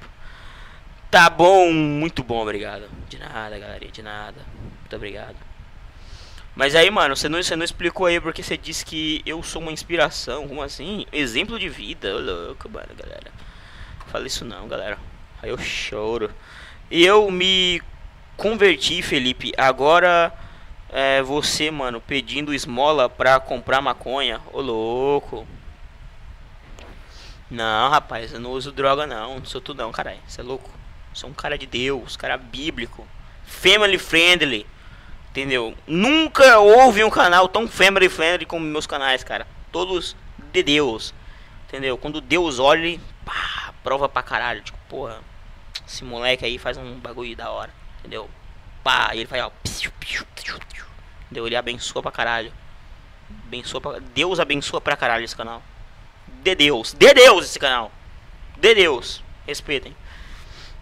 Tá 1.15 1.30
bom, 1.30 1.71
muito 1.71 2.21
bom, 2.25 2.41
obrigado. 2.41 2.89
De 3.08 3.17
nada, 3.17 3.58
galerinha, 3.58 3.89
de 3.89 4.01
nada. 4.01 4.41
Muito 4.82 4.93
obrigado. 4.97 5.38
Mas 6.54 6.75
aí, 6.75 6.91
mano, 6.91 7.15
você 7.15 7.30
não, 7.30 7.41
você 7.41 7.56
não 7.56 7.63
explicou 7.63 8.06
aí 8.06 8.19
porque 8.19 8.43
você 8.43 8.58
disse 8.58 8.84
que 8.84 9.21
eu 9.25 9.41
sou 9.41 9.62
uma 9.62 9.71
inspiração. 9.71 10.45
Como 10.45 10.62
assim? 10.62 11.06
Exemplo 11.13 11.58
de 11.58 11.69
vida. 11.69 12.13
Ô, 12.13 12.19
louco, 12.19 12.67
mano, 12.67 12.89
galera. 13.01 13.32
Fala 14.08 14.28
isso 14.28 14.43
não, 14.43 14.67
galera. 14.67 14.97
Aí 15.41 15.49
eu 15.49 15.58
choro. 15.58 16.30
Eu 16.91 17.32
me 17.32 17.82
converti, 18.36 19.01
Felipe. 19.01 19.54
Agora 19.58 20.34
é 20.89 21.21
você, 21.21 21.71
mano, 21.71 22.01
pedindo 22.01 22.54
esmola 22.54 23.08
pra 23.08 23.39
comprar 23.39 23.80
maconha. 23.80 24.41
Ô, 24.51 24.60
louco. 24.60 25.47
Não, 27.49 27.89
rapaz, 27.89 28.34
eu 28.34 28.39
não 28.41 28.51
uso 28.51 28.69
droga 28.73 29.08
não. 29.08 29.39
Não 29.39 29.45
sou 29.45 29.62
tudo 29.62 29.82
não, 29.82 29.93
caralho. 29.93 30.19
Você 30.28 30.41
é 30.41 30.43
louco. 30.43 30.75
Sou 31.15 31.30
um 31.30 31.34
cara 31.34 31.58
de 31.58 31.65
Deus, 31.65 32.17
cara 32.17 32.36
bíblico, 32.36 33.08
family 33.45 33.97
friendly, 33.97 34.67
entendeu? 35.30 35.73
Nunca 35.88 36.60
houve 36.60 37.06
um 37.06 37.10
canal 37.10 37.47
tão 37.47 37.69
family 37.69 38.10
friendly 38.10 38.45
como 38.45 38.65
meus 38.65 38.86
canais, 38.86 39.23
cara. 39.23 39.47
Todos 39.71 40.13
de 40.51 40.62
Deus, 40.62 41.13
entendeu? 41.69 41.97
Quando 41.97 42.19
Deus 42.19 42.60
olha, 42.60 42.99
pá, 43.23 43.73
prova 43.82 44.10
pra 44.10 44.21
caralho. 44.21 44.62
Tipo, 44.62 44.78
porra, 44.89 45.21
esse 45.88 46.04
moleque 46.04 46.43
aí 46.43 46.58
faz 46.58 46.75
um 46.75 46.99
bagulho 46.99 47.34
da 47.34 47.49
hora, 47.49 47.73
entendeu? 47.99 48.30
Pá, 48.84 49.12
ele 49.13 49.25
faz, 49.25 49.41
ó, 49.41 49.51
entendeu? 51.23 51.47
Ele 51.47 51.56
abençoa 51.56 52.01
pra 52.01 52.12
caralho. 52.12 52.51
Abençoa 53.47 53.80
pra... 53.80 53.99
Deus 54.13 54.38
abençoa 54.38 54.82
pra 54.82 54.97
caralho 54.97 55.23
esse 55.23 55.36
canal. 55.36 55.63
De 56.43 56.54
Deus, 56.56 56.91
de 56.91 57.13
Deus 57.13 57.45
esse 57.45 57.58
canal. 57.58 57.89
De 58.58 58.75
Deus, 58.75 59.23
respeitem. 59.47 59.95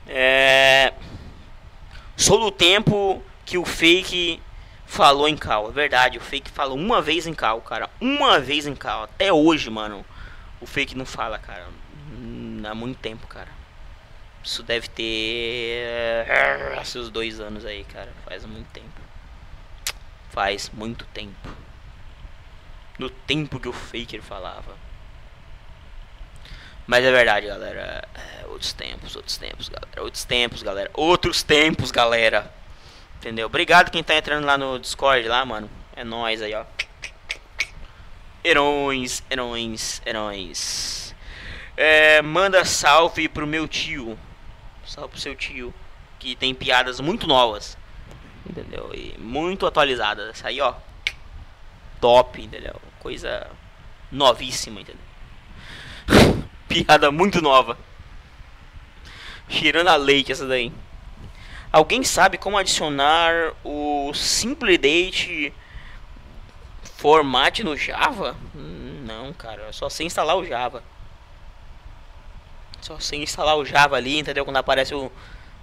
É... 0.08 0.94
Sou 2.16 2.40
do 2.40 2.52
tempo 2.52 3.24
que 3.46 3.58
o 3.58 3.66
fake 3.66 4.42
falou 4.86 5.28
em 5.28 5.36
cal. 5.36 5.70
É 5.70 5.72
verdade, 5.72 6.18
o 6.18 6.22
fake 6.22 6.52
falou 6.52 6.78
uma 6.78 7.02
vez 7.02 7.26
em 7.26 7.34
cal, 7.34 7.62
cara. 7.62 7.90
Uma 8.00 8.40
vez 8.40 8.68
em 8.68 8.76
cal. 8.76 9.04
Até 9.04 9.34
hoje, 9.34 9.70
mano. 9.70 10.06
O 10.62 10.66
fake 10.66 10.96
não 10.96 11.06
fala, 11.06 11.40
cara. 11.40 11.68
Hum, 12.12 12.62
há 12.66 12.76
muito 12.76 13.00
tempo, 13.00 13.28
cara. 13.28 13.50
Isso 14.44 14.62
deve 14.62 14.88
ter 14.90 15.86
eh, 16.28 16.82
seus 16.84 17.10
dois 17.10 17.40
anos 17.40 17.66
aí, 17.66 17.84
cara. 17.86 18.12
Faz 18.26 18.46
muito 18.46 18.68
tempo. 18.72 19.02
Faz 20.30 20.70
muito 20.74 21.06
tempo. 21.06 21.50
No 23.00 23.10
tempo 23.10 23.60
que 23.60 23.70
o 23.70 23.74
Faker 23.74 24.22
falava. 24.22 24.76
Mas 26.86 27.06
é 27.06 27.12
verdade, 27.12 27.48
galera. 27.48 28.08
É, 28.14 28.46
outros 28.48 28.74
tempos, 28.74 29.16
outros 29.16 29.38
tempos, 29.38 29.70
galera. 29.70 30.02
Outros 30.02 30.26
tempos, 30.26 30.64
galera. 30.64 30.92
Outros 30.94 31.44
tempos, 31.44 31.92
galera. 31.92 32.54
Entendeu? 33.18 33.48
Obrigado 33.48 33.90
quem 33.90 34.04
tá 34.04 34.16
entrando 34.16 34.46
lá 34.46 34.58
no 34.58 34.78
Discord 34.78 35.28
lá, 35.28 35.46
mano. 35.46 35.70
É 35.96 36.04
nóis 36.04 36.42
aí, 36.42 36.54
ó. 36.54 36.66
Heróis, 38.44 39.24
heróis, 39.30 40.02
heróis. 40.06 41.16
É, 41.78 42.22
manda 42.22 42.66
salve 42.66 43.30
pro 43.30 43.48
meu 43.48 43.68
tio. 43.68 44.20
Salve 44.86 45.12
pro 45.12 45.20
seu 45.20 45.36
tio. 45.36 45.74
Que 46.20 46.36
tem 46.36 46.54
piadas 46.54 47.00
muito 47.00 47.26
novas. 47.26 47.78
Entendeu? 48.46 48.92
E 48.94 49.18
muito 49.18 49.66
atualizadas. 49.66 50.30
Essa 50.30 50.50
aí, 50.50 50.60
ó. 50.60 50.76
Top, 52.02 52.42
entendeu? 52.42 52.76
Coisa 53.00 53.50
novíssima, 54.12 54.82
entendeu? 54.82 55.02
Piada 56.74 57.12
muito 57.12 57.40
nova. 57.40 57.78
Cheirando 59.48 59.90
a 59.90 59.96
leite 59.96 60.32
essa 60.32 60.48
daí. 60.48 60.72
Alguém 61.72 62.04
sabe 62.04 62.36
como 62.38 62.58
adicionar 62.58 63.54
o 63.64 64.12
Simple 64.16 64.76
Date 64.80 65.54
format 66.98 67.60
no 67.60 67.78
Java? 67.78 68.36
Não, 68.56 69.32
cara. 69.34 69.72
Só 69.72 69.88
sem 69.88 70.08
instalar 70.08 70.36
o 70.36 70.44
Java. 70.44 70.84
Só 72.82 73.00
sem 73.00 73.22
instalar 73.22 73.56
o 73.56 73.66
Java 73.66 73.96
ali, 73.96 74.18
entendeu? 74.18 74.44
Quando 74.44 74.58
aparece 74.58 74.96
o, 74.96 75.12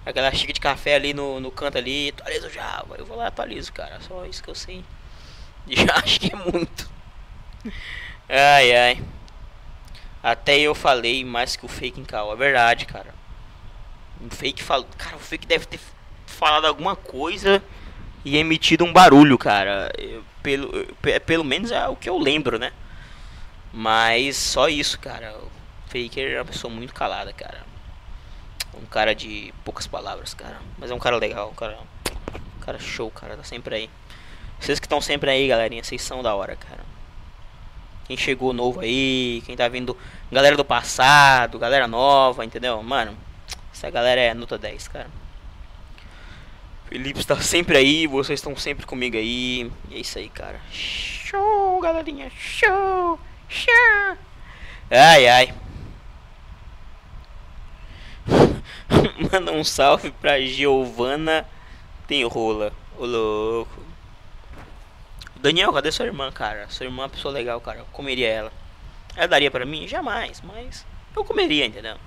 aquela 0.05 0.31
xícara 0.31 0.53
de 0.53 0.61
café 0.61 0.95
ali 0.95 1.13
no, 1.13 1.41
no 1.41 1.51
canto 1.51 1.77
ali, 1.77 2.09
atualiza 2.09 2.47
o 2.47 2.51
Java. 2.51 2.95
Eu 2.97 3.05
vou 3.05 3.17
lá 3.17 3.25
e 3.25 3.27
atualizo, 3.27 3.73
cara. 3.73 3.99
Só 3.99 4.25
isso 4.25 4.41
que 4.41 4.49
eu 4.49 4.55
sei. 4.55 4.81
Já 5.67 5.93
acho 5.97 6.21
que 6.21 6.33
é 6.33 6.37
muito. 6.37 6.89
Ai, 8.29 8.75
ai. 8.75 9.03
Até 10.23 10.59
eu 10.59 10.75
falei 10.75 11.25
mais 11.25 11.55
que 11.55 11.65
o 11.65 11.69
fake 11.69 11.99
em 11.99 12.05
cal. 12.05 12.31
É 12.31 12.35
verdade, 12.35 12.85
cara. 12.85 13.13
O 14.19 14.33
fake 14.33 14.61
falou. 14.61 14.87
Cara, 14.97 15.15
o 15.15 15.19
fake 15.19 15.47
deve 15.47 15.65
ter 15.65 15.79
falado 16.27 16.65
alguma 16.65 16.95
coisa 16.95 17.61
e 18.23 18.37
emitido 18.37 18.85
um 18.85 18.93
barulho, 18.93 19.37
cara. 19.37 19.91
Eu, 19.97 20.23
pelo, 20.43 20.69
pelo 21.25 21.43
menos 21.43 21.71
é 21.71 21.87
o 21.87 21.95
que 21.95 22.09
eu 22.09 22.17
lembro, 22.17 22.59
né? 22.59 22.71
Mas 23.73 24.37
só 24.37 24.67
isso, 24.67 24.99
cara. 24.99 25.35
Faker 25.87 26.31
é 26.31 26.37
uma 26.39 26.45
pessoa 26.45 26.71
muito 26.71 26.93
calada, 26.93 27.33
cara. 27.33 27.65
Um 28.73 28.85
cara 28.85 29.13
de 29.13 29.53
poucas 29.63 29.87
palavras, 29.87 30.33
cara. 30.33 30.57
Mas 30.77 30.91
é 30.91 30.93
um 30.93 30.99
cara 30.99 31.17
legal, 31.17 31.49
um 31.49 31.55
cara, 31.55 31.77
um 32.57 32.59
cara 32.59 32.79
show, 32.79 33.09
cara. 33.09 33.35
Tá 33.35 33.43
sempre 33.43 33.75
aí. 33.75 33.89
Vocês 34.59 34.79
que 34.79 34.85
estão 34.85 35.01
sempre 35.01 35.31
aí, 35.31 35.47
galerinha, 35.47 35.83
vocês 35.83 36.01
são 36.01 36.21
da 36.21 36.35
hora, 36.35 36.55
cara. 36.55 36.90
Quem 38.11 38.17
chegou 38.17 38.51
novo 38.51 38.81
aí, 38.81 39.41
quem 39.45 39.55
tá 39.55 39.69
vindo, 39.69 39.95
galera 40.29 40.57
do 40.57 40.65
passado, 40.65 41.57
galera 41.57 41.87
nova, 41.87 42.43
entendeu? 42.43 42.83
Mano, 42.83 43.17
essa 43.71 43.89
galera 43.89 44.19
é 44.19 44.33
nota 44.33 44.57
10, 44.57 44.89
cara. 44.89 45.09
Felipe 46.89 47.21
está 47.21 47.39
sempre 47.39 47.77
aí, 47.77 48.07
vocês 48.07 48.37
estão 48.37 48.53
sempre 48.53 48.85
comigo 48.85 49.15
aí. 49.15 49.71
E 49.89 49.95
é 49.95 49.99
isso 49.99 50.19
aí, 50.19 50.27
cara. 50.27 50.59
Show, 50.73 51.79
galerinha. 51.79 52.29
Show. 52.37 53.17
Show. 53.47 54.17
Ai, 54.89 55.27
ai. 55.29 55.53
Manda 59.31 59.53
um 59.53 59.63
salve 59.63 60.11
pra 60.11 60.41
Giovana 60.41 61.47
Tem 62.07 62.25
rola. 62.25 62.73
Ô 62.97 63.05
louco. 63.05 63.80
Daniel, 65.41 65.73
cadê 65.73 65.91
sua 65.91 66.05
irmã, 66.05 66.31
cara? 66.31 66.69
Sua 66.69 66.85
irmã 66.85 67.01
é 67.01 67.05
uma 67.05 67.09
pessoa 67.09 67.33
legal, 67.33 67.59
cara. 67.59 67.79
Eu 67.79 67.85
comeria 67.85 68.27
ela. 68.27 68.53
Ela 69.15 69.27
daria 69.27 69.49
pra 69.49 69.65
mim? 69.65 69.87
Jamais, 69.87 70.39
mas 70.41 70.85
eu 71.15 71.23
comeria, 71.25 71.65
entendeu? 71.65 71.97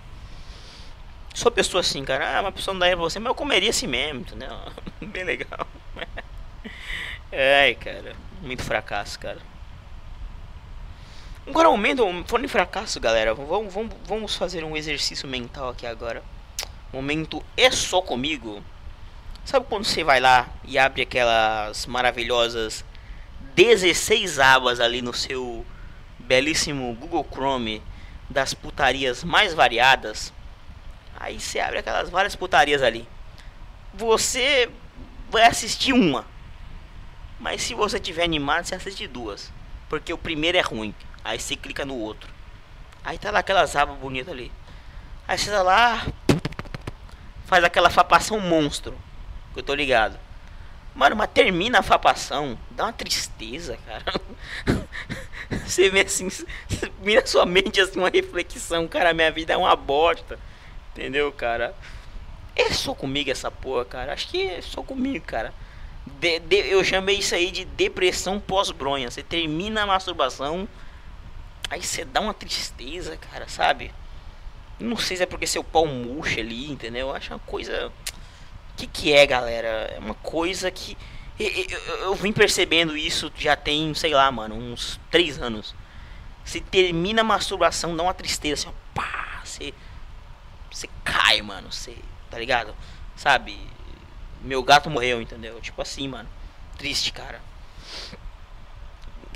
Sou 1.34 1.50
pessoa 1.50 1.80
assim, 1.80 2.04
cara. 2.04 2.38
Ah, 2.38 2.40
uma 2.42 2.52
pessoa 2.52 2.72
não 2.72 2.78
daria 2.78 2.96
pra 2.96 3.02
você, 3.02 3.18
mas 3.18 3.30
eu 3.30 3.34
comeria 3.34 3.70
assim 3.70 3.88
mesmo, 3.88 4.20
entendeu? 4.20 4.56
Bem 5.02 5.24
legal. 5.24 5.66
Ai, 7.60 7.74
cara. 7.74 8.14
Muito 8.40 8.62
fracasso, 8.62 9.18
cara. 9.18 9.38
Agora, 11.44 11.66
aumento, 11.66 12.04
falando 12.26 12.44
em 12.44 12.48
fracasso, 12.48 13.00
galera, 13.00 13.34
vamos, 13.34 13.74
vamos, 13.74 13.94
vamos 14.06 14.36
fazer 14.36 14.62
um 14.62 14.76
exercício 14.76 15.26
mental 15.26 15.70
aqui 15.70 15.86
agora. 15.88 16.22
Momento 16.92 17.42
é 17.56 17.68
só 17.72 18.00
comigo. 18.00 18.62
Sabe 19.44 19.66
quando 19.68 19.84
você 19.84 20.04
vai 20.04 20.20
lá 20.20 20.48
e 20.64 20.78
abre 20.78 21.02
aquelas 21.02 21.84
maravilhosas 21.86 22.84
16 23.54 24.40
abas 24.40 24.80
ali 24.80 25.00
no 25.00 25.14
seu 25.14 25.64
belíssimo 26.18 26.94
Google 26.94 27.26
Chrome 27.30 27.82
das 28.28 28.52
putarias 28.52 29.22
mais 29.22 29.54
variadas? 29.54 30.32
Aí 31.18 31.40
você 31.40 31.60
abre 31.60 31.78
aquelas 31.78 32.10
várias 32.10 32.34
putarias 32.34 32.82
ali. 32.82 33.08
Você 33.92 34.68
vai 35.30 35.44
assistir 35.46 35.92
uma. 35.92 36.24
Mas 37.38 37.62
se 37.62 37.74
você 37.74 38.00
tiver 38.00 38.24
animado, 38.24 38.64
você 38.64 38.74
assiste 38.74 39.06
duas. 39.06 39.52
Porque 39.88 40.12
o 40.12 40.18
primeiro 40.18 40.58
é 40.58 40.60
ruim. 40.60 40.92
Aí 41.24 41.38
você 41.38 41.54
clica 41.54 41.84
no 41.84 41.96
outro. 41.96 42.28
Aí 43.04 43.18
tá 43.18 43.30
lá 43.30 43.38
aquelas 43.38 43.76
abas 43.76 43.96
bonitas 43.98 44.32
ali. 44.32 44.50
Aí 45.28 45.38
você 45.38 45.50
tá 45.50 45.62
lá. 45.62 46.04
Faz 47.46 47.62
aquela 47.62 47.90
fapação 47.90 48.40
monstro. 48.40 48.98
Que 49.52 49.60
eu 49.60 49.62
tô 49.62 49.74
ligado. 49.74 50.18
Mano, 50.94 51.16
mas 51.16 51.30
termina 51.32 51.80
a 51.80 51.82
fapação. 51.82 52.58
Dá 52.70 52.84
uma 52.84 52.92
tristeza, 52.92 53.78
cara. 53.86 54.04
você 55.66 55.90
vê 55.90 56.02
assim. 56.02 56.28
Mira 57.02 57.26
sua 57.26 57.44
mente 57.44 57.80
assim, 57.80 57.98
uma 57.98 58.10
reflexão. 58.10 58.86
Cara, 58.86 59.12
minha 59.12 59.30
vida 59.30 59.52
é 59.52 59.56
uma 59.56 59.74
bosta. 59.74 60.38
Entendeu, 60.92 61.32
cara? 61.32 61.74
É 62.54 62.70
só 62.70 62.94
comigo 62.94 63.30
essa 63.30 63.50
porra, 63.50 63.84
cara. 63.84 64.12
Acho 64.12 64.28
que 64.28 64.42
é 64.42 64.62
só 64.62 64.82
comigo, 64.82 65.24
cara. 65.26 65.52
De, 66.20 66.38
de, 66.38 66.56
eu 66.68 66.84
chamei 66.84 67.18
isso 67.18 67.34
aí 67.34 67.50
de 67.50 67.64
depressão 67.64 68.38
pós-bronha. 68.38 69.10
Você 69.10 69.22
termina 69.22 69.82
a 69.82 69.86
masturbação 69.86 70.68
Aí 71.70 71.82
você 71.82 72.04
dá 72.04 72.20
uma 72.20 72.34
tristeza, 72.34 73.16
cara, 73.16 73.48
sabe? 73.48 73.90
Não 74.78 74.96
sei 74.96 75.16
se 75.16 75.22
é 75.22 75.26
porque 75.26 75.46
seu 75.46 75.64
pau 75.64 75.86
murcha 75.86 76.40
ali, 76.40 76.70
entendeu? 76.70 77.08
Eu 77.08 77.14
acho 77.14 77.32
uma 77.32 77.38
coisa. 77.40 77.90
Que, 78.76 78.86
que 78.86 79.12
é, 79.12 79.26
galera? 79.26 79.92
É 79.94 79.98
uma 79.98 80.14
coisa 80.14 80.70
que. 80.70 80.96
Eu, 81.38 81.48
eu, 81.48 81.96
eu, 81.96 82.14
vim 82.14 82.32
percebendo 82.32 82.96
isso 82.96 83.32
já 83.36 83.56
tem, 83.56 83.92
sei 83.94 84.14
lá, 84.14 84.30
mano, 84.30 84.54
uns 84.54 85.00
três 85.10 85.40
anos. 85.40 85.74
Você 86.44 86.60
termina 86.60 87.22
a 87.22 87.24
masturbação, 87.24 87.96
dá 87.96 88.02
uma 88.02 88.14
tristeza, 88.14 88.68
assim, 88.68 88.76
ó, 88.76 88.94
pá, 88.94 89.40
você. 89.44 89.74
Você 90.70 90.88
cai, 91.04 91.40
mano, 91.42 91.72
você. 91.72 91.96
Tá 92.30 92.38
ligado? 92.38 92.74
Sabe? 93.16 93.58
Meu 94.42 94.62
gato 94.62 94.90
morreu, 94.90 95.20
entendeu? 95.20 95.60
Tipo 95.60 95.82
assim, 95.82 96.08
mano. 96.08 96.28
Triste, 96.76 97.12
cara. 97.12 97.40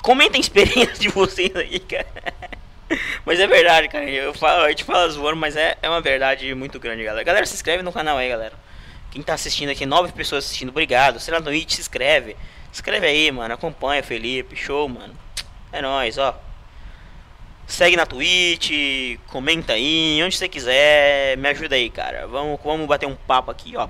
Comentem 0.02 0.38
a 0.38 0.42
experiência 0.42 0.94
de 0.98 1.08
vocês 1.08 1.54
aí, 1.56 1.80
cara. 1.80 2.06
Mas 3.24 3.40
é 3.40 3.46
verdade, 3.46 3.88
cara. 3.88 4.08
Eu 4.08 4.34
falo, 4.34 4.64
a 4.64 4.68
gente 4.70 4.84
fala 4.84 5.08
zoando, 5.08 5.36
mas 5.36 5.56
é, 5.56 5.76
é 5.82 5.88
uma 5.90 6.00
verdade 6.00 6.54
muito 6.54 6.80
grande, 6.80 7.04
galera. 7.04 7.22
Galera, 7.22 7.44
se 7.44 7.54
inscreve 7.54 7.82
no 7.82 7.92
canal 7.92 8.16
aí, 8.16 8.28
galera. 8.28 8.54
Quem 9.10 9.22
tá 9.22 9.34
assistindo 9.34 9.70
aqui, 9.70 9.86
nove 9.86 10.12
pessoas 10.12 10.44
assistindo, 10.44 10.68
obrigado. 10.68 11.18
Se 11.18 11.30
lá 11.30 11.38
no 11.38 11.46
Twitch, 11.46 11.74
se 11.74 11.80
inscreve. 11.80 12.36
Se 12.70 12.80
inscreve 12.80 13.06
aí, 13.06 13.30
mano. 13.32 13.54
Acompanha, 13.54 14.02
Felipe. 14.02 14.54
Show, 14.54 14.88
mano. 14.88 15.14
É 15.72 15.80
nóis, 15.80 16.18
ó. 16.18 16.38
Segue 17.66 17.96
na 17.96 18.06
Twitch, 18.06 19.18
comenta 19.26 19.74
aí, 19.74 20.22
onde 20.24 20.36
você 20.36 20.48
quiser. 20.48 21.36
Me 21.36 21.48
ajuda 21.48 21.76
aí, 21.76 21.90
cara. 21.90 22.26
Vamos, 22.26 22.58
vamos 22.64 22.86
bater 22.86 23.06
um 23.06 23.14
papo 23.14 23.50
aqui, 23.50 23.76
ó. 23.76 23.88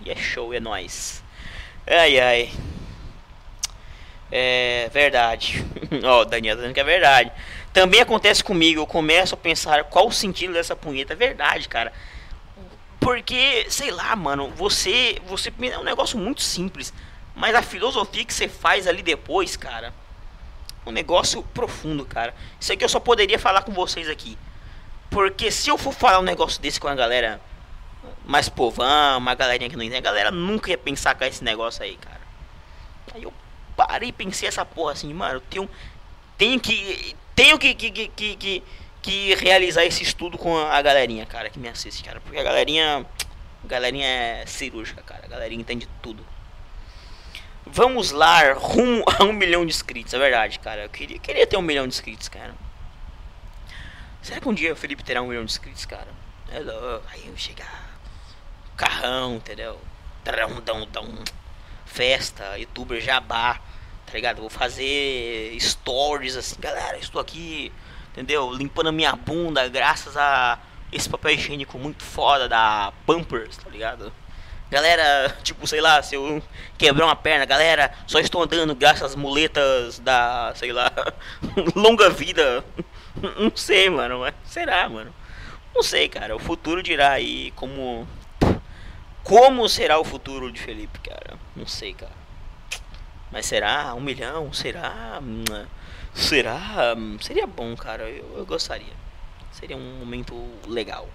E 0.00 0.10
é 0.10 0.16
show, 0.16 0.52
é 0.52 0.60
nóis. 0.60 1.22
Ai, 1.86 2.18
ai. 2.18 2.50
É 4.30 4.90
verdade. 4.92 5.64
Ó, 6.04 6.20
oh, 6.20 6.24
Daniel 6.24 6.54
tá 6.54 6.60
dizendo 6.60 6.74
que 6.74 6.80
é 6.80 6.84
verdade. 6.84 7.32
Também 7.72 8.00
acontece 8.00 8.44
comigo. 8.44 8.80
Eu 8.80 8.86
começo 8.86 9.34
a 9.34 9.38
pensar 9.38 9.84
qual 9.84 10.06
o 10.06 10.12
sentido 10.12 10.52
dessa 10.52 10.76
punheta. 10.76 11.14
É 11.14 11.16
verdade, 11.16 11.68
cara. 11.68 11.92
Porque, 13.00 13.66
sei 13.70 13.90
lá, 13.90 14.14
mano, 14.16 14.50
você. 14.50 15.20
Você 15.26 15.52
é 15.62 15.78
um 15.78 15.84
negócio 15.84 16.18
muito 16.18 16.42
simples. 16.42 16.92
Mas 17.34 17.54
a 17.54 17.62
filosofia 17.62 18.24
que 18.24 18.34
você 18.34 18.48
faz 18.48 18.86
ali 18.86 19.02
depois, 19.02 19.56
cara. 19.56 19.94
Um 20.84 20.90
negócio 20.90 21.42
profundo, 21.54 22.04
cara. 22.04 22.34
Isso 22.60 22.72
aqui 22.72 22.84
eu 22.84 22.88
só 22.88 22.98
poderia 22.98 23.38
falar 23.38 23.62
com 23.62 23.72
vocês 23.72 24.08
aqui. 24.08 24.36
Porque 25.10 25.50
se 25.50 25.70
eu 25.70 25.78
for 25.78 25.92
falar 25.92 26.18
um 26.18 26.22
negócio 26.22 26.60
desse 26.60 26.80
com 26.80 26.88
a 26.88 26.94
galera 26.94 27.40
mais 28.24 28.48
povão, 28.48 29.18
uma 29.18 29.34
galerinha 29.34 29.70
que 29.70 29.76
não 29.76 29.82
entende, 29.82 29.98
a 29.98 30.10
galera 30.10 30.30
nunca 30.30 30.70
ia 30.70 30.78
pensar 30.78 31.14
com 31.14 31.24
esse 31.24 31.42
negócio 31.42 31.82
aí, 31.82 31.96
cara. 31.96 32.20
Aí 33.14 33.22
eu 33.22 33.32
parei 33.76 34.10
e 34.10 34.12
pensei 34.12 34.48
essa 34.48 34.64
porra 34.64 34.92
assim, 34.92 35.12
mano, 35.14 35.36
eu 35.36 35.40
tenho, 35.40 35.70
tenho 36.36 36.60
que. 36.60 37.16
Tenho 37.34 37.56
que, 37.56 37.72
que, 37.72 37.90
que, 37.90 38.36
que, 38.36 38.62
que 39.08 39.34
realizar 39.36 39.86
esse 39.86 40.02
estudo 40.02 40.36
com 40.36 40.54
a 40.54 40.82
galerinha, 40.82 41.24
cara, 41.24 41.48
que 41.48 41.58
me 41.58 41.66
assiste, 41.66 42.04
cara. 42.04 42.20
Porque 42.20 42.38
a 42.38 42.42
galerinha. 42.42 43.06
A 43.64 43.66
galerinha 43.66 44.06
é 44.06 44.46
cirúrgica, 44.46 45.02
cara. 45.02 45.24
A 45.24 45.28
galerinha 45.28 45.62
entende 45.62 45.88
tudo. 46.02 46.24
Vamos 47.64 48.12
lá, 48.12 48.52
rumo 48.52 49.02
a 49.18 49.24
um 49.24 49.32
milhão 49.32 49.64
de 49.64 49.72
inscritos, 49.72 50.12
é 50.12 50.18
verdade, 50.18 50.58
cara. 50.58 50.84
Eu 50.84 50.90
queria, 50.90 51.18
queria 51.18 51.46
ter 51.46 51.56
um 51.56 51.62
milhão 51.62 51.86
de 51.86 51.94
inscritos, 51.94 52.28
cara. 52.28 52.54
Será 54.22 54.40
que 54.40 54.48
um 54.48 54.54
dia 54.54 54.72
o 54.72 54.76
Felipe 54.76 55.02
terá 55.02 55.22
um 55.22 55.28
milhão 55.28 55.44
de 55.44 55.52
inscritos, 55.52 55.86
cara? 55.86 56.08
É 56.50 56.60
louco. 56.60 57.06
Aí 57.10 57.26
eu 57.26 57.36
chegar. 57.36 57.88
Carrão, 58.76 59.36
entendeu? 59.36 59.80
Dão, 60.22 60.60
dão, 60.60 60.86
dão. 60.86 61.24
Festa, 61.86 62.58
youtuber 62.58 63.00
jabá, 63.00 63.60
tá 64.06 64.12
ligado? 64.12 64.40
Vou 64.40 64.50
fazer 64.50 65.56
stories 65.58 66.36
assim, 66.36 66.56
galera, 66.60 66.98
estou 66.98 67.20
aqui, 67.20 67.72
entendeu? 68.12 68.52
Limpando 68.52 68.88
a 68.88 68.92
minha 68.92 69.14
bunda 69.14 69.68
graças 69.68 70.16
a 70.16 70.58
esse 70.92 71.08
papel 71.08 71.32
higiênico 71.32 71.78
muito 71.78 72.02
foda 72.02 72.48
da 72.48 72.92
Pampers, 73.06 73.56
tá 73.56 73.68
ligado? 73.70 74.12
Galera, 74.70 75.36
tipo, 75.42 75.66
sei 75.66 75.80
lá, 75.80 76.02
se 76.02 76.14
eu 76.14 76.42
quebrar 76.76 77.06
uma 77.06 77.16
perna, 77.16 77.44
galera, 77.44 77.92
só 78.06 78.18
estou 78.18 78.42
andando 78.42 78.74
graças 78.74 79.02
às 79.02 79.14
muletas 79.14 79.98
da, 79.98 80.52
sei 80.54 80.72
lá, 80.72 80.90
longa 81.74 82.10
vida. 82.10 82.64
Não 83.38 83.54
sei, 83.54 83.90
mano, 83.90 84.20
mas 84.20 84.34
será, 84.44 84.88
mano? 84.88 85.12
Não 85.74 85.82
sei, 85.82 86.08
cara. 86.08 86.34
O 86.34 86.38
futuro 86.38 86.82
dirá 86.82 87.12
aí 87.12 87.52
como. 87.52 88.06
Como 89.22 89.68
será 89.68 89.98
o 89.98 90.04
futuro 90.04 90.50
de 90.50 90.60
Felipe, 90.60 90.98
cara? 91.00 91.38
Não 91.54 91.66
sei, 91.66 91.92
cara. 91.92 92.12
Mas 93.30 93.46
será? 93.46 93.94
Um 93.94 94.00
milhão? 94.00 94.52
Será? 94.52 95.20
Será? 96.14 96.94
Seria 97.20 97.46
bom, 97.46 97.76
cara. 97.76 98.08
Eu, 98.08 98.38
eu 98.38 98.46
gostaria. 98.46 98.92
Seria 99.52 99.76
um 99.76 99.98
momento 99.98 100.34
legal. 100.66 101.08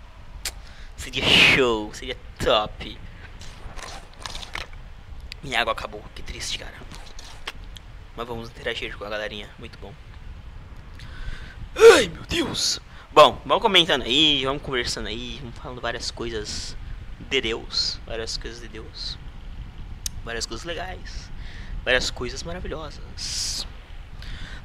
Seria 0.98 1.24
show, 1.26 1.94
seria 1.94 2.18
top. 2.44 2.98
Minha 5.41 5.60
água 5.62 5.74
acabou, 5.74 6.04
que 6.16 6.22
triste, 6.22 6.58
cara. 6.58 6.74
Mas 8.16 8.28
vamos 8.28 8.50
interagir 8.50 8.98
com 8.98 9.04
a 9.04 9.10
galerinha, 9.10 9.50
muito 9.60 9.78
bom. 9.80 9.94
Ai, 11.76 12.08
meu 12.08 12.24
Deus! 12.24 12.80
Bom, 13.12 13.41
vamos 13.46 13.62
comentando 13.62 14.04
aí, 14.04 14.46
vamos 14.46 14.62
conversando 14.62 15.08
aí, 15.08 15.39
vamos 15.41 15.58
falando 15.58 15.82
várias 15.82 16.12
coisas 16.12 16.78
de 17.30 17.41
Deus, 17.41 18.00
várias 18.06 18.38
coisas 18.38 18.62
de 18.62 18.68
Deus, 18.68 19.18
várias 20.24 20.46
coisas 20.46 20.66
legais, 20.66 21.30
várias 21.84 22.10
coisas 22.10 22.41
maravilhosas. 22.44 23.68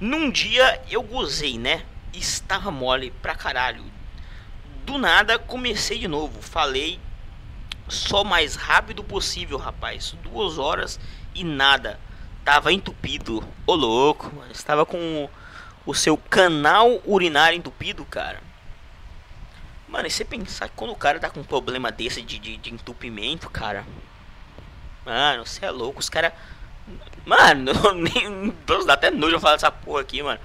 Num 0.01 0.31
dia 0.31 0.81
eu 0.91 1.03
gozei, 1.03 1.59
né? 1.59 1.85
Estava 2.13 2.71
mole 2.71 3.11
pra 3.23 3.35
caralho. 3.35 3.85
Do 4.85 4.97
nada 4.99 5.39
comecei 5.39 5.99
de 5.99 6.09
novo, 6.09 6.41
falei 6.41 6.99
só 7.89 8.23
mais 8.23 8.55
rápido 8.55 9.03
possível, 9.03 9.59
rapaz. 9.59 10.15
Duas 10.23 10.59
horas 10.59 11.01
e 11.35 11.43
nada. 11.43 11.99
Tava 12.45 12.73
entupido. 12.73 13.47
Ô 13.67 13.75
louco, 13.75 14.35
mano. 14.35 14.53
Estava 14.53 14.85
com 14.87 15.29
o 15.85 15.95
seu 15.95 16.17
canal 16.17 17.01
urinário 17.05 17.57
entupido, 17.57 18.05
cara. 18.05 18.41
Mano, 19.89 20.07
e 20.07 20.11
você 20.11 20.25
pensar 20.25 20.69
que 20.69 20.75
quando 20.77 20.91
o 20.93 20.97
cara 20.97 21.19
tá 21.19 21.31
com 21.31 21.41
um 21.41 21.45
problema 21.45 21.91
desse 21.91 22.21
de, 22.21 22.39
de, 22.39 22.57
de 22.59 22.75
entupimento, 22.75 23.49
cara. 23.49 23.87
Mano, 25.05 25.47
você 25.47 25.65
é 25.65 25.71
louco. 25.71 26.01
Os 26.01 26.11
caras. 26.11 26.33
Mano, 27.27 27.73
nem. 27.95 28.55
Dá 28.87 28.95
até 28.95 29.11
nojo 29.11 29.39
falar 29.41 29.57
dessa 29.57 29.71
porra 29.71 30.01
aqui, 30.01 30.23
mano. 30.23 30.41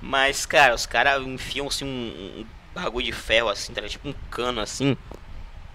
Mas, 0.00 0.46
cara, 0.46 0.74
os 0.74 0.86
caras 0.86 1.22
enfiam 1.22 1.68
assim 1.68 1.84
um, 1.84 2.40
um 2.40 2.46
bagulho 2.74 3.06
de 3.06 3.12
ferro 3.12 3.48
assim, 3.48 3.72
tá? 3.72 3.82
tipo 3.82 4.08
um 4.08 4.14
cano 4.30 4.60
assim 4.60 4.96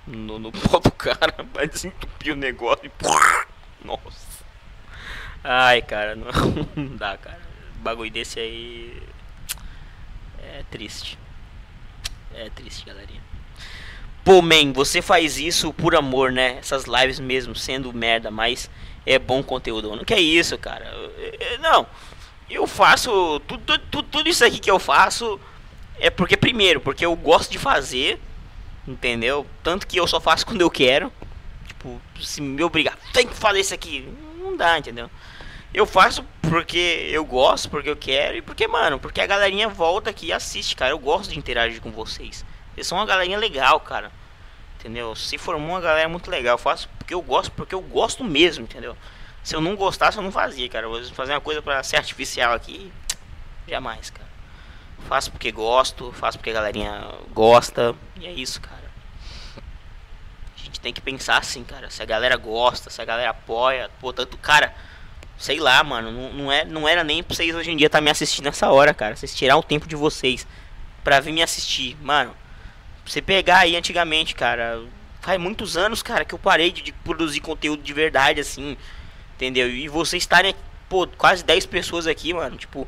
no, 0.07 0.39
no 0.39 0.51
pau 0.70 0.80
do 0.80 0.91
cara, 0.91 1.36
vai 1.53 1.68
desentupir 1.68 2.34
o 2.34 2.36
negócio 2.36 2.86
e. 2.86 3.86
Nossa. 3.86 4.43
Ai, 5.43 5.82
cara, 5.82 6.15
não, 6.15 6.32
não 6.76 6.95
dá, 6.95 7.18
cara. 7.18 7.39
Bagulho 7.76 8.11
desse 8.11 8.39
aí. 8.39 9.03
É 10.41 10.63
triste. 10.72 11.18
É 12.34 12.49
triste, 12.49 12.86
galerinha. 12.86 13.22
Pô, 14.28 14.41
man, 14.41 14.73
você 14.73 15.01
faz 15.01 15.38
isso 15.38 15.71
por 15.71 15.95
amor, 15.95 16.34
né? 16.34 16.57
Essas 16.57 16.84
lives 16.84 17.17
mesmo 17.17 17.55
sendo 17.55 17.93
merda, 17.93 18.30
mas 18.30 18.69
é 19.05 19.17
bom 19.17 19.41
conteúdo. 19.41 19.95
Não 19.95 20.03
que 20.03 20.13
é 20.13 20.19
isso, 20.19 20.57
cara. 20.57 20.86
Não. 21.61 21.88
Eu 22.49 22.67
faço. 22.67 23.39
Tudo, 23.47 23.80
tudo, 23.80 24.03
tudo 24.03 24.28
isso 24.28 24.43
aqui 24.43 24.59
que 24.59 24.69
eu 24.69 24.80
faço 24.80 25.39
é 25.97 26.09
porque, 26.09 26.36
primeiro, 26.36 26.82
porque 26.82 27.05
eu 27.05 27.15
gosto 27.15 27.49
de 27.49 27.57
fazer. 27.57 28.19
Entendeu? 28.86 29.47
Tanto 29.63 29.88
que 29.88 29.97
eu 29.97 30.05
só 30.05 30.19
faço 30.19 30.45
quando 30.45 30.59
eu 30.59 30.69
quero. 30.69 31.09
Tipo, 31.65 32.01
se 32.21 32.41
me 32.41 32.61
obrigar, 32.61 32.97
tem 33.13 33.25
que 33.25 33.34
fazer 33.34 33.61
isso 33.61 33.73
aqui. 33.73 34.13
Não 34.41 34.57
dá, 34.57 34.78
entendeu? 34.78 35.09
Eu 35.73 35.86
faço 35.86 36.25
porque 36.41 37.07
eu 37.13 37.23
gosto, 37.23 37.69
porque 37.69 37.89
eu 37.89 37.95
quero 37.95 38.36
e 38.36 38.41
porque, 38.41 38.67
mano, 38.67 38.99
porque 38.99 39.21
a 39.21 39.25
galerinha 39.25 39.69
volta 39.69 40.09
aqui 40.09 40.25
e 40.25 40.34
assiste, 40.34 40.75
cara. 40.75 40.91
Eu 40.91 40.99
gosto 40.99 41.32
de 41.32 41.39
interagir 41.39 41.80
com 41.80 41.91
vocês. 41.91 42.43
Vocês 42.78 42.88
são 42.88 42.97
uma 42.99 43.05
galerinha 43.05 43.38
legal, 43.38 43.80
cara. 43.80 44.11
Entendeu? 44.80 45.15
Se 45.15 45.38
formou 45.38 45.71
uma 45.71 45.82
galera 45.82 46.07
muito 46.07 46.30
legal. 46.30 46.53
Eu 46.53 46.59
faço 46.59 46.88
porque 46.99 47.13
eu 47.13 47.21
gosto, 47.21 47.51
porque 47.51 47.73
eu 47.73 47.82
gosto 47.82 48.23
mesmo, 48.23 48.63
entendeu? 48.63 48.95
Se 49.43 49.55
eu 49.55 49.61
não 49.61 49.75
gostasse, 49.75 50.17
eu 50.17 50.23
não 50.23 50.32
fazia, 50.32 50.69
cara. 50.69 50.88
Vou 50.88 51.03
fazer 51.05 51.34
uma 51.34 51.41
coisa 51.41 51.61
pra 51.61 51.82
ser 51.82 51.97
artificial 51.97 52.53
aqui. 52.53 52.91
Jamais, 53.67 54.11
cara. 54.11 54.28
Faço 55.09 55.32
porque 55.32 55.51
gosto, 55.51 56.11
faço 56.11 56.38
porque 56.38 56.51
a 56.51 56.53
galerinha 56.53 57.11
gosta. 57.34 57.95
E 58.19 58.28
é 58.28 58.32
isso, 58.32 58.61
cara 58.61 58.88
gente 60.67 60.80
tem 60.80 60.93
que 60.93 61.01
pensar 61.01 61.38
assim, 61.38 61.63
cara. 61.63 61.89
Se 61.89 62.01
a 62.01 62.05
galera 62.05 62.38
gosta, 62.38 62.89
se 62.89 63.01
a 63.01 63.05
galera 63.05 63.32
apoia, 63.32 63.89
pô, 63.99 64.13
tanto, 64.13 64.38
cara, 64.38 64.73
sei 65.38 65.59
lá, 65.59 65.84
mano, 65.84 66.11
não, 66.11 66.34
não, 66.34 66.51
é, 66.51 66.65
não 66.65 66.88
era 66.88 67.03
nem 67.03 67.23
pra 67.23 67.36
vocês 67.36 67.55
hoje 67.55 67.71
em 67.71 67.78
dia 67.78 67.88
estar 67.88 67.97
tá 67.97 68.01
me 68.01 68.11
assistindo 68.11 68.45
nessa 68.45 68.69
hora, 68.69 68.93
cara. 68.93 69.15
Vocês 69.15 69.36
tirar 69.36 69.57
o 69.57 69.63
tempo 69.63 69.88
de 69.88 69.95
vocês 69.95 70.47
pra 71.03 71.19
vir 71.19 71.34
me 71.34 71.41
assistir, 71.41 71.97
mano. 72.01 72.34
Você 73.08 73.22
pegar 73.22 73.60
aí 73.60 73.76
antigamente, 73.76 74.36
cara, 74.36 74.84
faz 75.22 75.39
muitos 75.39 75.78
anos, 75.78 76.03
cara, 76.03 76.26
que 76.26 76.36
eu 76.36 76.39
parei 76.39 76.72
de, 76.72 76.82
de 76.82 76.91
produzir 76.91 77.39
conteúdo 77.39 77.82
de 77.82 77.93
verdade, 77.93 78.41
assim, 78.41 78.78
entendeu? 79.36 79.70
E 79.70 79.88
vocês 79.88 80.24
estarem, 80.24 80.53
pô, 80.89 81.08
quase 81.08 81.43
10 81.43 81.66
pessoas 81.68 82.05
aqui, 82.05 82.34
mano, 82.34 82.58
tipo, 82.58 82.88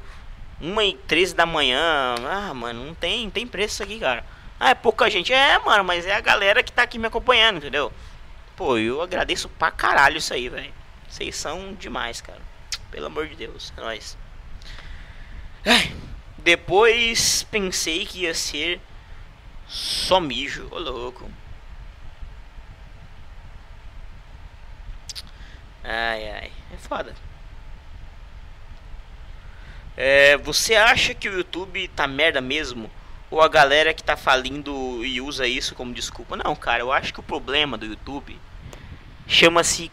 uma 0.60 0.84
e 0.84 0.94
13 1.08 1.34
da 1.34 1.46
manhã, 1.46 2.16
ah, 2.30 2.54
mano, 2.54 2.86
não 2.86 2.94
tem, 2.94 3.30
tem 3.30 3.48
preço 3.48 3.76
isso 3.76 3.84
aqui, 3.84 4.00
cara. 4.00 4.26
Ah, 4.60 4.72
é 4.72 4.76
pouca 4.76 5.10
gente. 5.10 5.32
É, 5.32 5.58
mano, 5.60 5.86
mas 5.86 6.06
é 6.06 6.14
a 6.14 6.20
galera 6.20 6.62
que 6.62 6.72
tá 6.72 6.84
aqui 6.84 7.00
me 7.00 7.08
acompanhando, 7.08 7.58
entendeu? 7.58 7.94
Pô, 8.58 8.78
eu 8.78 9.02
agradeço 9.02 9.48
pra 9.48 9.72
caralho 9.72 10.18
isso 10.18 10.34
aí, 10.34 10.50
velho. 10.50 10.74
Vocês 11.08 11.36
são 11.38 11.74
demais, 11.76 12.20
cara. 12.20 12.42
Pelo 12.92 13.06
amor 13.06 13.28
de 13.28 13.36
Deus, 13.36 13.72
é 13.78 13.82
nóis. 13.82 14.18
Depois 16.38 17.44
pensei 17.44 18.06
que 18.06 18.24
ia 18.24 18.34
ser 18.34 18.82
só 19.70 20.20
mijo, 20.20 20.68
ô 20.70 20.80
louco. 20.80 21.32
Ai, 25.84 26.30
ai, 26.30 26.52
é 26.74 26.78
foda. 26.78 27.16
É, 29.96 30.38
você 30.38 30.76
acha 30.76 31.14
que 31.14 31.30
o 31.30 31.38
YouTube 31.38 31.88
tá 31.90 32.06
merda 32.08 32.42
mesmo? 32.42 32.92
ou 33.32 33.42
a 33.42 33.48
galera 33.48 33.94
que 33.94 34.04
tá 34.04 34.18
falindo 34.18 35.06
e 35.06 35.22
usa 35.22 35.48
isso 35.48 35.76
como 35.76 35.94
desculpa. 35.94 36.36
Não, 36.36 36.56
cara, 36.56 36.82
eu 36.82 36.92
acho 36.92 37.14
que 37.14 37.20
o 37.20 37.24
problema 37.24 37.78
do 37.78 37.86
YouTube 37.86 38.40
chama-se 39.28 39.92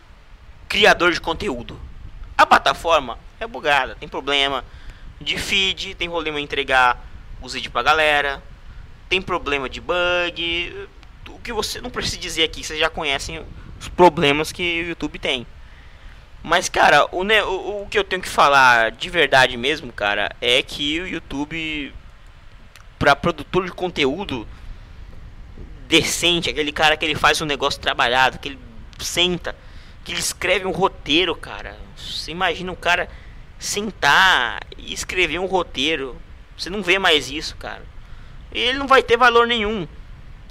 criador 0.69 1.13
de 1.13 1.21
conteúdo. 1.21 1.79
A 2.37 2.47
plataforma 2.47 3.19
é 3.39 3.47
bugada, 3.47 3.95
tem 3.95 4.09
problema 4.09 4.65
de 5.21 5.37
feed, 5.37 5.95
tem 5.95 6.09
problema 6.09 6.41
em 6.41 6.45
entregar 6.45 7.05
os 7.43 7.53
vídeos 7.53 7.73
pra 7.73 7.83
galera, 7.83 8.43
tem 9.09 9.21
problema 9.23 9.69
de 9.69 9.81
bug. 9.81 10.89
O 11.29 11.39
que 11.39 11.53
você 11.53 11.81
não 11.81 11.91
precisa 11.91 12.19
dizer 12.19 12.45
aqui, 12.45 12.65
vocês 12.65 12.79
já 12.79 12.91
conhecem 12.91 13.45
os 13.81 13.89
problemas 13.89 14.53
que 14.53 14.83
o 14.83 14.89
YouTube 14.89 15.19
tem. 15.19 15.47
Mas, 16.43 16.69
cara, 16.69 17.07
o, 17.11 17.23
o, 17.23 17.83
o 17.83 17.87
que 17.89 17.99
eu 17.99 18.05
tenho 18.05 18.23
que 18.23 18.29
falar 18.29 18.93
de 18.93 19.11
verdade 19.11 19.57
mesmo, 19.57 19.93
cara, 19.93 20.31
é 20.41 20.63
que 20.63 21.01
o 21.01 21.07
YouTube 21.07 21.93
para 22.99 23.17
produtor 23.17 23.65
de 23.65 23.73
conteúdo 23.73 24.47
decente, 25.89 26.51
aquele 26.51 26.73
cara 26.73 26.97
que 26.97 27.05
ele 27.05 27.15
faz 27.15 27.41
um 27.41 27.47
negócio 27.47 27.81
trabalhado, 27.81 28.39
que 28.39 28.49
ele 28.49 28.59
senta, 28.99 29.55
que 30.05 30.13
ele 30.13 30.21
escreve 30.21 30.67
um 30.67 30.73
roteiro, 30.73 31.35
cara. 31.35 31.77
Você 31.97 32.31
imagina 32.31 32.73
um 32.73 32.77
cara 32.77 33.09
sentar 33.59 34.61
e 34.77 34.93
escrever 34.93 35.39
um 35.39 35.47
roteiro. 35.47 36.17
Você 36.57 36.71
não 36.71 36.83
vê 36.83 36.99
mais 36.99 37.31
isso, 37.31 37.57
cara. 37.57 37.83
Ele 38.57 38.79
não 38.79 38.87
vai 38.87 39.03
ter 39.03 39.19
valor 39.19 39.47
nenhum. 39.47 39.87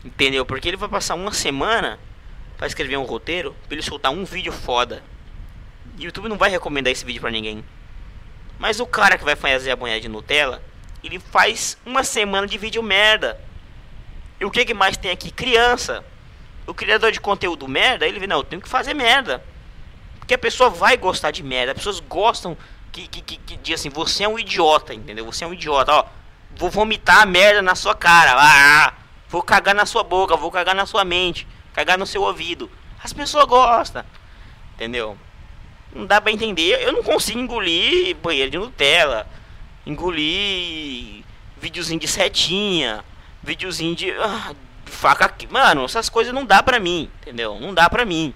Entendeu? 0.04 0.46
Porque 0.46 0.68
ele 0.68 0.78
vai 0.78 0.88
passar 0.88 1.16
uma 1.16 1.34
semana 1.34 2.00
para 2.56 2.68
escrever 2.68 2.98
um 2.98 3.04
roteiro, 3.04 3.56
para 3.66 3.74
ele 3.74 3.82
soltar 3.82 4.12
um 4.12 4.24
vídeo 4.24 4.54
foda. 4.54 5.04
YouTube 5.98 6.30
não 6.30 6.38
vai 6.38 6.50
recomendar 6.52 6.92
esse 6.92 7.04
vídeo 7.04 7.20
pra 7.20 7.32
ninguém. 7.32 7.66
Mas 8.60 8.80
o 8.80 8.86
cara 8.86 9.18
que 9.18 9.24
vai 9.24 9.36
fazer 9.36 9.72
a 9.72 9.76
banha 9.76 10.00
de 10.00 10.08
Nutella, 10.08 10.62
ele 11.04 11.20
faz 11.20 11.78
uma 11.84 12.04
semana 12.04 12.46
de 12.46 12.60
vídeo 12.60 12.84
merda. 12.84 13.42
E 14.40 14.46
o 14.46 14.52
que, 14.52 14.66
que 14.66 14.74
mais 14.74 14.96
tem 14.96 15.10
aqui? 15.10 15.32
Criança. 15.32 16.06
O 16.68 16.74
criador 16.74 17.12
de 17.12 17.20
conteúdo 17.20 17.68
merda, 17.68 18.06
ele 18.06 18.20
vê, 18.20 18.28
não, 18.28 18.38
eu 18.38 18.44
tenho 18.44 18.62
que 18.62 18.70
fazer 18.70 18.94
merda. 18.94 19.44
Porque 20.20 20.36
a 20.36 20.38
pessoa 20.38 20.70
vai 20.70 20.96
gostar 20.96 21.32
de 21.32 21.42
merda. 21.42 21.72
As 21.72 21.78
pessoas 21.78 22.00
gostam 22.00 22.56
que, 22.92 23.08
que, 23.08 23.22
que, 23.22 23.58
que 23.58 23.74
assim, 23.74 23.90
você 23.90 24.24
é 24.24 24.28
um 24.28 24.38
idiota, 24.38 24.94
entendeu? 24.94 25.26
Você 25.26 25.44
é 25.44 25.48
um 25.48 25.54
idiota, 25.54 25.92
ó. 25.92 26.06
Vou 26.58 26.70
vomitar 26.70 27.22
a 27.22 27.26
merda 27.26 27.62
na 27.62 27.76
sua 27.76 27.96
cara. 27.96 28.34
Ah, 28.38 28.94
vou 29.30 29.44
cagar 29.44 29.76
na 29.76 29.86
sua 29.86 30.04
boca, 30.04 30.38
vou 30.38 30.52
cagar 30.52 30.76
na 30.76 30.86
sua 30.86 31.04
mente, 31.04 31.48
cagar 31.74 31.98
no 31.98 32.06
seu 32.06 32.22
ouvido. 32.22 32.70
As 33.04 33.12
pessoas 33.14 33.46
gostam. 33.46 34.04
Entendeu? 34.76 35.18
Não 35.94 36.06
dá 36.06 36.20
pra 36.20 36.32
entender. 36.32 36.82
Eu 36.82 36.92
não 36.92 37.04
consigo 37.04 37.40
engolir 37.40 38.16
banheiro 38.18 38.52
de 38.52 38.58
Nutella. 38.58 39.28
Engolir 39.86 41.24
videozinho 41.58 42.00
de 42.00 42.08
setinha. 42.08 43.04
Videozinho 43.44 43.96
de. 43.96 44.12
Ah, 44.12 44.54
faca 44.86 45.26
aqui. 45.26 45.48
Mano, 45.48 45.86
essas 45.86 46.10
coisas 46.10 46.34
não 46.34 46.46
dá 46.46 46.62
pra 46.62 46.80
mim. 46.80 47.10
Entendeu? 47.22 47.60
Não 47.60 47.74
dá 47.74 47.90
pra 47.90 48.04
mim. 48.06 48.34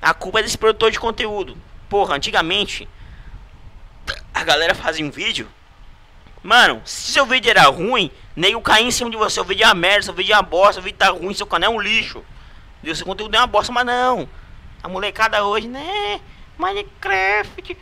A 0.00 0.14
culpa 0.14 0.40
é 0.40 0.42
desse 0.42 0.56
produtor 0.56 0.90
de 0.90 0.98
conteúdo. 0.98 1.56
Porra, 1.88 2.16
antigamente. 2.16 2.88
A 4.32 4.44
galera 4.44 4.74
fazia 4.74 5.04
um 5.04 5.10
vídeo. 5.10 5.48
Mano, 6.42 6.80
se 6.84 7.12
seu 7.12 7.26
vídeo 7.26 7.50
era 7.50 7.64
ruim, 7.64 8.10
nego 8.34 8.60
caía 8.60 8.86
em 8.86 8.90
cima 8.90 9.10
de 9.10 9.16
você. 9.16 9.40
O 9.40 9.44
vídeo 9.44 9.64
é 9.64 9.66
uma 9.66 9.74
merda, 9.74 10.02
seu 10.02 10.14
vídeo 10.14 10.32
é 10.32 10.36
uma 10.36 10.42
bosta, 10.42 10.80
o 10.80 10.84
vídeo 10.84 10.98
tá 10.98 11.10
ruim, 11.10 11.34
seu 11.34 11.46
canal 11.46 11.72
é 11.72 11.76
um 11.76 11.80
lixo. 11.80 12.24
E 12.82 12.94
seu 12.94 13.04
conteúdo 13.04 13.34
é 13.34 13.38
uma 13.38 13.46
bosta, 13.46 13.72
mas 13.72 13.84
não. 13.84 14.28
A 14.82 14.88
molecada 14.88 15.44
hoje, 15.44 15.68
né? 15.68 16.20
Minecraft? 16.56 17.76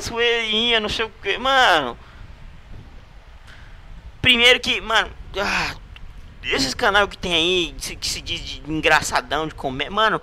Zoeirinha, 0.00 0.78
não 0.78 0.88
sei 0.88 1.04
o 1.04 1.10
que. 1.22 1.36
Mano. 1.38 1.98
Primeiro 4.22 4.60
que, 4.60 4.80
mano. 4.80 5.10
Ah, 5.36 5.74
esses 6.44 6.74
canais 6.74 7.08
que 7.08 7.18
tem 7.18 7.34
aí, 7.34 7.74
que 7.96 8.06
se 8.06 8.20
diz 8.20 8.40
de 8.40 8.62
engraçadão, 8.70 9.48
de 9.48 9.54
comer. 9.54 9.90
Mano, 9.90 10.22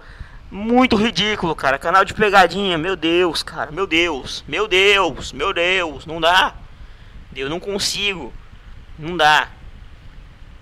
muito 0.49 0.95
ridículo, 0.95 1.54
cara. 1.54 1.78
Canal 1.78 2.06
de 2.06 2.14
pegadinha, 2.14 2.78
meu 2.78 2.95
Deus, 2.95 3.43
cara. 3.43 3.72
Meu 3.72 3.86
Deus, 3.86 4.43
meu 4.47 4.68
Deus, 4.68 5.34
meu 5.34 5.54
Deus. 5.54 6.06
Não 6.06 6.22
dá. 6.22 6.56
Eu 7.36 7.50
não 7.50 7.60
consigo. 7.60 8.34
Não 8.98 9.16
dá. 9.16 9.50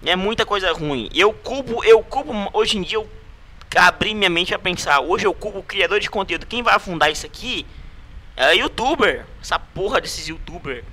É 0.05 0.15
muita 0.15 0.45
coisa 0.45 0.71
ruim. 0.71 1.09
Eu 1.13 1.33
culpo, 1.33 1.83
eu 1.83 2.01
culpo. 2.01 2.33
Hoje 2.53 2.77
em 2.77 2.81
dia 2.81 2.97
eu 2.97 3.09
abri 3.75 4.13
minha 4.13 4.29
mente 4.29 4.53
a 4.53 4.59
pensar. 4.59 5.01
Hoje 5.01 5.25
eu 5.25 5.33
culpo 5.33 5.59
o 5.59 5.63
criador 5.63 5.99
de 5.99 6.09
conteúdo. 6.09 6.45
Quem 6.45 6.63
vai 6.63 6.75
afundar 6.75 7.11
isso 7.11 7.25
aqui 7.25 7.65
é 8.35 8.55
youtuber. 8.55 9.25
Essa 9.41 9.59
porra 9.59 9.99
desses 9.99 10.27
youtuber. 10.27 10.83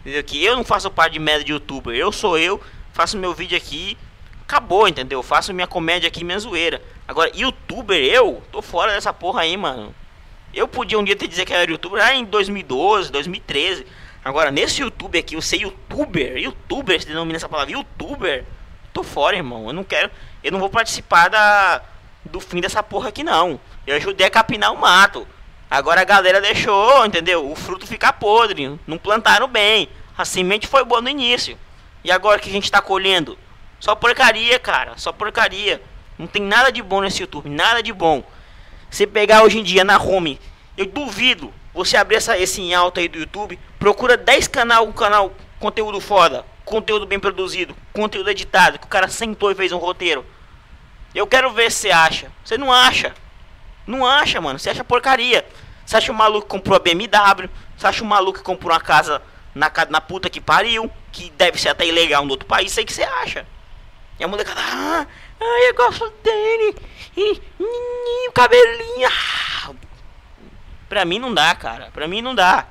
Entendeu? 0.00 0.24
Que 0.24 0.44
eu 0.44 0.56
não 0.56 0.64
faço 0.64 0.90
parte 0.90 1.14
de 1.14 1.18
merda 1.18 1.44
de 1.44 1.52
youtuber. 1.52 1.94
Eu 1.94 2.12
sou 2.12 2.38
eu, 2.38 2.60
faço 2.92 3.16
meu 3.16 3.34
vídeo 3.34 3.56
aqui. 3.56 3.96
Acabou, 4.42 4.88
entendeu? 4.88 5.22
Faço 5.22 5.54
minha 5.54 5.66
comédia 5.66 6.08
aqui, 6.08 6.24
minha 6.24 6.38
zoeira. 6.38 6.82
Agora, 7.06 7.30
youtuber, 7.34 7.96
eu 7.96 8.42
tô 8.50 8.60
fora 8.60 8.92
dessa 8.92 9.12
porra 9.12 9.42
aí, 9.42 9.56
mano. 9.56 9.94
Eu 10.52 10.66
podia 10.66 10.98
um 10.98 11.04
dia 11.04 11.14
te 11.14 11.28
dizer 11.28 11.44
que 11.44 11.52
era 11.52 11.70
youtuber 11.70 12.00
lá 12.00 12.14
em 12.14 12.24
2012, 12.24 13.12
2013. 13.12 13.86
Agora, 14.24 14.50
nesse 14.50 14.82
YouTube 14.82 15.18
aqui, 15.18 15.34
eu 15.34 15.42
sei 15.42 15.62
youtuber. 15.62 16.36
Youtuber, 16.36 17.00
se 17.00 17.06
denomina 17.06 17.36
essa 17.36 17.48
palavra. 17.48 17.72
Youtuber. 17.72 18.44
Tô 18.92 19.02
fora, 19.02 19.36
irmão. 19.36 19.66
Eu 19.66 19.72
não 19.72 19.84
quero. 19.84 20.10
Eu 20.42 20.52
não 20.52 20.58
vou 20.58 20.68
participar 20.68 21.28
da 21.28 21.82
do 22.24 22.38
fim 22.40 22.60
dessa 22.60 22.82
porra 22.82 23.08
aqui 23.08 23.24
não. 23.24 23.58
Eu 23.86 23.96
ajudei 23.96 24.26
a 24.26 24.30
capinar 24.30 24.72
o 24.72 24.78
mato. 24.78 25.26
Agora 25.70 26.00
a 26.00 26.04
galera 26.04 26.40
deixou, 26.40 27.06
entendeu? 27.06 27.50
O 27.50 27.54
fruto 27.54 27.86
ficar 27.86 28.14
podre. 28.14 28.78
Não 28.86 28.98
plantaram 28.98 29.48
bem. 29.48 29.88
A 30.16 30.24
semente 30.24 30.66
foi 30.66 30.84
boa 30.84 31.00
no 31.00 31.08
início. 31.08 31.56
E 32.04 32.10
agora 32.10 32.38
que 32.38 32.48
a 32.48 32.52
gente 32.52 32.70
tá 32.70 32.82
colhendo? 32.82 33.38
Só 33.78 33.94
porcaria, 33.94 34.58
cara. 34.58 34.94
Só 34.96 35.12
porcaria. 35.12 35.80
Não 36.18 36.26
tem 36.26 36.42
nada 36.42 36.70
de 36.70 36.82
bom 36.82 37.00
nesse 37.00 37.22
YouTube. 37.22 37.48
Nada 37.48 37.82
de 37.82 37.92
bom. 37.92 38.22
Você 38.90 39.06
pegar 39.06 39.42
hoje 39.42 39.58
em 39.58 39.62
dia 39.62 39.84
na 39.84 39.96
home, 39.98 40.40
eu 40.76 40.84
duvido 40.84 41.52
você 41.72 41.96
abrir 41.96 42.16
essa, 42.16 42.36
esse 42.38 42.60
em 42.60 42.74
alta 42.74 43.00
aí 43.00 43.08
do 43.08 43.18
YouTube. 43.18 43.58
Procura 43.78 44.16
10 44.16 44.48
canal, 44.48 44.86
um 44.86 44.92
canal, 44.92 45.32
conteúdo 45.58 46.00
foda. 46.00 46.44
Conteúdo 46.64 47.06
bem 47.06 47.18
produzido. 47.18 47.76
Conteúdo 47.92 48.30
editado. 48.30 48.78
Que 48.78 48.86
o 48.86 48.88
cara 48.88 49.08
sentou 49.08 49.50
e 49.50 49.54
fez 49.54 49.72
um 49.72 49.78
roteiro. 49.78 50.24
Eu 51.14 51.26
quero 51.26 51.50
ver 51.52 51.70
se 51.70 51.78
você 51.78 51.90
acha. 51.90 52.32
Você 52.44 52.56
não 52.56 52.72
acha. 52.72 53.14
Não 53.86 54.06
acha, 54.06 54.40
mano. 54.40 54.58
Você 54.58 54.70
acha 54.70 54.84
porcaria. 54.84 55.44
Você 55.84 55.96
acha 55.96 56.12
o 56.12 56.14
maluco 56.14 56.46
que 56.46 56.50
comprou 56.50 56.76
a 56.76 56.80
BMW. 56.80 57.48
Você 57.76 57.86
acha 57.86 58.04
o 58.04 58.06
maluco 58.06 58.38
que 58.38 58.44
comprou 58.44 58.72
uma 58.72 58.80
casa 58.80 59.20
na, 59.54 59.70
na 59.88 60.00
puta 60.00 60.30
que 60.30 60.40
pariu. 60.40 60.90
Que 61.10 61.30
deve 61.30 61.60
ser 61.60 61.70
até 61.70 61.86
ilegal 61.86 62.24
no 62.24 62.30
outro 62.30 62.46
país. 62.46 62.70
Sei 62.70 62.84
que 62.84 62.92
você 62.92 63.02
acha. 63.02 63.46
E 64.18 64.24
a 64.24 64.28
molecada. 64.28 64.60
Ah, 64.60 65.06
eu 65.40 65.74
gosto 65.74 66.12
dele. 66.22 66.76
E, 67.16 67.40
e, 67.58 68.28
o 68.28 68.32
cabelinho. 68.32 69.08
Ah. 69.08 69.39
Pra 70.90 71.04
mim 71.04 71.20
não 71.20 71.32
dá, 71.32 71.54
cara. 71.54 71.88
Pra 71.92 72.08
mim 72.08 72.20
não 72.20 72.34
dá. 72.34 72.66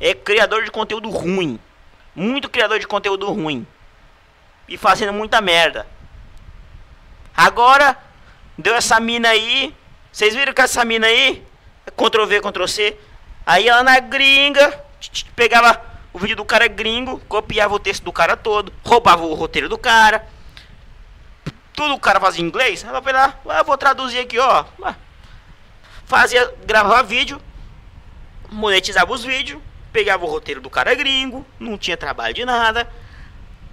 É 0.00 0.14
criador 0.14 0.62
de 0.62 0.70
conteúdo 0.70 1.10
ruim. 1.10 1.58
Muito 2.14 2.48
criador 2.48 2.78
de 2.78 2.86
conteúdo 2.86 3.26
ruim. 3.26 3.66
E 4.68 4.76
fazendo 4.76 5.12
muita 5.12 5.40
merda. 5.40 5.84
Agora, 7.36 7.98
deu 8.56 8.76
essa 8.76 9.00
mina 9.00 9.30
aí. 9.30 9.74
Vocês 10.12 10.32
viram 10.32 10.52
que 10.52 10.60
essa 10.60 10.84
mina 10.84 11.08
aí? 11.08 11.44
Ctrl 11.96 12.24
V, 12.24 12.40
Ctrl 12.40 12.66
C. 12.68 12.96
Aí 13.44 13.66
ela 13.66 13.82
na 13.82 13.98
gringa, 13.98 14.80
pegava 15.34 15.82
o 16.12 16.20
vídeo 16.20 16.36
do 16.36 16.44
cara 16.44 16.68
gringo, 16.68 17.20
copiava 17.28 17.74
o 17.74 17.80
texto 17.80 18.04
do 18.04 18.12
cara 18.12 18.36
todo, 18.36 18.72
roubava 18.84 19.24
o 19.24 19.34
roteiro 19.34 19.68
do 19.68 19.76
cara. 19.76 20.24
Tudo 21.72 21.94
o 21.94 22.00
cara 22.00 22.20
fazia 22.20 22.44
em 22.44 22.46
inglês. 22.46 22.84
Ela 22.84 23.02
foi 23.02 23.12
lá, 23.12 23.34
ah, 23.48 23.62
vou 23.64 23.76
traduzir 23.76 24.20
aqui, 24.20 24.38
ó. 24.38 24.64
Fazia, 26.08 26.50
gravava 26.64 27.02
vídeo, 27.02 27.38
monetizava 28.50 29.12
os 29.12 29.22
vídeos, 29.22 29.60
pegava 29.92 30.24
o 30.24 30.28
roteiro 30.28 30.58
do 30.58 30.70
cara 30.70 30.94
gringo, 30.94 31.46
não 31.60 31.76
tinha 31.76 31.98
trabalho 31.98 32.32
de 32.32 32.46
nada. 32.46 32.90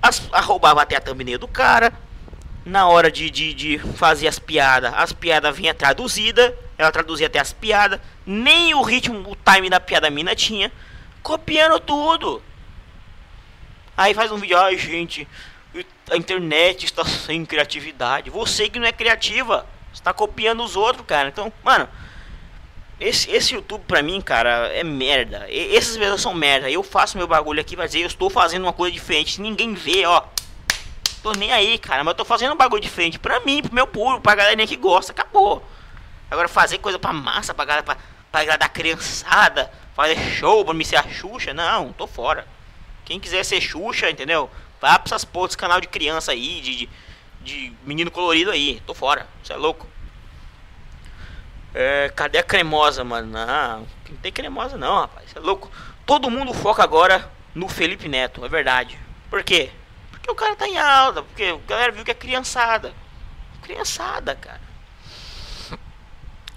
As, 0.01 0.19
roubava 0.19 0.81
até 0.81 0.97
a 0.97 0.99
thumbnail 0.99 1.39
do 1.39 1.47
cara, 1.47 1.93
na 2.65 2.89
hora 2.89 3.09
de, 3.09 3.29
de, 3.29 3.53
de 3.53 3.79
fazer 3.79 4.27
as 4.27 4.37
piadas, 4.37 4.93
as 4.95 5.13
piadas 5.13 5.55
vinha 5.55 5.73
traduzida, 5.73 6.53
ela 6.77 6.91
traduzia 6.91 7.27
até 7.27 7.39
as 7.39 7.53
piadas, 7.53 8.01
nem 8.25 8.73
o 8.73 8.81
ritmo, 8.81 9.31
o 9.31 9.37
time 9.37 9.69
da 9.69 9.79
piada 9.79 10.09
mina 10.09 10.35
tinha, 10.35 10.69
copiando 11.23 11.79
tudo. 11.79 12.43
Aí 13.95 14.13
faz 14.13 14.29
um 14.29 14.37
vídeo, 14.37 14.57
ai 14.57 14.77
gente, 14.77 15.25
a 16.11 16.17
internet 16.17 16.83
está 16.83 17.05
sem 17.05 17.45
criatividade. 17.45 18.29
Você 18.29 18.67
que 18.67 18.77
não 18.77 18.85
é 18.85 18.91
criativa, 18.91 19.65
está 19.93 20.11
copiando 20.11 20.61
os 20.61 20.75
outros, 20.75 21.05
cara. 21.07 21.29
Então, 21.29 21.51
mano, 21.63 21.87
esse, 22.99 23.29
esse 23.31 23.53
YouTube 23.53 23.83
pra 23.87 24.01
mim, 24.01 24.21
cara, 24.21 24.67
é 24.73 24.83
merda. 24.83 25.45
E, 25.49 25.75
essas 25.75 25.97
pessoas 25.97 26.21
são 26.21 26.33
merda. 26.33 26.69
Eu 26.69 26.83
faço 26.83 27.17
meu 27.17 27.27
bagulho 27.27 27.61
aqui, 27.61 27.75
vai 27.75 27.87
dizer, 27.87 28.01
eu 28.01 28.07
estou 28.07 28.29
fazendo 28.29 28.63
uma 28.63 28.73
coisa 28.73 28.93
diferente. 28.93 29.41
Ninguém 29.41 29.73
vê, 29.73 30.05
ó, 30.05 30.23
Tô 31.25 31.31
nem 31.31 31.51
aí, 31.51 31.79
cara. 31.79 32.03
Mas 32.03 32.11
eu 32.11 32.17
tô 32.17 32.23
fazendo 32.23 32.53
um 32.53 32.55
bagulho 32.55 32.79
diferente 32.79 33.17
pra 33.17 33.39
mim, 33.39 33.63
pro 33.63 33.73
meu 33.73 33.87
público, 33.87 34.21
pra 34.21 34.35
galerinha 34.35 34.67
que 34.67 34.75
gosta. 34.75 35.11
Acabou. 35.11 35.67
Agora 36.29 36.47
fazer 36.47 36.77
coisa 36.77 36.99
pra 36.99 37.11
massa, 37.11 37.51
pra 37.51 37.65
galera, 37.65 37.83
pra, 37.83 37.97
pra 38.31 38.41
agradar 38.41 38.69
criançada, 38.69 39.71
fazer 39.95 40.17
show 40.17 40.63
pra 40.63 40.75
me 40.75 40.85
ser 40.85 40.97
a 40.97 41.09
Xuxa, 41.09 41.51
não, 41.51 41.91
tô 41.93 42.05
fora. 42.05 42.47
Quem 43.03 43.19
quiser 43.19 43.43
ser 43.43 43.59
Xuxa, 43.59 44.07
entendeu? 44.07 44.51
Vá 44.79 44.99
pra 44.99 45.07
essas 45.07 45.25
porras 45.25 45.55
canal 45.55 45.81
de 45.81 45.87
criança 45.87 46.31
aí, 46.31 46.61
de, 46.61 46.75
de, 46.75 46.89
de 47.41 47.73
menino 47.83 48.11
colorido 48.11 48.51
aí. 48.51 48.79
Tô 48.85 48.93
fora. 48.93 49.25
Você 49.43 49.53
é 49.53 49.55
louco. 49.55 49.87
É, 51.77 52.09
cadê 52.15 52.37
a 52.37 52.43
cremosa, 52.43 53.03
mano? 53.03 53.33
Não, 53.33 53.79
não 54.09 54.17
tem 54.21 54.31
cremosa 54.31 54.77
não, 54.77 55.01
rapaz. 55.01 55.29
Você 55.29 55.37
é 55.37 55.41
louco. 55.41 55.69
Todo 56.05 56.31
mundo 56.31 56.53
foca 56.53 56.81
agora 56.81 57.29
no 57.53 57.67
Felipe 57.67 58.07
Neto, 58.07 58.45
é 58.45 58.47
verdade. 58.47 58.97
Por 59.29 59.43
quê? 59.43 59.69
Porque 60.09 60.31
o 60.31 60.35
cara 60.35 60.55
tá 60.55 60.65
em 60.65 60.77
alta, 60.77 61.21
porque 61.21 61.43
a 61.43 61.67
galera 61.67 61.91
viu 61.91 62.05
que 62.05 62.11
é 62.11 62.13
criançada. 62.13 62.93
Criançada, 63.61 64.35
cara. 64.35 64.61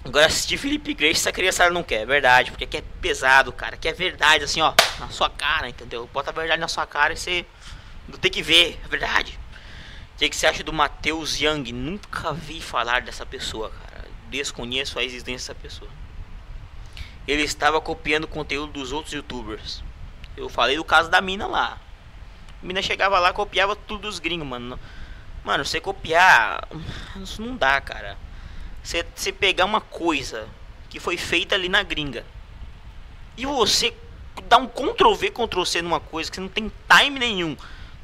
Agora 0.05 0.27
assistir 0.27 0.57
Felipe 0.57 0.93
Grace 0.93 1.19
essa 1.19 1.33
criançada 1.33 1.69
não 1.69 1.83
quer, 1.83 2.03
é 2.03 2.05
verdade, 2.05 2.51
porque 2.51 2.77
é 2.77 2.81
pesado, 3.01 3.51
cara, 3.51 3.75
que 3.75 3.89
é 3.89 3.93
verdade, 3.93 4.45
assim, 4.45 4.61
ó, 4.61 4.73
na 5.01 5.09
sua 5.09 5.29
cara, 5.29 5.67
entendeu? 5.67 6.09
Bota 6.13 6.29
a 6.29 6.33
verdade 6.33 6.61
na 6.61 6.69
sua 6.69 6.87
cara 6.87 7.11
e 7.11 7.17
você 7.17 7.45
não 8.07 8.17
tem 8.17 8.31
que 8.31 8.41
ver, 8.41 8.79
é 8.85 8.87
verdade. 8.87 9.37
O 10.15 10.19
que, 10.19 10.29
que 10.29 10.35
você 10.35 10.47
acha 10.47 10.63
do 10.63 10.71
Matheus 10.71 11.41
Young? 11.41 11.73
Nunca 11.73 12.31
vi 12.31 12.61
falar 12.61 13.01
dessa 13.01 13.25
pessoa, 13.25 13.69
cara. 13.69 13.88
Desconheço 14.29 14.99
a 14.99 15.03
existência 15.03 15.53
dessa 15.53 15.61
pessoa. 15.61 15.91
Ele 17.27 17.43
estava 17.43 17.79
copiando 17.79 18.23
o 18.23 18.27
conteúdo 18.27 18.73
dos 18.73 18.91
outros 18.91 19.13
youtubers. 19.13 19.83
Eu 20.35 20.49
falei 20.49 20.77
do 20.77 20.83
caso 20.83 21.09
da 21.09 21.21
mina 21.21 21.47
lá. 21.47 21.79
A 22.61 22.65
mina 22.65 22.81
chegava 22.81 23.19
lá, 23.19 23.33
copiava 23.33 23.75
tudo 23.75 24.01
dos 24.01 24.19
gringos, 24.19 24.47
mano. 24.47 24.79
Mano, 25.43 25.65
você 25.65 25.79
copiar. 25.79 26.67
Isso 27.21 27.41
não 27.41 27.55
dá, 27.55 27.79
cara. 27.81 28.17
Você, 28.83 29.05
você 29.15 29.31
pegar 29.31 29.65
uma 29.65 29.81
coisa 29.81 30.47
que 30.89 30.99
foi 30.99 31.17
feita 31.17 31.55
ali 31.55 31.69
na 31.69 31.83
gringa. 31.83 32.25
E 33.37 33.45
você 33.45 33.93
dá 34.47 34.57
um 34.57 34.67
Ctrl 34.67 35.13
V, 35.13 35.31
Ctrl 35.31 35.63
C 35.63 35.81
numa 35.81 35.99
coisa 35.99 36.29
que 36.29 36.35
você 36.35 36.41
não 36.41 36.49
tem 36.49 36.71
time 36.87 37.19
nenhum. 37.19 37.55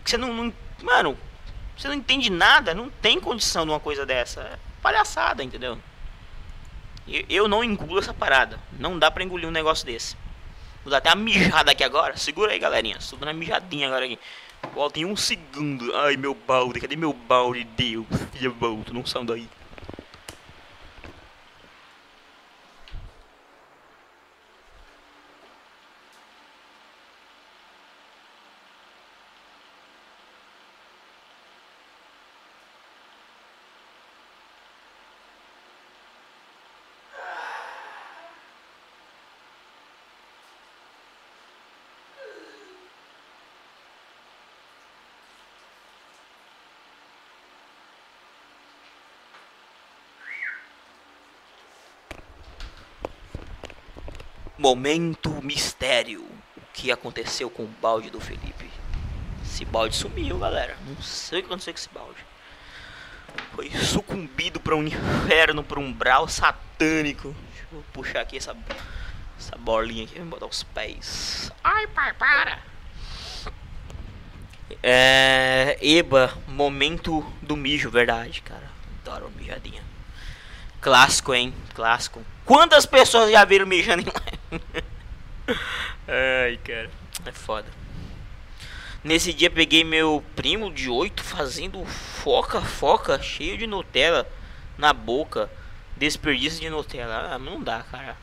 Que 0.04 0.12
você 0.12 0.18
não, 0.18 0.34
não 0.34 0.54
mano, 0.82 1.18
você 1.78 1.88
não 1.88 1.96
entende 1.96 2.30
nada, 2.30 2.74
não 2.74 2.90
tem 2.90 3.20
condição 3.20 3.66
de 3.66 3.72
uma 3.72 3.80
coisa 3.80 4.06
dessa. 4.06 4.42
É 4.42 4.58
palhaçada, 4.82 5.44
entendeu? 5.44 5.80
Eu 7.08 7.48
não 7.48 7.64
engulo 7.64 8.00
essa 8.00 8.14
parada. 8.14 8.60
Não 8.80 8.98
dá 8.98 9.12
pra 9.12 9.24
engolir 9.24 9.48
um 9.48 9.52
negócio 9.52 9.86
desse. 9.86 10.16
Vou 10.84 10.92
dar 10.92 10.98
até 10.98 11.10
uma 11.10 11.16
mijada 11.16 11.72
aqui 11.72 11.84
agora. 11.84 12.18
Segura 12.18 12.52
aí, 12.52 12.60
galerinha. 12.60 12.98
Estou 12.98 13.18
dando 13.18 13.30
uma 13.30 13.34
mijadinha 13.34 13.88
agora 13.88 14.06
aqui. 14.06 14.20
Volta 14.74 15.00
em 15.00 15.06
um 15.06 15.16
segundo. 15.16 15.96
Ai, 15.96 16.18
meu 16.18 16.34
balde. 16.34 16.80
Cadê 16.80 16.96
meu 16.96 17.14
balde? 17.14 17.64
Deus. 17.64 18.06
Filha, 18.34 18.50
volta. 18.50 18.92
Não 18.92 19.06
saiam 19.06 19.26
daí. 19.26 19.48
Momento 54.66 55.30
mistério. 55.44 56.24
O 56.58 56.62
que 56.74 56.92
aconteceu 56.92 57.52
com 57.52 57.66
o 57.66 57.68
balde 57.68 58.10
do 58.10 58.20
Felipe? 58.20 58.68
Esse 59.44 59.64
balde 59.64 59.96
sumiu, 59.96 60.40
galera. 60.40 60.76
Não 60.88 61.00
sei 61.04 61.38
o 61.38 61.42
que 61.44 61.46
aconteceu 61.46 61.72
com 61.72 61.80
esse 61.80 61.90
balde. 61.90 62.26
Foi 63.54 63.70
sucumbido 63.70 64.60
para 64.60 64.76
um 64.76 64.82
inferno, 64.82 65.64
para 65.64 65.80
um 65.80 65.86
umbral 65.86 66.28
satânico. 66.28 67.36
Deixa 67.52 67.68
eu 67.72 67.86
puxar 67.94 68.22
aqui 68.22 68.38
essa, 68.38 68.58
essa 69.38 69.56
bolinha 69.56 70.06
aqui. 70.06 70.18
Vou 70.18 70.30
botar 70.30 70.48
os 70.48 70.64
pés. 70.64 71.52
Ai, 71.64 71.86
pai, 71.86 72.14
para! 72.16 72.58
É. 74.82 75.78
Eba, 75.80 76.36
momento 76.48 77.22
do 77.40 77.56
mijo, 77.56 77.92
verdade, 77.92 78.42
cara. 78.42 78.68
Adoro 79.06 79.32
mijadinha. 79.38 79.84
Clássico, 80.82 81.36
hein? 81.36 81.54
Clássico. 81.76 82.26
Quantas 82.46 82.86
pessoas 82.86 83.32
já 83.32 83.44
viram 83.44 83.66
mijando 83.66 84.04
em 84.04 84.06
live? 84.06 84.64
Ai, 86.08 86.60
cara. 86.64 86.92
É 87.26 87.32
foda. 87.32 87.66
Nesse 89.04 89.34
dia 89.34 89.50
peguei 89.50 89.84
meu 89.84 90.24
primo 90.36 90.72
de 90.72 90.90
8 90.90 91.24
fazendo 91.24 91.84
foca, 91.86 92.62
foca, 92.62 93.22
cheio 93.22 93.58
de 93.58 93.66
Nutella 93.68 94.28
na 94.78 94.94
boca. 94.94 95.50
Desperdício 95.98 96.60
de 96.62 96.70
Nutella. 96.70 97.34
Ah, 97.34 97.40
não 97.40 97.62
dá, 97.62 97.84
cara. 97.84 98.18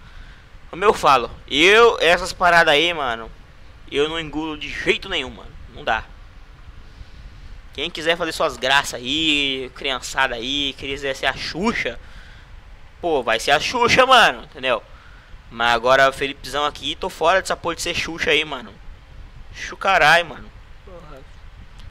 Como 0.71 0.85
eu 0.85 0.95
falo, 0.95 1.31
eu, 1.49 1.99
essas 2.01 2.33
paradas 2.33 2.73
aí, 2.73 2.95
mano, 2.95 3.31
eu 3.91 4.09
não 4.09 4.19
engulo 4.19 4.57
de 4.57 4.69
jeito 4.69 5.09
nenhum, 5.09 5.31
mano. 5.31 5.51
Não 5.75 5.85
dá. 5.85 6.05
Quem 7.75 7.91
quiser 7.91 8.17
fazer 8.17 8.33
suas 8.33 8.57
graças 8.57 8.95
aí, 8.95 9.71
criançada 9.75 10.35
aí, 10.35 10.75
quiser 10.79 11.15
ser 11.15 11.27
a 11.27 11.37
Xuxa, 11.37 11.99
pô, 13.03 13.21
vai 13.21 13.41
ser 13.41 13.51
a 13.51 13.59
Xuxa, 13.59 14.07
mano, 14.07 14.45
entendeu? 14.45 14.81
Mas 15.51 15.75
agora 15.75 16.09
o 16.09 16.13
Felipezão 16.13 16.65
aqui, 16.65 16.95
tô 16.95 17.11
fora 17.11 17.41
dessa 17.43 17.57
porra 17.57 17.75
de 17.75 17.83
ser 17.83 17.95
Xuxa 17.95 18.31
aí, 18.31 18.45
mano. 18.45 18.73
Chucarai, 19.53 20.23
mano. 20.23 20.49
Porra. 20.85 21.21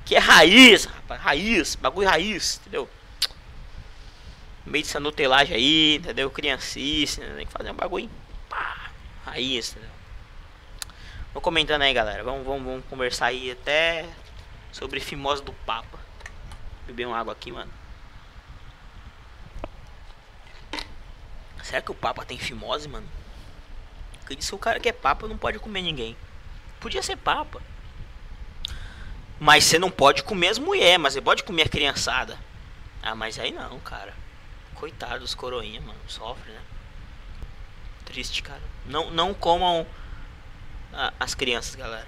Que 0.05 0.15
é 0.15 0.19
raiz, 0.19 0.85
rapaz, 0.85 1.21
raiz, 1.21 1.75
bagulho 1.75 2.07
raiz, 2.07 2.59
entendeu? 2.61 2.89
Meio 4.65 4.83
dessa 4.85 4.99
nutelagem 4.99 5.55
aí, 5.55 5.97
entendeu? 5.97 6.31
Criancice, 6.31 7.19
né? 7.19 7.33
tem 7.35 7.45
que 7.45 7.51
fazer 7.51 7.71
um 7.71 7.75
bagulho 7.75 8.09
pá, 8.49 8.89
raiz, 9.25 9.71
entendeu? 9.71 9.91
Vou 11.33 11.41
comentando 11.41 11.81
aí, 11.81 11.93
galera. 11.93 12.23
Vamos, 12.23 12.45
vamos, 12.45 12.63
vamos 12.63 12.85
conversar 12.89 13.27
aí 13.27 13.51
até 13.51 14.05
sobre 14.71 14.99
fimose 14.99 15.43
do 15.43 15.53
Papa. 15.53 15.99
Beber 16.87 17.07
uma 17.07 17.17
água 17.17 17.33
aqui, 17.33 17.51
mano. 17.51 17.80
Será 21.63 21.81
que 21.81 21.91
o 21.91 21.95
Papa 21.95 22.25
tem 22.25 22.37
fimose, 22.37 22.87
mano? 22.87 23.07
Porque 24.19 24.35
disse 24.35 24.49
que 24.49 24.55
o 24.55 24.59
cara 24.59 24.79
que 24.79 24.89
é 24.89 24.93
Papa 24.93 25.27
não 25.27 25.37
pode 25.37 25.59
comer 25.59 25.81
ninguém. 25.81 26.15
Podia 26.79 27.03
ser 27.03 27.17
Papa. 27.17 27.61
Mas 29.39 29.63
você 29.63 29.79
não 29.79 29.89
pode 29.89 30.23
comer 30.23 30.49
as 30.49 30.59
mulheres, 30.59 30.99
mas 30.99 31.13
você 31.13 31.21
pode 31.21 31.43
comer 31.43 31.63
a 31.63 31.69
criançada. 31.69 32.37
Ah, 33.01 33.15
mas 33.15 33.39
aí 33.39 33.51
não, 33.51 33.79
cara. 33.79 34.13
Coitado 34.75 35.19
dos 35.19 35.33
coroinha, 35.33 35.81
mano. 35.81 35.99
Sofre, 36.07 36.51
né? 36.51 36.61
Triste, 38.05 38.43
cara. 38.43 38.61
Não, 38.85 39.09
não 39.11 39.33
comam 39.33 39.85
a, 40.93 41.13
as 41.19 41.33
crianças, 41.33 41.75
galera. 41.75 42.07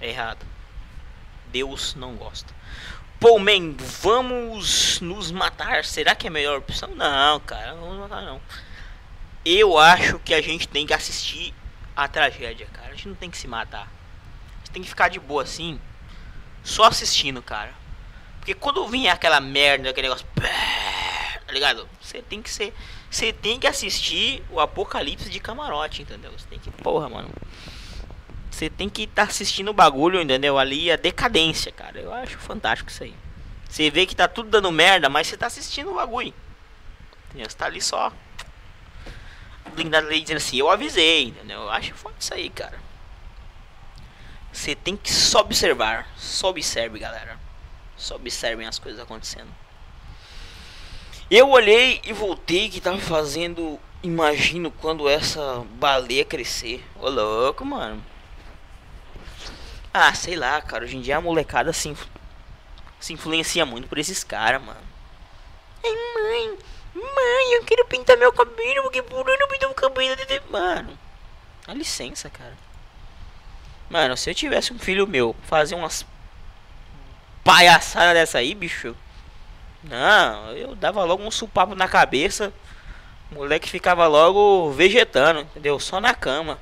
É 0.00 0.08
errado. 0.08 0.46
Deus 1.48 1.94
não 1.94 2.16
gosta. 2.16 2.54
Pô, 3.22 3.38
man, 3.38 3.76
vamos 4.00 5.00
nos 5.00 5.30
matar. 5.30 5.84
Será 5.84 6.12
que 6.12 6.26
é 6.26 6.28
a 6.28 6.32
melhor 6.32 6.58
opção? 6.58 6.88
Não, 6.88 7.38
cara, 7.38 7.72
não 7.74 7.82
vamos 7.82 7.98
matar 8.00 8.20
não. 8.22 8.40
Eu 9.44 9.78
acho 9.78 10.18
que 10.18 10.34
a 10.34 10.42
gente 10.42 10.66
tem 10.66 10.84
que 10.84 10.92
assistir 10.92 11.54
a 11.94 12.08
tragédia, 12.08 12.66
cara. 12.72 12.88
A 12.88 12.90
gente 12.90 13.06
não 13.06 13.14
tem 13.14 13.30
que 13.30 13.38
se 13.38 13.46
matar. 13.46 13.82
A 13.86 14.58
gente 14.58 14.70
tem 14.72 14.82
que 14.82 14.88
ficar 14.88 15.08
de 15.08 15.20
boa 15.20 15.44
assim, 15.44 15.80
só 16.64 16.82
assistindo, 16.82 17.40
cara. 17.40 17.72
Porque 18.40 18.54
quando 18.54 18.88
vir 18.88 19.06
aquela 19.06 19.40
merda, 19.40 19.90
aquele 19.90 20.08
negócio, 20.08 20.26
tá 21.46 21.52
ligado? 21.52 21.88
Você 22.00 22.22
tem 22.22 22.42
que 22.42 22.50
ser, 22.50 22.74
você 23.08 23.32
tem 23.32 23.56
que 23.60 23.68
assistir 23.68 24.42
o 24.50 24.58
apocalipse 24.58 25.30
de 25.30 25.38
camarote, 25.38 26.02
entendeu? 26.02 26.32
Você 26.32 26.48
tem 26.48 26.58
que, 26.58 26.72
porra, 26.72 27.08
mano. 27.08 27.30
Você 28.52 28.68
tem 28.68 28.88
que 28.88 29.04
estar 29.04 29.24
tá 29.24 29.30
assistindo 29.30 29.70
o 29.70 29.74
bagulho, 29.74 30.20
entendeu? 30.20 30.58
Ali 30.58 30.92
a 30.92 30.96
decadência, 30.96 31.72
cara. 31.72 31.98
Eu 31.98 32.12
acho 32.12 32.38
fantástico 32.38 32.90
isso 32.90 33.02
aí. 33.02 33.14
Você 33.68 33.90
vê 33.90 34.04
que 34.04 34.14
tá 34.14 34.28
tudo 34.28 34.50
dando 34.50 34.70
merda, 34.70 35.08
mas 35.08 35.26
você 35.26 35.38
tá 35.38 35.46
assistindo 35.46 35.90
o 35.90 35.94
bagulho. 35.94 36.34
Entendeu? 37.30 37.48
Você 37.48 37.56
tá 37.56 37.64
ali 37.64 37.80
só. 37.80 38.12
Blindado 39.74 40.06
ali 40.06 40.20
dizendo 40.20 40.36
assim, 40.36 40.58
eu 40.58 40.68
avisei, 40.68 41.28
entendeu? 41.28 41.62
Eu 41.62 41.70
acho 41.70 41.94
foda 41.94 42.14
isso 42.20 42.34
aí, 42.34 42.50
cara. 42.50 42.78
Você 44.52 44.74
tem 44.74 44.98
que 44.98 45.10
só 45.10 45.40
observar. 45.40 46.06
Só 46.18 46.50
observe, 46.50 46.98
galera. 46.98 47.40
Só 47.96 48.16
observem 48.16 48.66
as 48.66 48.78
coisas 48.78 49.00
acontecendo. 49.00 49.48
Eu 51.30 51.48
olhei 51.48 52.02
e 52.04 52.12
voltei 52.12 52.68
que 52.68 52.82
tava 52.82 52.98
fazendo. 52.98 53.80
Imagino 54.02 54.70
quando 54.70 55.08
essa 55.08 55.64
baleia 55.76 56.24
crescer. 56.24 56.84
Ô 57.00 57.08
louco, 57.08 57.64
mano. 57.64 58.11
Ah, 59.92 60.14
sei 60.14 60.36
lá, 60.36 60.60
cara. 60.60 60.84
Hoje 60.84 60.96
em 60.96 61.00
dia 61.00 61.18
a 61.18 61.20
molecada 61.20 61.72
se, 61.72 61.94
se 62.98 63.12
influencia 63.12 63.66
muito 63.66 63.88
por 63.88 63.98
esses 63.98 64.24
caras, 64.24 64.62
mano. 64.62 64.80
Ai, 65.84 65.90
mãe. 66.14 66.58
Mãe, 66.94 67.54
eu 67.54 67.64
quero 67.64 67.86
pintar 67.86 68.16
meu 68.16 68.32
cabelo 68.32 68.82
porque 68.82 69.02
por 69.02 69.28
eu 69.28 69.38
não 69.38 69.48
pintar 69.48 69.70
o 69.70 69.74
cabelo. 69.74 70.16
Mano, 70.50 70.98
dá 71.66 71.74
licença, 71.74 72.28
cara. 72.30 72.56
Mano, 73.88 74.16
se 74.16 74.30
eu 74.30 74.34
tivesse 74.34 74.72
um 74.72 74.78
filho 74.78 75.06
meu 75.06 75.36
fazer 75.42 75.74
umas 75.74 76.06
palhaçadas 77.44 78.14
dessa 78.14 78.38
aí, 78.38 78.54
bicho. 78.54 78.96
Não, 79.82 80.52
eu 80.52 80.74
dava 80.76 81.04
logo 81.04 81.22
um 81.22 81.30
supapo 81.30 81.74
na 81.74 81.88
cabeça. 81.88 82.52
O 83.30 83.36
moleque 83.36 83.68
ficava 83.68 84.06
logo 84.06 84.70
vegetando, 84.72 85.40
entendeu? 85.40 85.78
Só 85.80 86.00
na 86.00 86.14
cama. 86.14 86.58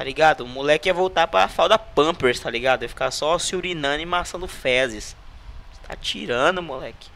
Tá 0.00 0.04
ligado? 0.04 0.44
O 0.44 0.48
moleque 0.48 0.88
ia 0.88 0.94
voltar 0.94 1.26
pra 1.26 1.46
falda 1.46 1.78
Pampers, 1.78 2.40
tá 2.40 2.48
ligado? 2.48 2.84
Ia 2.84 2.88
ficar 2.88 3.10
só 3.10 3.38
se 3.38 3.54
urinando 3.54 4.00
e 4.00 4.06
maçando 4.06 4.48
fezes. 4.48 5.14
Tá 5.86 5.94
tirando, 5.94 6.62
moleque. 6.62 7.10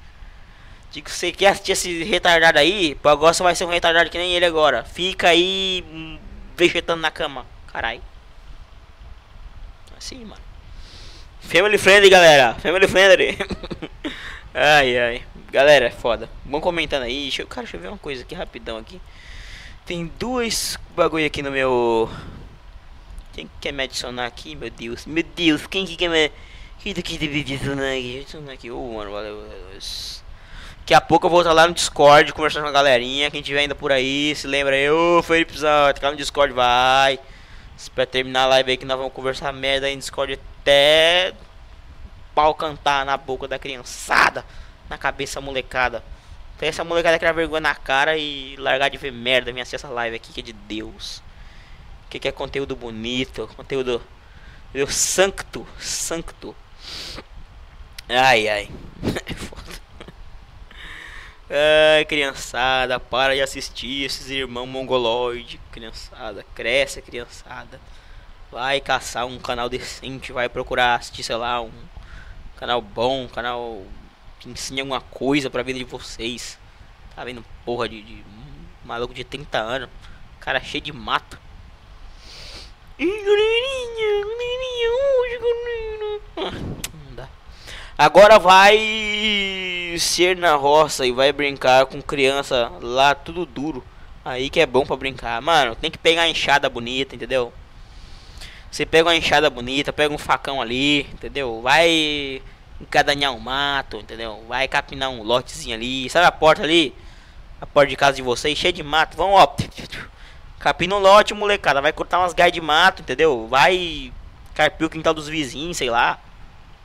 Digo, 0.91 1.09
você 1.09 1.33
quer 1.33 1.47
assistir 1.47 1.73
esse 1.73 2.05
retardado 2.05 2.59
aí? 2.59 2.95
Pô, 2.97 3.09
agora 3.09 3.33
você 3.33 3.43
vai 3.43 3.55
ser 3.55 3.65
um 3.65 3.71
retardado 3.71 4.11
que 4.11 4.19
nem 4.19 4.35
ele 4.35 4.45
agora. 4.45 4.85
Fica 4.85 5.29
aí 5.29 5.83
hum, 5.91 6.19
vegetando 6.55 7.01
na 7.01 7.11
cama. 7.11 7.47
Carai. 7.69 8.03
Assim, 9.97 10.23
mano. 10.23 10.43
Family 11.41 11.79
friendly, 11.79 12.11
galera. 12.11 12.53
Family 12.57 12.87
friendly. 12.87 13.39
ai, 14.53 14.99
ai. 14.99 15.23
Galera, 15.51 15.87
é 15.87 15.91
foda. 15.91 16.29
Vão 16.45 16.61
comentando 16.61 17.05
aí. 17.05 17.23
Deixa 17.23 17.41
eu, 17.41 17.47
cara, 17.47 17.63
deixa 17.63 17.79
eu 17.79 17.81
ver 17.81 17.89
uma 17.89 17.97
coisa 17.97 18.23
aqui 18.23 18.35
rapidão 18.35 18.77
aqui. 18.77 19.01
Tem 19.87 20.13
dois 20.19 20.79
bagulho 20.95 21.25
aqui 21.25 21.41
no 21.43 21.51
meu 21.51 22.11
quem 23.35 23.51
quer 23.61 23.73
me 23.73 23.83
adicionar 23.83 24.27
aqui, 24.27 24.55
meu 24.55 24.71
Deus? 24.71 25.05
Meu 25.07 25.25
Deus, 25.25 25.67
quem 25.67 25.85
que 25.85 25.97
quer 25.97 26.09
me... 26.09 26.31
Quem 26.79 26.95
que 26.95 27.03
quer 27.03 27.29
me 27.29 27.41
adicionar 27.41 27.93
aqui? 27.93 28.21
Adicionar 28.21 28.53
aqui. 28.53 28.71
Oh, 28.71 28.95
mano, 28.95 29.11
valeu. 29.11 29.45
Daqui 30.79 30.95
a 30.95 31.01
pouco 31.01 31.27
eu 31.27 31.31
vou 31.31 31.41
estar 31.41 31.53
lá 31.53 31.67
no 31.67 31.75
Discord 31.75 32.33
conversando 32.33 32.65
com 32.65 32.69
a 32.69 32.73
galerinha. 32.73 33.31
Quem 33.31 33.43
tiver 33.43 33.61
ainda 33.61 33.75
por 33.75 33.91
aí, 33.91 34.35
se 34.37 34.47
lembra 34.47 34.77
aí, 34.77 34.89
ô 34.91 35.23
Felipe 35.23 35.59
Zan, 35.59 35.93
tá 35.95 36.11
no 36.11 36.17
Discord, 36.17 36.53
vai. 36.53 37.19
Espera 37.77 38.07
terminar 38.07 38.43
a 38.45 38.47
live 38.47 38.71
aí 38.71 38.77
que 38.77 38.85
nós 38.85 38.97
vamos 38.97 39.13
conversar 39.13 39.53
merda 39.53 39.87
aí 39.87 39.95
no 39.95 40.01
Discord 40.01 40.39
até 40.61 41.33
pau 42.35 42.55
cantar 42.55 43.05
na 43.05 43.17
boca 43.17 43.49
da 43.49 43.59
criançada, 43.59 44.45
na 44.89 44.99
cabeça 44.99 45.41
molecada. 45.41 46.05
Tem 46.59 46.69
essa 46.69 46.85
molecada 46.85 47.19
criar 47.19 47.33
vergonha 47.33 47.61
na 47.61 47.75
cara 47.75 48.17
e 48.17 48.55
largar 48.59 48.91
de 48.91 48.99
ver 48.99 49.11
merda. 49.11 49.53
Vem 49.53 49.63
assistir 49.63 49.77
essa 49.77 49.89
live 49.89 50.15
aqui 50.15 50.33
que 50.33 50.41
é 50.41 50.43
de 50.43 50.53
Deus. 50.53 51.24
Que, 52.15 52.21
que 52.21 52.29
é 52.29 52.33
conteúdo 52.33 52.77
bonito, 52.77 53.51
conteúdo. 53.57 54.01
Meu 54.73 54.87
sancto. 54.87 55.67
Ai 58.09 58.47
ai. 58.47 58.69
É. 61.51 61.97
Ai, 61.99 62.05
criançada, 62.05 62.99
para 62.99 63.35
de 63.35 63.43
assistir 63.43 64.05
esses 64.05 64.31
irmãos 64.31 64.67
mongoloide. 64.67 65.61
Criançada, 65.73 66.45
cresce, 66.55 67.03
criançada. 67.03 67.81
Vai 68.51 68.81
caçar 68.81 69.27
um 69.27 69.39
canal 69.39 69.69
decente, 69.69 70.33
vai 70.33 70.49
procurar 70.49 70.95
assistir, 70.95 71.25
sei 71.25 71.37
lá, 71.37 71.61
um 71.61 71.73
canal 72.57 72.81
bom, 72.81 73.25
um 73.25 73.29
canal 73.29 73.85
que 74.39 74.49
ensine 74.49 74.81
alguma 74.81 75.01
coisa 75.01 75.51
pra 75.51 75.65
vida 75.65 75.81
de 75.81 75.85
vocês. 75.85 76.59
Tá 77.15 77.25
vendo 77.25 77.45
porra 77.65 77.89
de, 77.89 78.01
de 78.03 78.15
um 78.15 78.87
maluco 78.87 79.13
de 79.13 79.25
30 79.25 79.59
anos, 79.59 79.91
cara 80.41 80.61
cheio 80.61 80.83
de 80.83 80.93
mato. 80.93 81.44
Não 86.37 87.15
dá. 87.17 87.29
Agora 87.99 88.39
vai 88.39 89.97
ser 89.99 90.37
na 90.37 90.55
roça 90.55 91.05
e 91.05 91.11
vai 91.11 91.33
brincar 91.33 91.87
com 91.87 92.01
criança 92.01 92.71
lá 92.81 93.15
tudo 93.15 93.45
duro. 93.45 93.85
Aí 94.25 94.49
que 94.49 94.61
é 94.61 94.67
bom 94.67 94.87
pra 94.87 94.97
brincar. 94.97 95.41
Mano, 95.43 95.75
tem 95.75 95.91
que 95.91 95.99
pegar 95.99 96.23
a 96.23 96.29
enxada 96.29 96.69
bonita, 96.71 97.17
entendeu? 97.17 97.53
Você 98.71 98.87
pega 98.87 99.09
uma 99.09 99.17
enxada 99.17 99.51
bonita, 99.51 99.93
pega 99.93 100.15
um 100.15 100.19
facão 100.19 100.61
ali, 100.63 101.01
entendeu? 101.13 101.61
Vai 101.63 102.43
encadanhar 102.81 103.33
um 103.33 103.41
mato, 103.41 103.99
entendeu? 103.99 104.45
Vai 104.49 104.69
capinar 104.69 105.11
um 105.11 105.23
lotezinho 105.23 105.75
ali. 105.75 106.09
Sabe 106.11 106.27
a 106.27 106.33
porta 106.33 106.63
ali? 106.63 106.95
A 107.61 107.67
porta 107.67 107.91
de 107.91 107.97
casa 107.97 108.17
de 108.17 108.23
vocês, 108.23 108.57
cheia 108.57 108.73
de 108.73 108.83
mato. 108.83 109.17
Vão, 109.17 109.33
ó. 109.33 109.49
Capina 110.65 110.97
um 110.97 110.99
lote, 110.99 111.35
molecada. 111.35 111.83
Vai 111.83 111.93
cortar 111.93 112.21
umas 112.21 112.33
gaias 112.33 112.51
de 112.51 112.59
mato, 112.59 113.03
entendeu? 113.03 113.47
Vai 113.49 114.11
carpir 114.55 114.87
o 114.87 114.89
quintal 114.89 115.13
dos 115.13 115.29
vizinhos, 115.29 115.77
sei 115.77 115.91
lá. 115.91 116.19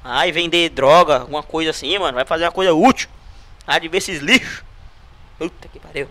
Vai 0.03 0.33
vender 0.33 0.67
droga, 0.67 1.19
alguma 1.19 1.41
coisa 1.41 1.69
assim, 1.69 1.97
mano. 1.97 2.13
Vai 2.13 2.25
fazer 2.25 2.43
uma 2.43 2.51
coisa 2.51 2.73
útil. 2.73 3.07
Ah, 3.65 3.79
de 3.79 3.87
ver 3.87 3.99
esses 3.99 4.19
lixos. 4.19 4.65
Puta 5.37 5.69
que 5.69 5.79
pariu. 5.79 6.09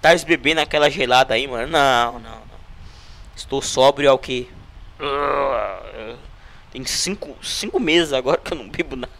Tá 0.00 0.14
bebendo 0.26 0.62
aquela 0.62 0.88
gelada 0.88 1.34
aí, 1.34 1.46
mano? 1.46 1.66
Não, 1.66 2.12
não, 2.14 2.20
não. 2.20 2.60
Estou 3.36 3.60
sóbrio 3.60 4.10
ao 4.10 4.18
que? 4.18 4.50
Tem 6.72 6.82
cinco, 6.86 7.36
cinco 7.44 7.78
meses 7.78 8.14
agora 8.14 8.40
que 8.40 8.54
eu 8.54 8.56
não 8.56 8.70
bebo 8.70 8.96
nada. 8.96 9.12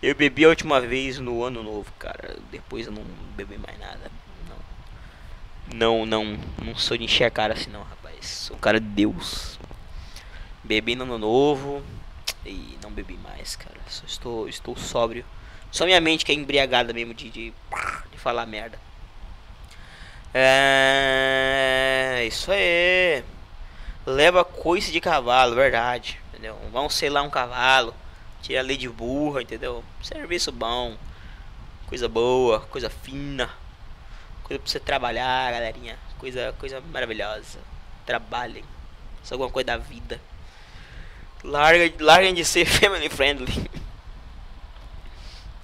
Eu 0.00 0.14
bebi 0.14 0.44
a 0.44 0.50
última 0.50 0.80
vez 0.80 1.18
no 1.18 1.42
ano 1.42 1.64
novo, 1.64 1.90
cara. 1.98 2.36
Depois 2.52 2.86
eu 2.86 2.92
não 2.92 3.02
bebi 3.34 3.58
mais 3.58 3.76
nada. 3.80 4.15
Não, 5.74 6.06
não, 6.06 6.38
não, 6.62 6.76
sou 6.76 6.96
de 6.96 7.04
encher 7.04 7.24
a 7.24 7.30
cara 7.30 7.54
assim 7.54 7.70
não, 7.70 7.82
rapaz. 7.82 8.26
Sou 8.26 8.56
cara 8.56 8.80
de 8.80 8.86
Deus. 8.86 9.58
Bebi 10.62 10.94
no 10.94 11.04
ano 11.04 11.18
novo 11.18 11.82
e 12.44 12.78
não 12.82 12.90
bebi 12.90 13.16
mais, 13.18 13.56
cara. 13.56 13.76
Só 13.88 14.04
estou, 14.06 14.48
estou 14.48 14.76
sóbrio. 14.76 15.24
Só 15.70 15.84
minha 15.84 16.00
mente 16.00 16.24
que 16.24 16.32
é 16.32 16.34
embriagada 16.34 16.92
mesmo 16.92 17.14
de, 17.14 17.30
de, 17.30 17.52
de 18.12 18.18
falar 18.18 18.46
merda. 18.46 18.78
É 20.34 22.24
isso 22.26 22.50
aí. 22.52 23.24
Leva 24.04 24.44
coice 24.44 24.92
de 24.92 25.00
cavalo, 25.00 25.54
verdade 25.54 26.20
entendeu? 26.36 26.58
Vão 26.70 26.88
selar 26.88 27.24
um 27.24 27.30
cavalo, 27.30 27.94
tira 28.42 28.60
a 28.60 28.62
lei 28.62 28.76
de 28.76 28.88
burra, 28.88 29.42
entendeu? 29.42 29.82
Serviço 30.02 30.52
bom, 30.52 30.96
coisa 31.86 32.08
boa, 32.08 32.60
coisa 32.60 32.90
fina, 32.90 33.50
coisa 34.46 34.62
pra 34.62 34.70
você 34.70 34.78
trabalhar, 34.78 35.50
galerinha, 35.50 35.98
coisa, 36.18 36.54
coisa 36.56 36.80
maravilhosa. 36.80 37.58
Trabalhem, 38.06 38.64
isso 39.22 39.32
é 39.32 39.34
alguma 39.34 39.50
coisa 39.50 39.66
da 39.66 39.76
vida. 39.76 40.20
Larga, 41.42 41.92
larguem 41.98 42.32
de 42.32 42.44
ser 42.44 42.64
family 42.70 43.08
friendly. 43.08 43.70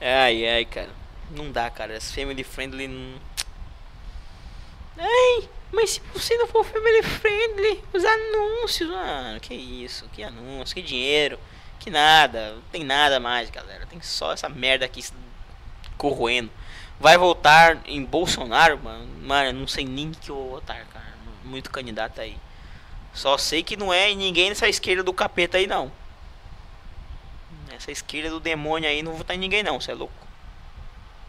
ai, 0.00 0.48
ai, 0.48 0.64
cara. 0.64 0.90
Não 1.30 1.52
dá, 1.52 1.70
cara. 1.70 1.96
Esse 1.96 2.12
family 2.12 2.42
friendly 2.42 2.88
não. 2.88 3.20
Ai! 4.98 5.48
Mas 5.70 5.90
se 5.90 6.00
você 6.12 6.36
não 6.36 6.48
for 6.48 6.64
family 6.64 7.02
friendly, 7.02 7.82
os 7.92 8.04
anúncios, 8.04 8.90
mano, 8.90 9.40
que 9.40 9.54
isso, 9.54 10.06
que 10.12 10.22
anúncio, 10.22 10.74
que 10.74 10.82
dinheiro, 10.82 11.38
que 11.78 11.88
nada, 11.88 12.54
não 12.54 12.62
tem 12.72 12.84
nada 12.84 13.20
mais, 13.20 13.48
galera. 13.48 13.86
Tem 13.86 14.02
só 14.02 14.32
essa 14.32 14.48
merda 14.48 14.84
aqui 14.84 15.02
corroendo. 15.96 16.50
Vai 17.03 17.18
voltar 17.18 17.82
em 17.84 18.05
Bolsonaro, 18.05 18.78
mano, 18.78 19.09
mano, 19.26 19.59
não 19.59 19.66
sei 19.66 19.84
nem 19.84 20.12
que 20.12 20.30
eu 20.30 20.36
vou 20.36 20.50
votar, 20.50 20.86
cara. 20.86 21.12
Muito 21.42 21.68
candidato 21.68 22.20
aí. 22.20 22.36
Só 23.12 23.36
sei 23.36 23.64
que 23.64 23.76
não 23.76 23.92
é 23.92 24.14
ninguém 24.14 24.50
nessa 24.50 24.68
esquerda 24.68 25.03
do 25.03 25.12
capeta 25.12 25.59
aí, 25.59 25.66
não. 25.66 25.90
Essa 27.74 27.90
esquerda 27.90 28.30
do 28.30 28.38
demônio 28.38 28.88
aí, 28.88 29.03
não 29.03 29.11
vou 29.11 29.18
votar 29.18 29.34
em 29.34 29.40
ninguém, 29.40 29.64
não, 29.64 29.80
você 29.80 29.90
é 29.90 29.94
louco. 29.94 30.14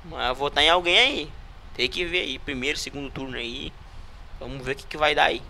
Mas 0.05 0.27
vou 0.27 0.47
votar 0.47 0.63
em 0.63 0.69
alguém 0.69 0.99
aí. 0.99 1.31
Tem 1.73 1.89
que 1.89 2.05
ver 2.05 2.19
aí, 2.19 2.37
primeiro, 2.37 2.77
segundo 2.77 3.09
turno 3.09 3.35
aí. 3.35 3.73
Vamos 4.39 4.63
ver 4.63 4.73
o 4.73 4.75
que, 4.75 4.85
que 4.85 4.95
vai 4.95 5.15
dar 5.15 5.25
aí. 5.25 5.41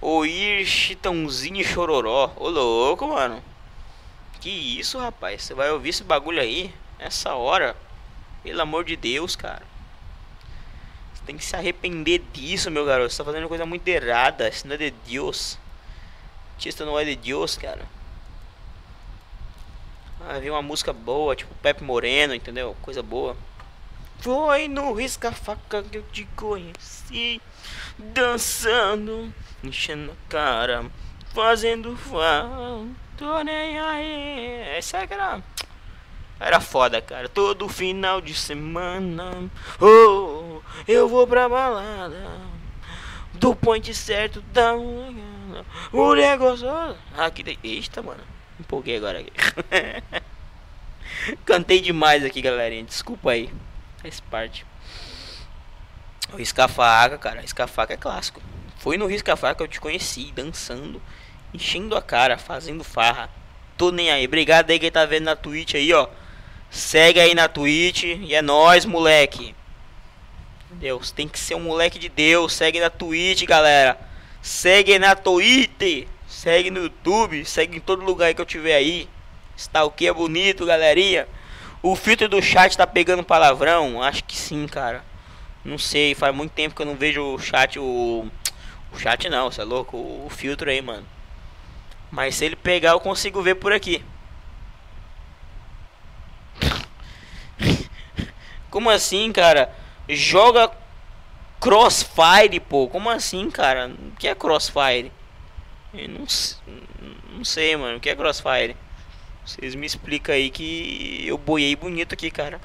Oir 0.00 0.66
Chitãozinho 0.66 1.64
Chororó. 1.64 2.32
Ô 2.34 2.48
louco, 2.48 3.06
mano. 3.06 3.40
Que 4.40 4.50
isso, 4.50 4.98
rapaz? 4.98 5.44
Você 5.44 5.54
vai 5.54 5.70
ouvir 5.70 5.90
esse 5.90 6.02
bagulho 6.02 6.40
aí? 6.40 6.74
Essa 6.98 7.36
hora? 7.36 7.76
Pelo 8.42 8.62
amor 8.62 8.84
de 8.84 8.96
Deus, 8.96 9.36
cara. 9.36 9.62
Você 11.14 11.22
tem 11.26 11.36
que 11.36 11.44
se 11.44 11.56
arrepender 11.56 12.22
disso, 12.32 12.70
meu 12.70 12.84
garoto. 12.84 13.10
Você 13.10 13.18
tá 13.18 13.24
fazendo 13.24 13.48
coisa 13.48 13.66
muito 13.66 13.86
errada. 13.88 14.48
Isso 14.48 14.66
não 14.66 14.74
é 14.74 14.78
de 14.78 14.90
Deus. 15.06 15.58
Artista 16.54 16.84
não 16.84 16.98
é 16.98 17.04
de 17.04 17.16
Deus, 17.16 17.56
cara. 17.56 17.86
Ah, 20.28 20.38
vi 20.38 20.50
uma 20.50 20.60
música 20.60 20.92
boa, 20.92 21.36
tipo 21.36 21.54
Pepe 21.56 21.84
Moreno, 21.84 22.34
entendeu? 22.34 22.76
Coisa 22.82 23.02
boa. 23.02 23.36
Foi 24.18 24.66
no 24.66 24.92
risca-faca 24.92 25.82
que 25.84 25.98
eu 25.98 26.02
te 26.10 26.24
conheci 26.34 27.40
Dançando, 27.96 29.32
enchendo 29.62 30.10
a 30.10 30.28
cara 30.28 30.90
Fazendo 31.32 31.96
fã 31.96 32.88
Tô 33.16 33.42
nem 33.44 33.78
aí 33.78 34.76
Essa 34.76 34.98
era 34.98 35.40
Era 36.40 36.60
foda, 36.60 37.00
cara 37.00 37.28
Todo 37.28 37.68
final 37.68 38.20
de 38.20 38.34
semana 38.34 39.50
Oh, 39.80 40.60
eu 40.86 41.08
vou 41.08 41.26
pra 41.26 41.48
balada 41.48 42.16
Do 43.34 43.54
point 43.54 43.92
certo 43.94 44.40
da 44.52 44.74
manhã 44.74 45.64
O 45.92 46.14
negócio 46.14 46.68
Aqui, 47.16 47.44
ah, 47.46 47.66
eita, 47.66 48.02
mano 48.02 48.22
Empolguei 48.58 48.96
agora 48.96 49.20
aqui 49.20 49.32
Cantei 51.44 51.80
demais 51.80 52.24
aqui, 52.24 52.40
galerinha 52.40 52.84
Desculpa 52.84 53.30
aí 53.30 53.50
Faz 54.00 54.20
parte. 54.20 54.64
O 56.32 56.36
risca-faca, 56.36 57.18
cara. 57.18 57.40
Risca-faca 57.40 57.94
é 57.94 57.96
clássico. 57.96 58.40
Foi 58.76 58.96
no 58.96 59.06
risca-faca 59.06 59.56
que 59.56 59.62
eu 59.62 59.68
te 59.68 59.80
conheci, 59.80 60.30
dançando, 60.32 61.02
enchendo 61.52 61.96
a 61.96 62.02
cara, 62.02 62.38
fazendo 62.38 62.84
farra. 62.84 63.28
Tô 63.76 63.90
nem 63.90 64.10
aí. 64.10 64.24
Obrigado 64.24 64.70
aí 64.70 64.78
quem 64.78 64.90
tá 64.90 65.04
vendo 65.04 65.24
na 65.24 65.34
Twitch 65.34 65.74
aí, 65.74 65.92
ó. 65.92 66.08
Segue 66.70 67.20
aí 67.20 67.34
na 67.34 67.48
Twitch 67.48 68.04
e 68.04 68.34
é 68.34 68.42
nóis, 68.42 68.84
moleque. 68.84 69.54
Deus, 70.70 71.10
tem 71.10 71.26
que 71.26 71.38
ser 71.38 71.54
um 71.54 71.60
moleque 71.60 71.98
de 71.98 72.08
Deus. 72.08 72.52
Segue 72.52 72.78
na 72.78 72.90
Twitch, 72.90 73.44
galera. 73.44 73.98
Segue 74.42 74.98
na 74.98 75.16
Twitch. 75.16 76.06
Segue 76.28 76.70
no 76.70 76.82
YouTube. 76.82 77.44
Segue 77.44 77.78
em 77.78 77.80
todo 77.80 78.04
lugar 78.04 78.34
que 78.34 78.40
eu 78.40 78.46
tiver 78.46 78.74
aí. 78.74 79.08
Está 79.56 79.82
o 79.84 79.90
que 79.90 80.06
é 80.06 80.12
bonito, 80.12 80.66
galerinha. 80.66 81.26
O 81.82 81.96
filtro 81.96 82.28
do 82.28 82.42
chat 82.42 82.76
tá 82.76 82.86
pegando 82.86 83.24
palavrão? 83.24 84.02
Acho 84.02 84.22
que 84.24 84.36
sim, 84.36 84.66
cara. 84.66 85.04
Não 85.64 85.78
sei, 85.78 86.14
faz 86.14 86.34
muito 86.34 86.52
tempo 86.52 86.74
que 86.74 86.82
eu 86.82 86.86
não 86.86 86.94
vejo 86.94 87.22
o 87.22 87.38
chat, 87.38 87.78
o. 87.78 88.28
O 88.92 88.98
chat 88.98 89.28
não, 89.28 89.50
você 89.50 89.60
é 89.60 89.64
louco? 89.64 89.96
O, 89.96 90.26
o 90.26 90.30
filtro 90.30 90.70
aí, 90.70 90.80
mano. 90.80 91.06
Mas 92.10 92.36
se 92.36 92.44
ele 92.44 92.56
pegar, 92.56 92.90
eu 92.90 93.00
consigo 93.00 93.42
ver 93.42 93.56
por 93.56 93.72
aqui. 93.72 94.02
Como 98.70 98.90
assim, 98.90 99.32
cara? 99.32 99.74
Joga 100.08 100.70
Crossfire, 101.60 102.60
pô. 102.60 102.88
Como 102.88 103.10
assim, 103.10 103.50
cara? 103.50 103.88
O 103.88 104.16
que 104.16 104.28
é 104.28 104.34
Crossfire? 104.34 105.12
Eu 105.92 106.08
não, 106.08 106.26
não 107.36 107.44
sei, 107.44 107.76
mano. 107.76 107.96
O 107.96 108.00
que 108.00 108.10
é 108.10 108.16
Crossfire? 108.16 108.76
Vocês 109.44 109.74
me 109.74 109.86
explicam 109.86 110.34
aí 110.34 110.50
que 110.50 111.24
eu 111.26 111.38
boiei 111.38 111.74
bonito 111.74 112.12
aqui, 112.12 112.30
cara. 112.30 112.60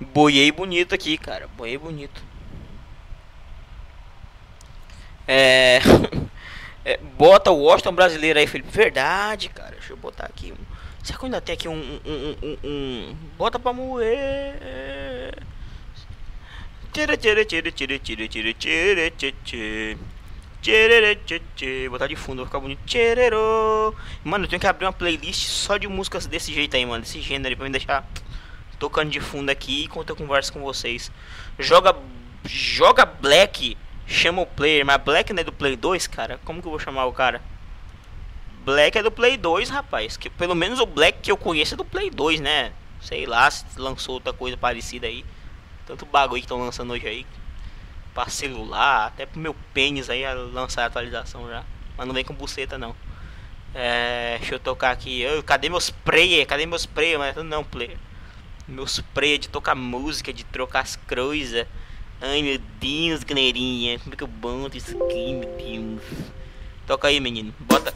Boiei 0.00 0.50
bonito 0.50 0.94
aqui, 0.94 1.16
cara. 1.16 1.48
Boiei 1.56 1.78
bonito. 1.78 2.22
É... 5.26 5.78
é... 6.84 6.96
Bota 6.96 7.50
o 7.52 7.62
Washington 7.62 7.94
brasileiro 7.94 8.38
aí, 8.38 8.46
Felipe. 8.46 8.70
Verdade, 8.70 9.48
cara. 9.48 9.76
Deixa 9.76 9.92
eu 9.92 9.96
botar 9.96 10.26
aqui. 10.26 10.52
Será 11.04 11.18
que 11.18 11.24
eu 11.24 11.26
ainda 11.26 11.40
tem 11.40 11.52
aqui 11.52 11.68
um. 11.68 11.74
um, 11.74 12.36
um, 12.42 12.58
um 12.64 13.16
bota 13.36 13.58
pra 13.58 13.74
moer. 13.74 15.36
Tira, 16.94 17.14
tira, 17.14 17.44
botar 21.90 22.06
de 22.06 22.16
fundo, 22.16 22.38
vai 22.38 22.46
ficar 22.46 22.58
bonito. 22.58 22.80
Mano, 24.24 24.44
eu 24.46 24.48
tenho 24.48 24.58
que 24.58 24.66
abrir 24.66 24.86
uma 24.86 24.94
playlist 24.94 25.46
só 25.46 25.76
de 25.76 25.86
músicas 25.86 26.26
desse 26.26 26.54
jeito 26.54 26.74
aí, 26.74 26.86
mano. 26.86 27.02
Desse 27.02 27.20
gênero 27.20 27.52
aí, 27.52 27.56
pra 27.56 27.66
me 27.66 27.70
deixar 27.70 28.08
tocando 28.78 29.10
de 29.10 29.20
fundo 29.20 29.50
aqui 29.50 29.84
enquanto 29.84 30.08
eu 30.08 30.16
converso 30.16 30.54
com 30.54 30.60
vocês. 30.60 31.12
Joga. 31.58 31.94
Joga 32.46 33.04
Black. 33.04 33.76
Chama 34.06 34.40
o 34.40 34.46
player, 34.46 34.86
mas 34.86 35.02
Black 35.02 35.34
não 35.34 35.42
é 35.42 35.44
do 35.44 35.52
Play 35.52 35.76
2, 35.76 36.06
cara. 36.06 36.40
Como 36.46 36.62
que 36.62 36.66
eu 36.66 36.70
vou 36.70 36.80
chamar 36.80 37.04
o 37.04 37.12
cara? 37.12 37.42
Black 38.64 38.98
é 38.98 39.02
do 39.02 39.10
Play 39.10 39.36
2, 39.36 39.68
rapaz. 39.68 40.16
Que 40.16 40.30
pelo 40.30 40.54
menos 40.54 40.80
o 40.80 40.86
Black 40.86 41.18
que 41.20 41.30
eu 41.30 41.36
conheço 41.36 41.74
é 41.74 41.76
do 41.76 41.84
Play 41.84 42.10
2, 42.10 42.40
né? 42.40 42.72
Sei 43.00 43.26
lá 43.26 43.50
se 43.50 43.64
lançou 43.76 44.14
outra 44.14 44.32
coisa 44.32 44.56
parecida 44.56 45.06
aí. 45.06 45.24
Tanto 45.86 46.06
bagulho 46.06 46.40
que 46.40 46.46
estão 46.46 46.58
lançando 46.58 46.92
hoje 46.92 47.06
aí 47.06 47.26
para 48.14 48.30
celular, 48.30 49.08
até 49.08 49.26
pro 49.26 49.40
meu 49.40 49.54
pênis 49.74 50.08
aí 50.08 50.22
lançar 50.52 50.84
a 50.84 50.86
atualização 50.86 51.48
já. 51.48 51.64
Mas 51.96 52.06
não 52.06 52.14
vem 52.14 52.24
com 52.24 52.32
buceta 52.32 52.78
não. 52.78 52.94
É, 53.74 54.36
deixa 54.38 54.54
eu 54.54 54.58
tocar 54.60 54.92
aqui. 54.92 55.20
Eu, 55.20 55.42
cadê 55.42 55.68
meus 55.68 55.90
player? 55.90 56.46
Cadê 56.46 56.64
meus 56.64 56.86
player? 56.86 57.18
Mas 57.18 57.36
não, 57.44 57.64
player. 57.64 57.98
Meus 58.66 59.00
player 59.12 59.38
de 59.38 59.48
tocar 59.48 59.74
música, 59.74 60.32
de 60.32 60.44
trocar 60.44 60.80
as 60.80 60.96
coisas. 60.96 61.66
Ai 62.20 62.40
meu 62.40 62.58
Deus, 62.80 63.24
galerinha. 63.24 63.98
Como 63.98 64.14
é 64.14 64.16
que 64.16 64.22
eu 64.22 64.28
boto 64.28 64.76
isso 64.76 64.96
aqui, 65.04 65.34
meu 65.34 65.50
Deus? 65.58 66.00
Toca 66.86 67.08
aí, 67.08 67.20
menino. 67.20 67.52
Bota. 67.58 67.92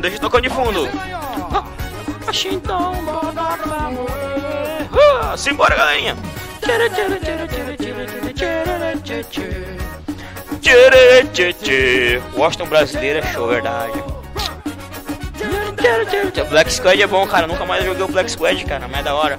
Deixa 0.00 0.18
tocar 0.18 0.40
de 0.40 0.48
fundo. 0.48 0.88
Então, 2.44 2.92
Uh, 4.92 5.36
simbora, 5.36 5.76
galerinha. 5.76 6.16
Washington 12.34 12.66
brasileiro 12.66 13.18
é 13.18 13.32
show, 13.32 13.48
verdade. 13.48 13.92
Black 16.48 16.72
Squad 16.72 17.02
é 17.02 17.06
bom, 17.06 17.26
cara. 17.26 17.46
Nunca 17.46 17.64
mais 17.64 17.84
joguei 17.84 18.04
o 18.04 18.08
Black 18.08 18.30
Squad, 18.30 18.64
cara. 18.64 18.86
Mas 18.88 19.00
é 19.00 19.02
da 19.02 19.14
hora. 19.14 19.38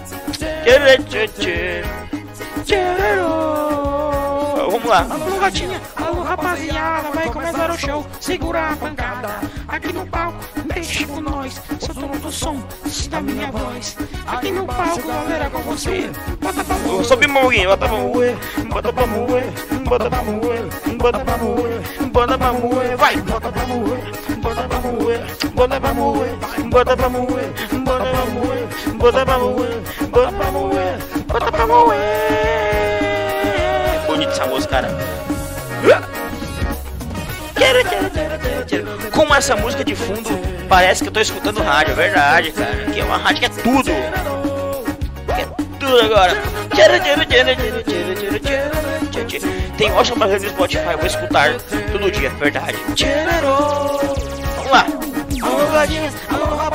Vamos 4.83 4.89
lá. 4.89 5.15
Alô, 5.15 5.39
gatinha. 5.39 5.81
Alô, 5.95 6.23
rapaziada. 6.23 7.09
Vai 7.11 7.29
começar 7.29 7.71
o 7.71 7.77
show. 7.77 8.05
Segura 8.19 8.71
a 8.71 8.75
pancada. 8.75 9.29
Aqui 9.65 9.93
no 9.93 10.05
palco, 10.05 10.37
mexe 10.73 11.05
com 11.05 11.21
nós. 11.21 11.61
Sou 11.79 11.95
dono 11.95 12.19
do 12.19 12.29
som, 12.29 12.61
da 13.09 13.21
minha 13.21 13.49
voz. 13.49 13.95
Aqui 14.27 14.51
no 14.51 14.65
palco, 14.65 15.07
galera, 15.07 15.49
com 15.49 15.59
você. 15.59 16.11
Bota 16.41 16.63
pra 16.65 16.75
moer. 16.75 17.05
Sobe 17.05 17.27
moer, 17.27 17.65
bota 17.65 17.87
pra 17.87 17.97
moer. 17.97 18.37
Bota 18.69 18.93
pra 18.93 19.07
moer. 19.07 19.53
Bota 19.87 20.09
pra 20.09 20.23
moer. 20.23 20.97
Bota 20.97 21.19
pra 21.19 21.37
moer. 21.37 21.81
Bota 22.11 22.37
pra 22.37 22.53
moer. 22.53 22.97
Vai, 22.97 23.17
bota 23.21 23.51
pra 23.51 23.65
moer. 23.67 24.03
Bota 24.41 24.67
pra 24.67 24.79
moer. 24.79 25.21
Bota 25.53 25.79
pra 25.79 25.93
moer. 25.93 26.35
Bota 26.69 26.97
pra 26.97 27.09
moer. 27.09 27.53
Bota 27.83 28.05
pra 28.17 28.29
moer. 28.29 28.73
Bota 28.97 29.25
pra 29.25 29.37
moer. 29.37 29.81
Bota 30.11 30.31
pra 30.33 30.51
moer. 30.51 30.97
Bota 31.27 31.51
pra 31.51 31.67
moer 31.67 32.42
bonito 34.13 34.47
música, 34.47 34.71
cara. 34.71 34.97
Como 39.11 39.33
essa 39.33 39.55
música 39.55 39.83
de 39.83 39.95
fundo 39.95 40.29
parece 40.69 41.01
que 41.03 41.09
eu 41.09 41.13
tô 41.13 41.19
escutando 41.19 41.61
rádio, 41.61 41.93
é 41.93 41.95
verdade, 41.95 42.51
cara. 42.51 42.85
Que 42.91 42.99
é 42.99 43.03
uma 43.03 43.17
rádio 43.17 43.39
que 43.39 43.45
é 43.45 43.49
tudo. 43.49 43.91
Que 45.35 45.41
é 45.41 45.45
tudo 45.79 45.99
agora. 45.99 46.33
Tem 49.77 49.91
ótimo 49.91 50.17
brasileiro 50.17 50.45
no 50.45 50.53
Spotify, 50.53 50.95
vou 50.95 51.07
escutar 51.07 51.53
todo 51.91 52.11
dia, 52.11 52.27
é 52.27 52.31
verdade. 52.31 52.77
Vamos 54.55 54.71
lá. 54.71 54.85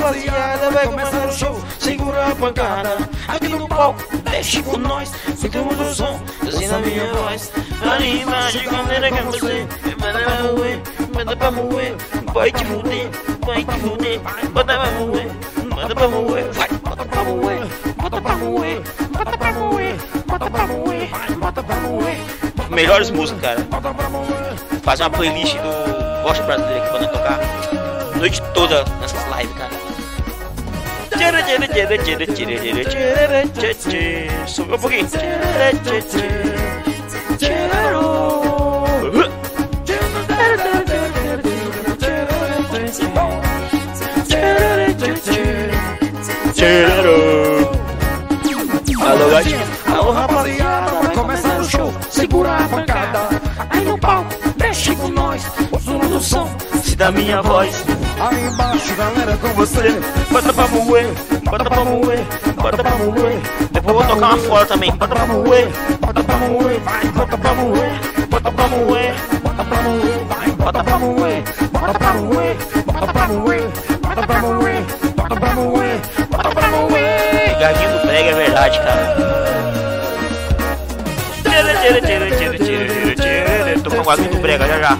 Rapaziada, 0.08 0.70
vai 0.70 0.86
começar 0.86 1.28
o 1.28 1.32
show, 1.32 1.60
segura 1.78 2.28
a 2.28 2.34
pancada. 2.34 2.96
Aqui 3.28 3.48
no 3.48 3.68
palco, 3.68 4.02
deixe 4.24 4.62
com 4.62 4.78
nós, 4.78 5.12
sentimos 5.36 5.78
o 5.78 5.94
som, 5.94 6.18
assim 6.48 6.66
na 6.66 6.78
minha 6.78 7.12
voz. 7.12 7.52
Ali 7.82 8.22
embaixo, 8.22 8.70
galera, 8.70 9.10
que 9.10 9.22
você, 9.24 9.66
manda 10.00 10.18
pra 10.18 10.42
moer, 10.44 10.80
manda 11.14 11.36
pra 11.36 11.50
moer, 11.50 11.94
vai 12.32 12.50
te 12.50 12.64
fuder, 12.64 13.10
vai 13.44 13.62
te 13.62 13.80
fuder, 13.80 14.20
bota 14.50 14.78
pra 14.78 14.90
moer, 14.92 15.30
manda 15.76 15.94
pra 15.94 16.08
moer, 16.08 16.52
vai, 16.52 16.68
bota 16.68 17.04
pra 17.04 17.24
moer, 17.24 17.66
bota 17.98 18.20
pra 18.22 18.36
moer, 18.36 18.82
bota 19.12 19.38
pra 19.38 19.52
moer, 19.52 19.96
bota 20.26 20.50
pra 20.50 20.66
moer, 20.66 21.10
bota 21.38 21.62
pra 21.62 21.76
moer. 21.76 22.18
Melhores 22.70 23.10
músicas, 23.10 23.42
cara. 23.42 23.66
Fazer 24.82 25.02
uma 25.02 25.10
playlist 25.10 25.54
do 25.56 26.22
Gosto 26.22 26.42
Brasileiro 26.44 26.82
aqui 26.82 26.96
pra 26.96 27.08
tocar 27.08 27.58
noite 28.16 28.42
toda 28.54 28.84
nessas 29.00 29.22
lives, 29.36 29.56
cara. 29.56 29.77
Subiu 34.46 34.74
um 34.74 34.78
pouquinho. 34.78 35.08
Alô, 49.00 49.30
gatinho. 49.30 49.60
Alô, 49.86 50.10
rapaziada, 50.12 51.08
começar 51.14 51.60
o 51.60 51.64
show. 51.64 51.94
Segura 52.10 52.56
a 52.56 52.68
pancada. 52.68 53.28
Aí 53.70 53.84
no 53.84 53.98
palco, 53.98 54.34
mexe 54.58 54.94
com 54.96 55.08
nós. 55.08 55.42
O 55.70 55.78
som 55.78 55.98
do 55.98 56.20
som, 56.20 56.48
da 56.98 57.12
minha 57.12 57.40
voz. 57.40 57.84
Aí 58.18 58.46
embaixo, 58.46 58.94
galera, 58.96 59.36
com 59.36 59.48
você. 59.50 60.00
Bota 60.30 60.52
pra 60.52 60.66
moer, 60.66 61.06
bota 61.44 61.64
pra 61.64 61.84
moer, 61.84 62.26
bota 62.56 62.82
pra 62.82 62.96
moer. 62.96 63.40
Depois 63.70 63.96
vou 63.96 64.04
tocar 64.04 64.34
uma 64.34 64.36
fora 64.38 64.66
também. 64.66 64.90
Bota 64.90 65.14
pra 65.14 65.26
moer, 65.26 65.68
bota 66.00 66.24
pra 66.24 66.36
moer, 66.36 66.80
vai, 66.80 67.04
bota 67.06 67.38
pra 67.38 67.54
moer, 67.54 67.92
bota 68.28 68.50
pra 68.50 68.68
moer, 68.68 69.14
bota 69.42 69.64
pra 69.64 69.82
moer, 69.82 70.24
vai, 70.28 70.50
bota 70.50 70.84
pra 70.84 70.98
moer, 70.98 71.42
bota 71.70 71.98
pra 71.98 72.14
moer, 72.14 72.56
bota 72.84 73.12
pra 73.12 73.28
moer, 73.28 73.68
bota 74.02 74.26
pra 74.26 74.38
moer, 74.42 74.82
bota 75.14 75.36
pra 75.36 75.54
moer, 75.54 76.00
bota 76.30 76.50
pra 76.50 76.68
moer. 76.68 77.58
Gaguinho 77.60 77.92
do 77.92 78.06
Brega 78.06 78.30
é 78.30 78.34
verdade, 78.34 78.78
cara. 78.80 79.38
Tô 84.08 84.14
com 84.14 84.14
o 84.14 84.16
gaguinho 84.16 84.30
do 84.30 84.40
Brega 84.40 84.66
já 84.66 84.80
já. 84.80 84.98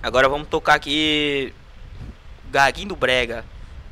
Agora 0.00 0.28
vamos 0.28 0.46
tocar 0.46 0.74
aqui 0.74 1.52
Gaguinho 2.52 2.88
do 2.90 2.96
Brega. 2.96 3.44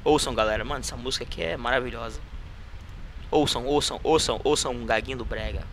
Ouçam, 0.05 0.33
galera. 0.33 0.65
Mano, 0.65 0.81
essa 0.81 0.97
música 0.97 1.25
aqui 1.25 1.43
é 1.43 1.57
maravilhosa. 1.57 2.21
Ouçam, 3.29 3.67
ouçam, 3.67 3.99
ouçam, 4.05 4.41
ouçam 4.45 4.71
um 4.71 4.87
Gaguinho 4.87 5.19
do 5.19 5.25
Brega. 5.25 5.65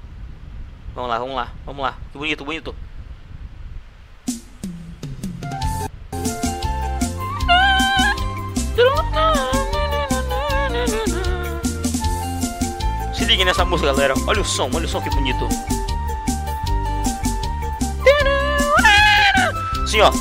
Vamos 0.95 1.09
lá, 1.09 1.17
vamos 1.17 1.35
lá, 1.35 1.51
vamos 1.65 1.81
lá. 1.81 1.97
Que 2.11 2.17
bonito, 2.19 2.45
bonito. 2.45 2.75
Se 13.11 13.25
liguem 13.25 13.45
nessa 13.45 13.65
música, 13.65 13.91
galera. 13.91 14.13
Olha 14.27 14.41
o 14.41 14.45
som, 14.45 14.69
olha 14.71 14.85
o 14.85 14.87
som 14.87 15.01
que 15.01 15.09
bonito. 15.09 15.47
Assim, 19.83 20.01
ó. 20.01 20.11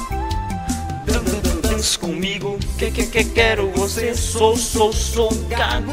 Dança 1.62 1.98
comigo, 1.98 2.58
que 2.78 2.90
que 2.90 3.06
que 3.06 3.24
quero 3.24 3.70
você. 3.72 4.14
Sou, 4.14 4.56
sou, 4.56 4.90
sou 4.90 5.28
gago, 5.48 5.92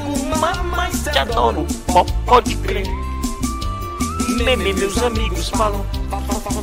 mas 0.71 1.03
te 1.03 1.17
adoro. 1.17 1.67
Pode 2.25 2.55
crer. 2.57 3.08
Meme, 4.29 4.73
meus 4.73 4.97
amigos 4.99 5.49
falam, 5.49 5.85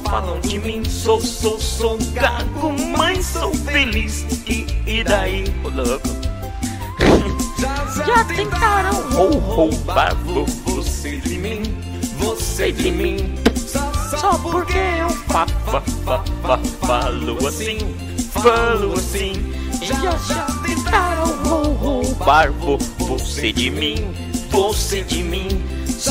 falam 0.05 0.41
de 0.41 0.59
mim. 0.59 0.85
Sou, 0.85 1.21
sou, 1.21 1.59
sou 1.59 1.99
gago, 2.13 2.75
mas 2.97 3.27
sou 3.27 3.53
feliz. 3.55 4.25
E, 4.47 4.67
e 4.87 5.05
daí? 5.05 5.45
Ô 5.65 5.69
louco. 5.69 6.09
Já 8.07 8.25
tentaram 8.25 8.93
roubar 9.41 10.15
você 10.65 11.17
de 11.17 11.39
mim, 11.39 11.63
você 12.19 12.71
de 12.71 12.91
mim. 12.91 13.35
Só 14.11 14.39
porque 14.39 14.79
eu 14.79 15.09
fa, 15.09 15.47
fa, 15.47 15.81
fa, 15.81 16.25
fa, 16.43 16.59
falo 16.87 17.47
assim, 17.47 17.79
falo 18.31 18.95
assim. 18.95 19.33
Já, 19.83 20.17
já 20.17 20.47
tentaram 20.65 21.27
roubar 21.75 22.53
você 22.53 23.53
de 23.53 23.71
mim, 23.71 24.15
você 24.51 25.03
de 25.03 25.23
mim. 25.23 25.49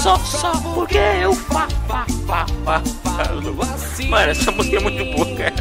Só, 0.01 0.17
só 0.19 0.51
porque 0.73 0.97
eu 0.97 1.33
fa, 1.33 1.67
fa, 1.87 2.05
fa, 2.27 2.45
fa, 2.65 2.81
falo 3.03 3.61
assim. 3.63 4.09
Mano, 4.09 4.31
essa 4.31 4.51
música 4.51 4.75
é 4.75 4.79
muito 4.81 5.05
boa, 5.15 5.37
cara. 5.37 5.55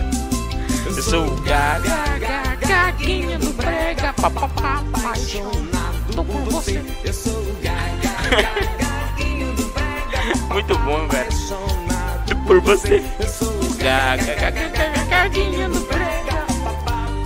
Eu 0.85 1.03
sou 1.03 1.27
o 1.27 1.41
gaga, 1.43 2.57
gaguinha 2.67 3.39
do 3.39 3.53
brega, 3.53 4.13
papapá, 4.15 4.83
apaixonado 4.93 6.25
por 6.27 6.41
você. 6.51 6.83
Eu 7.05 7.15
sou 7.15 7.33
o 7.33 7.57
gaga, 7.63 8.45
gaguinho 8.77 9.55
do 9.55 9.65
brega, 9.69 10.53
muito 10.53 10.79
bom, 10.79 11.09
velho. 11.09 12.45
Por 12.45 12.61
você. 12.61 13.03
Eu 13.21 13.29
sou 13.29 13.49
o 13.49 13.75
gaga, 13.77 14.35
gaga, 14.35 14.69
gaguinha 15.09 15.69
do 15.69 15.81
brega, 15.87 16.45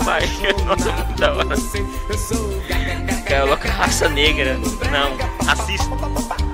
Pai, 0.05 0.21
nossa, 0.67 0.93
muito 0.93 1.19
da 1.19 1.33
hora. 1.33 1.57
Eu 2.11 2.19
sou 2.19 2.37
o 2.37 2.63
gaga, 2.69 3.07
gaga, 3.09 3.41
Coloca 3.41 3.71
raça 3.71 4.09
negra. 4.11 4.59
Não, 4.93 5.47
racista. 5.47 6.48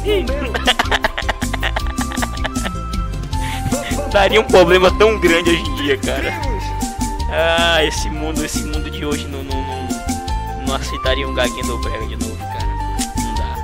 Daria 4.12 4.40
um 4.40 4.44
problema 4.44 4.90
tão 4.98 5.18
grande 5.20 5.50
hoje 5.50 5.62
em 5.62 5.74
dia, 5.76 5.96
cara. 5.98 6.32
Ah, 7.30 7.84
esse 7.84 8.10
mundo, 8.10 8.44
esse 8.44 8.64
mundo 8.64 8.90
de 8.90 9.04
hoje 9.04 9.28
não, 9.28 9.44
não, 9.44 9.54
não, 9.54 9.86
não 10.66 10.74
aceitaria 10.74 11.28
um 11.28 11.34
gaguinho 11.34 11.64
do 11.64 11.78
brega 11.78 12.04
de 12.06 12.16
novo, 12.16 12.36
cara. 12.38 12.66
Não 13.18 13.34
dá. 13.34 13.56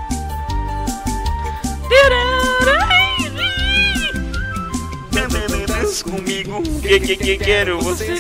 Comigo, 6.05 6.63
que 6.81 7.01
que 7.01 7.17
que 7.17 7.39
quero 7.39 7.81
você. 7.81 8.19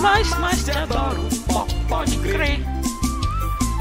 Mas, 0.00 0.30
mas 0.38 0.64
te 0.64 0.70
adoro, 0.70 1.28
pode 1.88 2.16
crer. 2.18 2.60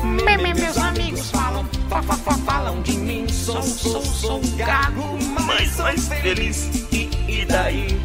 Meus 0.04 0.78
amigos 0.78 1.32
falam, 1.32 1.66
fa, 1.90 2.02
fa, 2.04 2.16
fa, 2.16 2.34
falam 2.46 2.82
de 2.84 2.94
mim. 2.94 3.28
Sou, 3.28 3.62
sou, 3.62 4.02
sou 4.02 4.42
gago, 4.56 5.18
mas 5.46 5.76
mais 5.78 6.08
feliz. 6.08 6.88
E, 6.92 7.10
e 7.28 7.46
daí? 7.46 8.00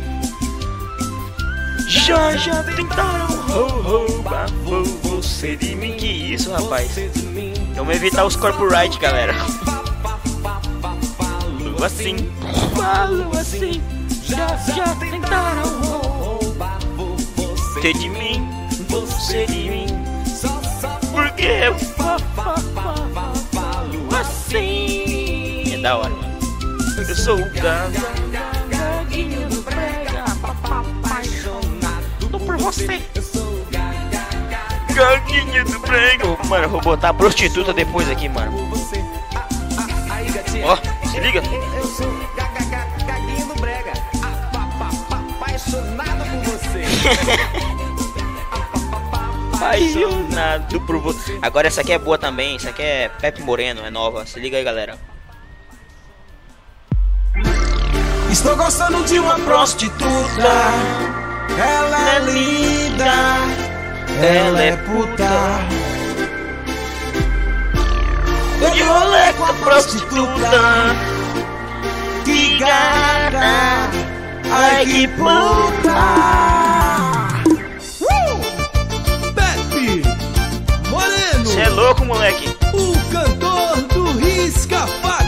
Já, 1.86 2.34
já 2.36 2.62
tentaram 2.62 3.26
roubar 3.82 4.48
você 5.02 5.54
de 5.56 5.76
mim. 5.76 5.96
Que 5.96 6.06
isso, 6.06 6.50
rapaz? 6.50 6.92
Vamos 7.76 7.94
evitar 7.94 8.24
os 8.24 8.36
corporate, 8.36 8.98
galera. 8.98 9.34
Falo 9.34 9.84
assim, 11.84 12.16
falo 12.74 13.38
assim. 13.38 13.82
Já, 14.22 14.56
já 14.74 14.96
tentaram 14.96 15.80
roubar 15.82 16.78
você 16.96 17.92
de 17.92 18.08
mim, 18.08 18.48
você 18.88 19.44
de 19.46 19.70
mim. 19.70 19.86
Porque 21.12 21.44
eu 21.44 21.74
assim. 24.58 25.74
É 25.74 25.78
da 25.78 25.96
hora, 25.96 26.10
mano. 26.10 26.34
Eu 26.96 27.16
sou 27.16 27.36
o 27.36 27.50
gaga, 27.50 28.00
gaguinho 28.70 29.48
do 29.48 29.62
brega, 29.62 30.24
apaixonado 30.42 32.30
por 32.30 32.56
você. 32.58 33.02
Gaguinho 34.94 35.64
do 35.64 35.78
brega. 35.80 36.24
Mano, 36.48 36.64
eu 36.64 36.70
vou 36.70 36.80
botar 36.80 37.08
a 37.10 37.14
prostituta 37.14 37.72
depois 37.72 38.08
aqui, 38.08 38.28
mano. 38.28 38.70
Ó, 40.62 40.72
oh, 40.72 41.08
se 41.08 41.20
liga. 41.20 41.42
Eu 41.76 41.86
sou 41.86 42.08
gaguinho 43.06 43.46
do 43.46 43.60
brega, 43.60 43.92
apaixonado 45.02 46.24
por 46.30 46.40
você. 46.52 46.84
apaixonado 49.64 50.80
por 50.82 50.98
você. 50.98 51.38
Agora 51.40 51.66
essa 51.66 51.80
aqui 51.80 51.92
é 51.92 51.98
boa 51.98 52.18
também, 52.18 52.56
essa 52.56 52.68
aqui 52.70 52.82
é 52.82 53.08
Pepe 53.08 53.42
Moreno, 53.42 53.84
é 53.84 53.90
nova. 53.90 54.26
Se 54.26 54.38
liga 54.38 54.58
aí, 54.58 54.64
galera. 54.64 54.98
Estou 58.30 58.56
gostando 58.56 59.02
de 59.04 59.18
uma 59.18 59.38
prostituta. 59.40 60.04
Ela 61.56 62.14
é 62.14 62.18
linda, 62.18 63.12
ela 64.20 64.62
é 64.62 64.76
puta. 64.76 65.24
Eu 68.60 68.70
de 68.70 68.82
rolê 68.82 69.32
com 69.34 69.44
a 69.44 69.54
prostituta. 69.54 70.50
Que 72.24 72.58
gata, 72.58 73.90
ai 74.50 74.86
que 74.86 75.08
puta. 75.08 76.93
É 82.04 82.06
louco, 82.06 82.06
moleque. 82.06 82.56
O 82.72 82.92
cantor 83.10 83.82
do 83.94 84.12
Risca 84.18 84.86
Faca. 85.02 85.24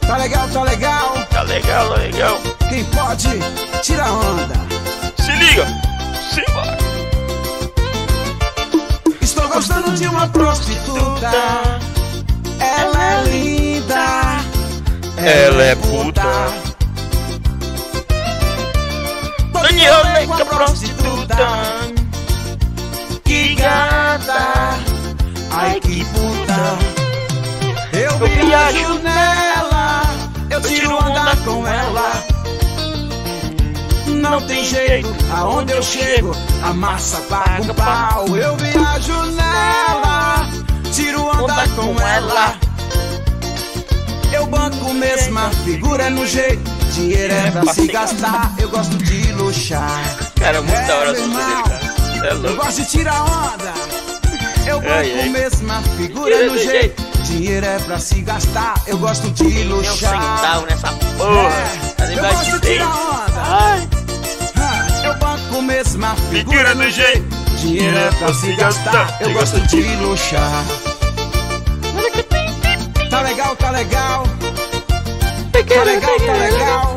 Tá 0.00 0.16
legal, 0.16 0.48
tá 0.48 0.62
legal. 0.62 1.26
Tá 1.30 1.42
legal, 1.42 1.88
tá 1.88 1.96
legal. 1.96 2.38
Quem 2.68 2.84
pode, 2.84 3.28
tira 3.82 4.12
onda. 4.12 4.54
Se 5.16 5.30
liga, 5.32 5.66
simbora. 6.34 6.78
Estou 9.20 9.48
gostando 9.48 9.92
de 9.92 10.06
uma 10.06 10.28
prostituta. 10.28 11.30
Ela 12.58 13.04
é 13.04 13.22
linda. 13.24 14.40
Ela 15.16 15.62
é 15.62 15.74
puta. 15.76 16.69
de 16.69 16.69
rolê 19.86 20.26
com 20.26 20.34
a 20.34 20.44
prostituta. 20.44 21.36
Que 23.24 23.54
gata, 23.54 24.78
ai 25.52 25.80
que 25.80 26.04
puta. 26.04 27.00
Eu 27.92 28.18
viajo 28.18 28.94
nela, 29.00 30.02
eu 30.50 30.60
tiro 30.60 30.96
onda 30.96 31.36
com 31.44 31.66
ela. 31.66 32.24
Não 34.06 34.40
tem 34.42 34.64
jeito, 34.64 35.08
aonde 35.34 35.72
eu 35.72 35.82
chego, 35.82 36.34
a 36.62 36.72
massa 36.72 37.20
paga 37.22 37.72
um 37.72 37.74
pau. 37.74 38.36
Eu 38.36 38.56
viajo 38.56 39.22
nela, 39.32 40.46
tiro 40.92 41.24
onda 41.24 41.68
com 41.76 42.00
ela. 42.00 42.54
Eu 44.32 44.46
banco 44.46 44.94
mesmo, 44.94 45.38
a 45.38 45.50
figura 45.50 46.10
no 46.10 46.26
jeito. 46.26 46.79
Dinheiro 47.00 47.32
é 47.32 47.50
pra 47.50 47.72
se 47.72 47.86
gastar, 47.86 48.52
eu 48.58 48.68
gosto 48.68 48.94
de 48.98 49.32
luxar. 49.32 50.02
Cara, 50.38 50.60
muito 50.60 50.86
da 50.86 50.96
hora 50.96 51.12
música 51.12 51.28
dele, 51.28 51.62
cara. 51.62 52.26
É 52.28 52.34
louco. 52.34 52.46
Eu 52.46 52.56
gosto 52.56 52.76
de 52.82 52.84
tirar 52.88 53.22
onda. 53.22 53.72
Eu 54.66 54.80
banco 54.82 55.30
mesmo, 55.30 55.72
a 55.72 55.82
figura 55.96 56.46
no 56.46 56.58
jeito. 56.58 57.02
Dinheiro 57.24 57.64
é 57.64 57.78
pra 57.78 57.98
se 57.98 58.20
gastar, 58.20 58.74
eu 58.86 58.98
gosto 58.98 59.30
de 59.30 59.64
luxar. 59.64 60.14
Um 60.14 60.36
centavo 60.36 60.66
nessa 60.66 60.88
porra. 61.16 61.52
É, 62.00 62.18
eu 62.18 62.22
gosto 62.22 62.60
de 62.60 62.60
tirar 62.68 62.94
onda. 62.94 63.42
Ai. 63.46 63.88
Eu 65.06 65.14
banco 65.14 65.62
mesmo, 65.62 66.04
a 66.04 66.14
figura 66.14 66.74
no 66.74 66.90
jeito. 66.90 67.34
Dinheiro 67.56 67.96
é 67.96 68.10
pra 68.10 68.34
se 68.34 68.52
gastar, 68.56 69.16
eu 69.20 69.32
gosto 69.32 69.58
de 69.62 69.96
luxar. 69.96 70.64
Tá 73.08 73.22
legal, 73.22 73.56
tá 73.56 73.70
legal. 73.70 74.24
Tá 75.72 75.84
legal, 75.84 76.16
tá 76.18 76.32
legal. 76.32 76.96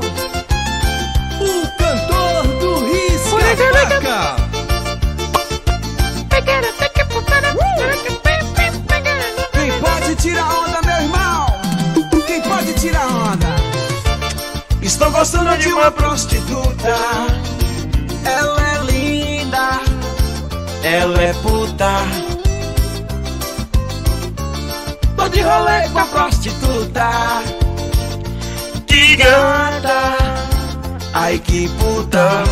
O 1.39 1.77
cantor 1.77 2.47
do 2.59 2.79
Risca 2.87 3.37
Faca. 3.55 4.35
Quem 9.51 9.79
pode 9.79 10.15
tirar 10.15 10.49
onda, 10.59 10.81
meu 10.81 10.95
irmão? 10.95 11.45
Quem 12.25 12.41
pode 12.41 12.73
tirar 12.73 13.05
onda? 13.05 13.55
Estou 14.81 15.11
gostando 15.11 15.55
de 15.59 15.71
uma 15.71 15.91
prostituta. 15.91 16.95
Ela 18.25 18.69
é 18.69 18.91
linda. 18.91 19.81
Ela 20.83 21.21
é 21.21 21.33
puta. 21.33 21.91
Tô 25.15 25.29
de 25.29 25.41
rolê 25.41 25.87
com 25.89 25.99
a 25.99 26.05
prostituta 26.05 27.62
gata, 29.15 30.17
ai 31.13 31.39
que 31.39 31.67
puta. 31.69 32.43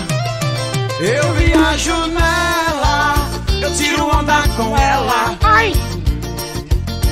Eu 0.99 1.34
viajo 1.34 2.07
nela, 2.07 3.16
eu 3.62 3.74
tiro 3.76 4.05
onda 4.05 4.43
com 4.55 4.78
ela. 4.78 5.36
Ai, 5.41 5.74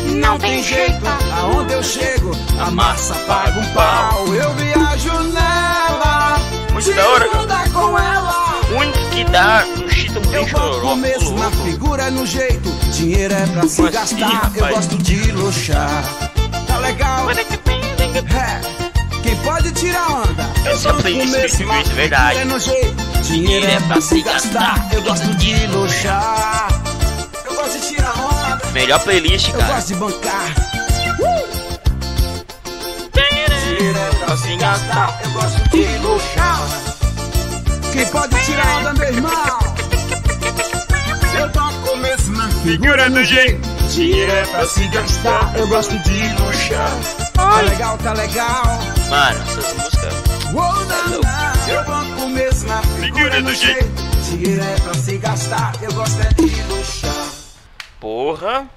não 0.05 0.37
tem 0.37 0.61
jeito, 0.63 1.01
aonde 1.35 1.73
eu 1.73 1.83
chego, 1.83 2.31
a 2.59 2.69
massa 2.69 3.15
paga 3.25 3.59
um 3.59 3.73
pau. 3.73 4.27
Eu 4.27 4.53
viajo 4.53 5.19
nela, 5.31 6.37
Muito 6.71 6.85
tiro 6.85 6.97
da 6.97 7.09
hora. 7.09 7.37
onda 7.37 7.69
com 7.69 7.97
ela. 7.97 8.59
Muito 8.71 8.99
que 9.09 9.23
dá, 9.25 9.65
um 9.83 9.89
chita 9.89 10.19
mesmo 10.95 11.37
na 11.39 11.49
figura, 11.49 12.11
no 12.11 12.25
jeito, 12.25 12.69
dinheiro 12.91 13.33
é 13.33 13.47
pra 13.47 13.67
se 13.67 13.81
gastar. 13.89 14.51
Eu 14.55 14.67
gosto 14.67 14.95
de 14.97 15.31
luxar, 15.31 16.03
tá 16.67 16.77
legal? 16.77 17.31
É, 17.31 17.33
é. 17.41 18.68
Pode 19.43 19.71
tirar 19.71 20.11
onda? 20.11 20.49
Eu 20.65 20.77
só 20.77 20.93
tenho 20.93 21.23
isso, 21.23 21.37
isso, 21.37 21.93
verdade. 21.95 22.39
É 22.39 22.45
no 22.45 22.59
jeito. 22.59 22.95
Dinheiro 23.23 23.65
é 23.65 23.79
pra 23.81 24.01
se 24.01 24.21
gastar. 24.21 24.87
Eu 24.91 25.01
gosto 25.01 25.27
de 25.35 25.67
luxar. 25.67 26.67
Eu 27.45 27.55
gosto 27.55 27.79
de 27.79 27.87
tirar 27.87 28.13
onda. 28.17 28.61
Melhor 28.71 28.99
playlist, 28.99 29.51
cara. 29.51 29.63
Eu 29.63 29.75
gosto 29.75 29.87
de 29.87 29.95
bancar. 29.95 30.53
Dinheiro 33.63 33.97
é 33.97 34.25
pra 34.25 34.37
se 34.37 34.55
gastar. 34.57 35.19
Eu 35.23 35.31
gosto 35.31 35.69
de 35.69 35.97
luxar. 35.99 36.67
Quem 37.93 38.05
pode 38.07 38.45
tirar 38.45 38.77
onda, 38.79 38.93
meu 38.93 39.07
irmão? 39.07 39.59
Eu 41.39 41.51
toco 41.51 41.97
mesmo 41.97 42.37
na 42.37 42.49
figura 42.49 43.09
do 43.09 43.23
jeito. 43.23 43.67
Dinheiro 43.89 44.31
é 44.31 44.45
pra 44.45 44.65
se 44.65 44.87
gastar. 44.87 45.53
Eu 45.55 45.67
gosto 45.67 45.97
de 45.99 46.27
luxar. 46.41 46.91
Tá 47.33 47.61
legal, 47.61 47.97
tá 47.97 48.13
legal. 48.13 48.98
Mano, 49.09 49.41
essas 49.41 49.73
músicas. 49.73 50.13
Uou, 50.53 50.85
não, 50.85 51.09
não. 51.09 51.21
Eu 51.67 51.83
banco 51.83 52.27
mesmo 52.29 52.69
na 52.69 52.83
figura 52.83 53.41
do 53.41 53.55
jeito. 53.55 53.85
Dinheiro 54.29 54.61
é 54.61 54.79
pra 54.81 54.93
se 54.93 55.17
gastar. 55.17 55.73
Eu 55.81 55.91
gosto 55.93 56.21
é 56.21 56.29
de 56.29 56.61
luxar. 56.63 57.27
Porra. 57.99 58.69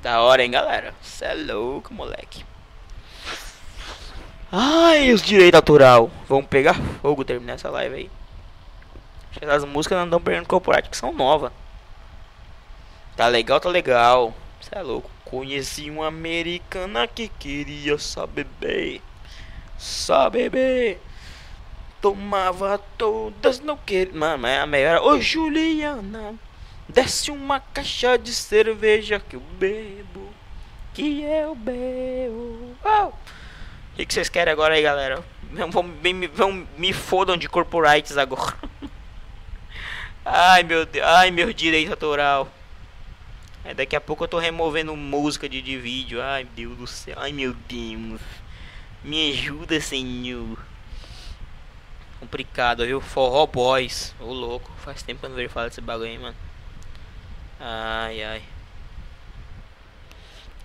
Da 0.00 0.20
hora, 0.20 0.42
hein, 0.42 0.50
galera? 0.50 0.92
Cê 1.00 1.26
é 1.26 1.34
louco, 1.34 1.94
moleque. 1.94 2.44
Ai, 4.50 5.12
os 5.12 5.22
direitos 5.22 5.56
autoral. 5.56 6.10
Vamos 6.28 6.46
pegar 6.46 6.74
fogo 7.00 7.24
terminar 7.24 7.52
essa 7.52 7.70
live 7.70 7.94
aí. 7.94 8.10
Acho 9.30 9.38
que 9.38 9.46
as 9.46 9.64
músicas 9.64 9.96
não 9.96 10.06
estão 10.06 10.20
perdendo 10.20 10.48
copyright 10.48 10.90
que 10.90 10.96
são 10.96 11.12
novas. 11.12 11.52
Tá 13.16 13.28
legal, 13.28 13.60
tá 13.60 13.68
legal. 13.68 14.34
Cê 14.60 14.76
é 14.76 14.82
louco. 14.82 15.08
Conheci 15.24 15.88
uma 15.88 16.08
americana 16.08 17.06
que 17.06 17.28
queria 17.28 17.96
só 17.96 18.26
beber. 18.26 19.00
Só 19.80 20.28
beber. 20.28 21.00
Tomava 22.02 22.76
todas, 22.98 23.60
não 23.60 23.78
queria. 23.78 24.12
Mano, 24.12 24.46
é 24.46 24.60
a 24.60 24.66
melhor. 24.66 25.00
Ô 25.02 25.18
Juliana, 25.18 26.34
desce 26.86 27.30
uma 27.30 27.60
caixa 27.60 28.18
de 28.18 28.34
cerveja 28.34 29.18
que 29.18 29.36
eu 29.36 29.40
bebo. 29.40 30.28
Que 30.92 31.22
eu 31.22 31.54
bebo. 31.54 32.76
O 32.84 33.12
que, 33.96 34.04
que 34.04 34.12
vocês 34.12 34.28
querem 34.28 34.52
agora 34.52 34.74
aí, 34.74 34.82
galera? 34.82 35.24
Vão, 35.70 35.82
me, 35.82 36.26
vão, 36.26 36.68
me 36.76 36.92
fodam 36.92 37.38
de 37.38 37.48
corporites 37.48 38.18
agora. 38.18 38.56
Ai 40.22 40.62
meu 40.62 40.84
Deus, 40.84 41.06
ai 41.06 41.30
meu 41.30 41.50
direito 41.52 41.90
autoral. 41.90 42.46
É, 43.64 43.72
daqui 43.72 43.96
a 43.96 44.00
pouco 44.00 44.24
eu 44.24 44.28
tô 44.28 44.38
removendo 44.38 44.94
música 44.94 45.48
de, 45.48 45.62
de 45.62 45.78
vídeo. 45.78 46.20
Ai 46.22 46.44
meu 46.44 46.52
Deus 46.54 46.78
do 46.78 46.86
céu, 46.86 47.16
ai 47.18 47.32
meu 47.32 47.54
Deus. 47.66 48.20
Me 49.02 49.32
ajuda, 49.32 49.80
senhor. 49.80 50.58
Complicado, 52.20 52.84
viu? 52.84 53.00
Forró 53.00 53.46
Boys. 53.46 54.14
Ô 54.20 54.32
louco, 54.32 54.70
faz 54.84 55.02
tempo 55.02 55.20
que 55.20 55.26
eu 55.26 55.30
não 55.30 55.36
vejo 55.36 55.48
falar 55.48 55.68
desse 55.68 55.80
bagulho 55.80 56.10
aí, 56.10 56.18
mano. 56.18 56.36
Ai 57.58 58.22
ai. 58.22 58.42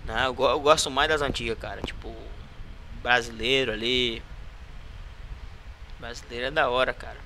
Não, 0.04 0.18
eu, 0.18 0.44
eu 0.50 0.60
gosto 0.60 0.90
mais 0.90 1.08
das 1.08 1.22
antigas, 1.22 1.58
cara. 1.58 1.80
Tipo, 1.80 2.14
brasileiro 3.02 3.72
ali. 3.72 4.22
Brasileiro 5.98 6.46
é 6.46 6.50
da 6.50 6.68
hora, 6.68 6.92
cara. 6.92 7.18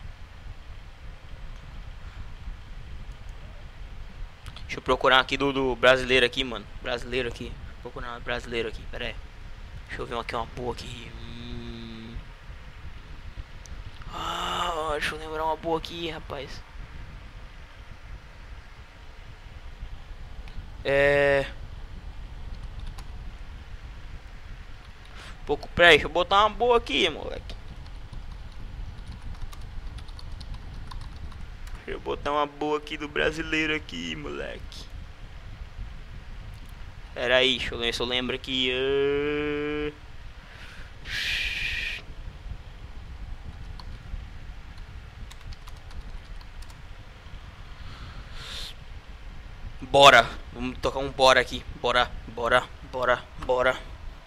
Deixa 4.62 4.78
eu 4.78 4.82
procurar 4.82 5.18
aqui 5.18 5.36
do, 5.36 5.52
do 5.52 5.74
brasileiro 5.74 6.24
aqui, 6.24 6.44
mano. 6.44 6.64
Brasileiro 6.80 7.28
aqui. 7.28 7.52
Vou 7.82 7.90
procurar 7.90 8.20
brasileiro 8.20 8.68
aqui, 8.68 8.82
pera 8.92 9.06
aí. 9.06 9.16
Deixa 9.90 10.02
eu 10.02 10.06
ver 10.06 10.18
aqui 10.18 10.36
uma 10.36 10.46
boa 10.46 10.72
aqui. 10.72 11.10
Hum. 11.20 12.16
Ah, 14.14 14.90
deixa 14.92 15.16
eu 15.16 15.18
lembrar 15.18 15.44
uma 15.44 15.56
boa 15.56 15.78
aqui, 15.78 16.08
rapaz. 16.08 16.62
É. 20.84 21.44
Pouco, 25.44 25.68
peraí, 25.70 25.94
deixa 25.94 26.06
eu 26.06 26.10
botar 26.10 26.46
uma 26.46 26.50
boa 26.50 26.76
aqui, 26.76 27.10
moleque. 27.10 27.56
Deixa 31.74 31.90
eu 31.90 32.00
botar 32.00 32.30
uma 32.30 32.46
boa 32.46 32.78
aqui 32.78 32.96
do 32.96 33.08
brasileiro 33.08 33.74
aqui, 33.74 34.14
moleque. 34.14 34.89
Aí, 37.20 37.58
deixa 37.58 37.74
eu 37.74 37.78
ver 37.78 37.92
se 37.92 38.00
eu 38.00 38.06
lembro 38.06 38.34
aqui. 38.34 38.72
Uh... 38.72 39.92
Bora, 49.82 50.26
vamos 50.52 50.78
tocar 50.78 51.00
um 51.00 51.10
bora 51.10 51.40
aqui. 51.40 51.62
Bora, 51.82 52.10
bora, 52.28 52.64
bora, 52.90 53.22
bora. 53.44 53.76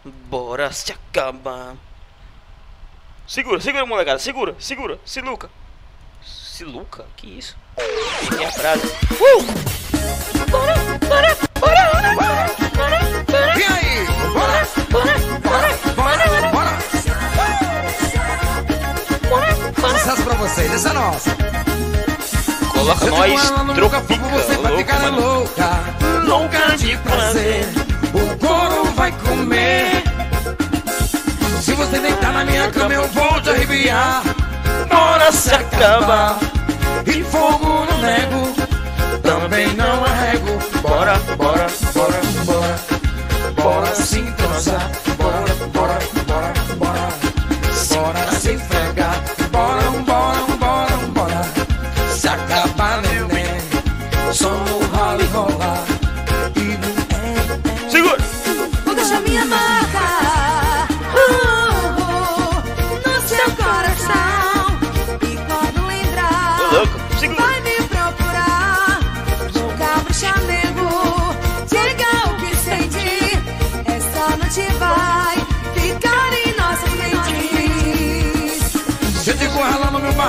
Bora 0.06 0.72
se 0.72 0.92
acabar. 0.92 1.76
Segura, 3.26 3.60
segura, 3.60 3.86
molecada. 3.86 4.20
Segura, 4.20 4.56
segura. 4.60 5.00
Siluca. 5.04 5.50
Siluca? 6.22 7.06
Que 7.16 7.40
isso? 7.40 7.58
Minha 8.36 8.52
frase. 8.52 8.86
Uh! 9.14 10.52
Bora, 10.52 10.76
bora, 11.08 11.53
pra 20.24 20.36
vocês, 20.36 20.74
essa 20.74 20.90
é 20.90 20.94
nossa. 20.94 21.36
Coloca 22.72 23.06
nós, 23.06 23.52
tropica, 23.76 24.26
você 24.30 24.58
vai 24.58 24.78
ficar 24.78 25.00
mano. 25.00 25.22
louca, 25.22 25.80
louca 26.26 26.78
de 26.78 26.98
prazer. 26.98 27.66
O 28.14 28.38
couro 28.38 28.86
vai 28.96 29.12
comer. 29.12 30.04
Se 31.62 31.74
você 31.74 32.00
deitar 32.00 32.34
na 32.34 32.46
minha 32.46 32.70
cama, 32.72 32.94
eu 32.94 33.08
vou 33.10 33.42
te 33.42 33.50
arrepiar. 33.50 34.24
Bora 34.90 35.32
se 35.32 35.54
acabar. 35.54 36.38
E 37.06 37.24
fogo 37.24 37.86
não 37.90 37.98
nego, 38.00 38.54
também 39.22 39.74
não 39.76 40.06
arrego. 40.06 40.60
Bora, 40.82 41.18
bora, 41.38 41.68
bora, 41.94 42.22
bora. 42.46 42.80
Bora 43.62 43.96
se 43.96 44.20
entrosar. 44.20 44.90
Bora, 45.18 45.46
bora, 45.74 46.00
bora, 46.28 46.54
bora. 46.78 47.10
Bora 47.90 48.32
se 48.40 48.54
enfregar. 48.54 49.03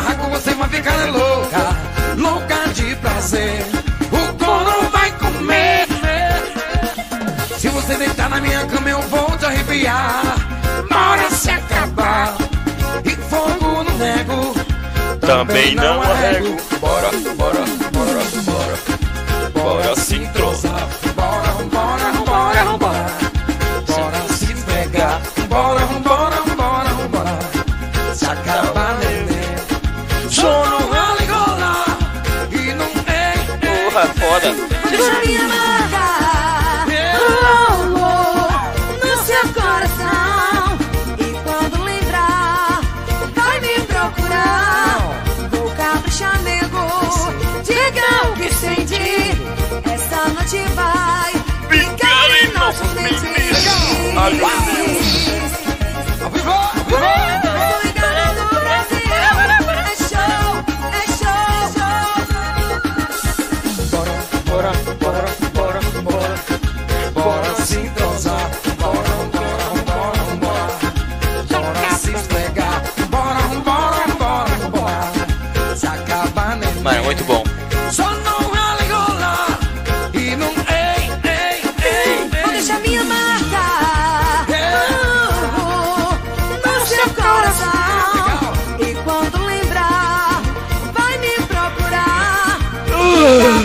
Barraco, 0.05 0.31
você 0.31 0.55
vai 0.55 0.69
ficar 0.69 1.11
louca, 1.11 1.77
louca 2.17 2.69
de 2.75 2.95
prazer. 2.97 3.67
O 4.13 4.45
couro 4.45 4.91
vai 4.91 5.11
comer. 5.13 5.87
Se 7.57 7.69
você 7.71 7.97
deitar 7.97 8.29
na 8.29 8.41
minha 8.41 8.65
cama, 8.67 8.91
eu 8.91 9.01
vou 9.03 9.31
te 9.39 9.47
arrepiar. 9.47 10.37
Bora 10.91 11.31
se 11.31 11.51
acabar. 11.51 12.37
E 13.05 13.11
fogo 13.11 13.83
no 13.83 13.99
nego. 13.99 14.55
Também 15.21 15.75
não 15.75 16.03
arrego. 16.03 16.57
Bora, 16.81 17.11
Mano, 76.85 77.02
muito 77.05 77.24
bom. 77.24 77.43
Só 77.90 78.11
não 78.11 78.51
ralegola 78.51 79.59
e 80.12 80.36
não 80.36 80.48
ei, 80.48 81.09
ei, 81.24 81.62
ei, 81.82 82.28
Vou 82.43 82.51
ei. 82.52 82.59
deixar 82.59 82.78
minha 82.81 83.02
marca 83.05 83.65
uh, 84.51 86.15
no 86.62 86.86
seu 86.86 87.09
coração. 87.15 88.52
E 88.78 88.94
quando 89.02 89.47
lembrar, 89.47 90.43
vai 90.93 91.16
me 91.16 91.32
procurar. 91.47 92.59
Capricha, 92.86 93.64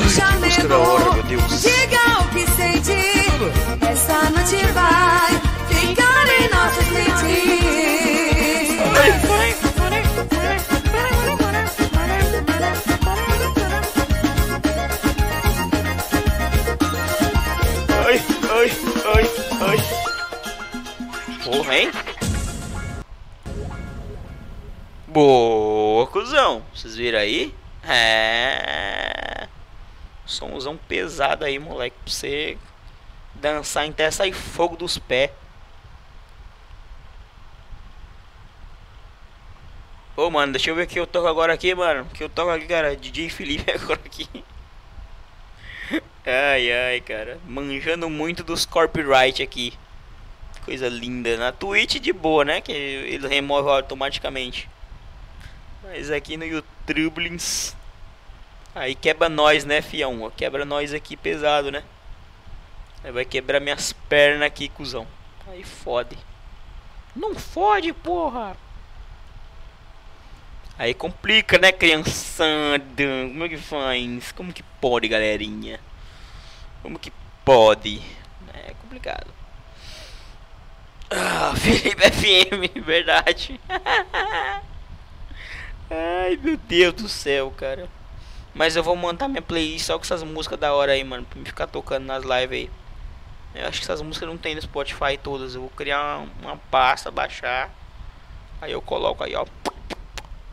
Boa, 26.39 26.45
cuzão. 26.45 26.63
Vocês 26.73 26.95
viram 26.95 27.19
aí? 27.19 27.53
É. 27.83 29.47
Somzão 30.25 30.77
pesado 30.77 31.43
aí, 31.43 31.59
moleque. 31.59 31.97
Pra 32.03 32.13
você 32.13 32.57
dançar 33.35 33.87
até 33.87 34.09
sair 34.09 34.31
fogo 34.31 34.77
dos 34.77 34.97
pés. 34.97 35.31
Ô, 40.15 40.29
mano, 40.29 40.53
deixa 40.53 40.69
eu 40.69 40.75
ver 40.75 40.83
o 40.83 40.87
que 40.87 40.99
eu 40.99 41.07
toco 41.07 41.27
agora 41.27 41.53
aqui, 41.53 41.73
mano. 41.75 42.03
O 42.03 42.15
que 42.15 42.23
eu 42.23 42.29
toco 42.29 42.51
aqui, 42.51 42.67
cara? 42.67 42.95
DJ 42.95 43.29
Felipe 43.29 43.69
agora 43.71 43.99
aqui. 44.05 44.27
Ai, 46.25 46.71
ai, 46.71 47.01
cara. 47.01 47.37
Manjando 47.47 48.09
muito 48.09 48.43
dos 48.43 48.65
copyright 48.65 49.41
aqui. 49.43 49.73
Coisa 50.63 50.87
linda. 50.87 51.35
Na 51.37 51.51
Twitch 51.51 51.95
de 51.99 52.13
boa, 52.13 52.45
né? 52.45 52.61
Que 52.61 52.71
ele 52.71 53.27
remove 53.27 53.69
automaticamente. 53.69 54.69
Mas 55.91 56.11
aqui 56.11 56.37
no 56.37 56.45
YouTube. 56.45 57.35
Aí 58.75 58.93
quebra 58.93 59.27
nós, 59.27 59.65
né, 59.65 59.81
fião? 59.81 60.31
Quebra 60.37 60.63
nós 60.63 60.93
aqui 60.93 61.17
pesado, 61.17 61.71
né? 61.71 61.83
Aí 63.03 63.11
vai 63.11 63.25
quebrar 63.25 63.59
minhas 63.59 63.91
pernas 63.91 64.45
aqui, 64.45 64.69
cuzão. 64.69 65.07
Aí 65.47 65.63
fode. 65.63 66.15
Não 67.15 67.33
fode, 67.33 67.91
porra! 67.91 68.55
Aí 70.77 70.93
complica, 70.93 71.57
né, 71.57 71.71
criançada? 71.71 73.03
Como 73.27 73.45
é 73.45 73.49
que 73.49 73.57
faz? 73.57 74.31
Como 74.31 74.53
que 74.53 74.61
pode, 74.79 75.07
galerinha? 75.07 75.79
Como 76.83 76.99
que 76.99 77.11
pode? 77.43 77.99
É 78.53 78.75
complicado. 78.79 79.33
Ah, 81.09 81.51
Felipe 81.57 82.11
FM, 82.11 82.85
verdade. 82.85 83.59
Ai, 85.89 86.37
meu 86.37 86.55
Deus 86.55 86.93
do 86.93 87.09
céu, 87.09 87.51
cara. 87.57 87.89
Mas 88.53 88.75
eu 88.75 88.83
vou 88.83 88.95
montar 88.95 89.27
minha 89.27 89.41
playlist 89.41 89.85
só 89.85 89.97
com 89.97 90.03
essas 90.03 90.21
músicas 90.23 90.59
da 90.59 90.73
hora 90.73 90.91
aí, 90.91 91.03
mano. 91.03 91.25
Pra 91.25 91.39
me 91.39 91.45
ficar 91.45 91.67
tocando 91.67 92.05
nas 92.05 92.23
lives 92.23 92.51
aí. 92.51 92.71
Eu 93.55 93.67
acho 93.67 93.79
que 93.79 93.85
essas 93.85 94.01
músicas 94.01 94.29
não 94.29 94.37
tem 94.37 94.53
no 94.53 94.61
Spotify 94.61 95.17
todas. 95.21 95.55
Eu 95.55 95.61
vou 95.61 95.69
criar 95.71 96.25
uma 96.41 96.57
pasta, 96.69 97.09
baixar. 97.09 97.73
Aí 98.61 98.71
eu 98.71 98.81
coloco 98.81 99.23
aí, 99.23 99.35
ó. 99.35 99.45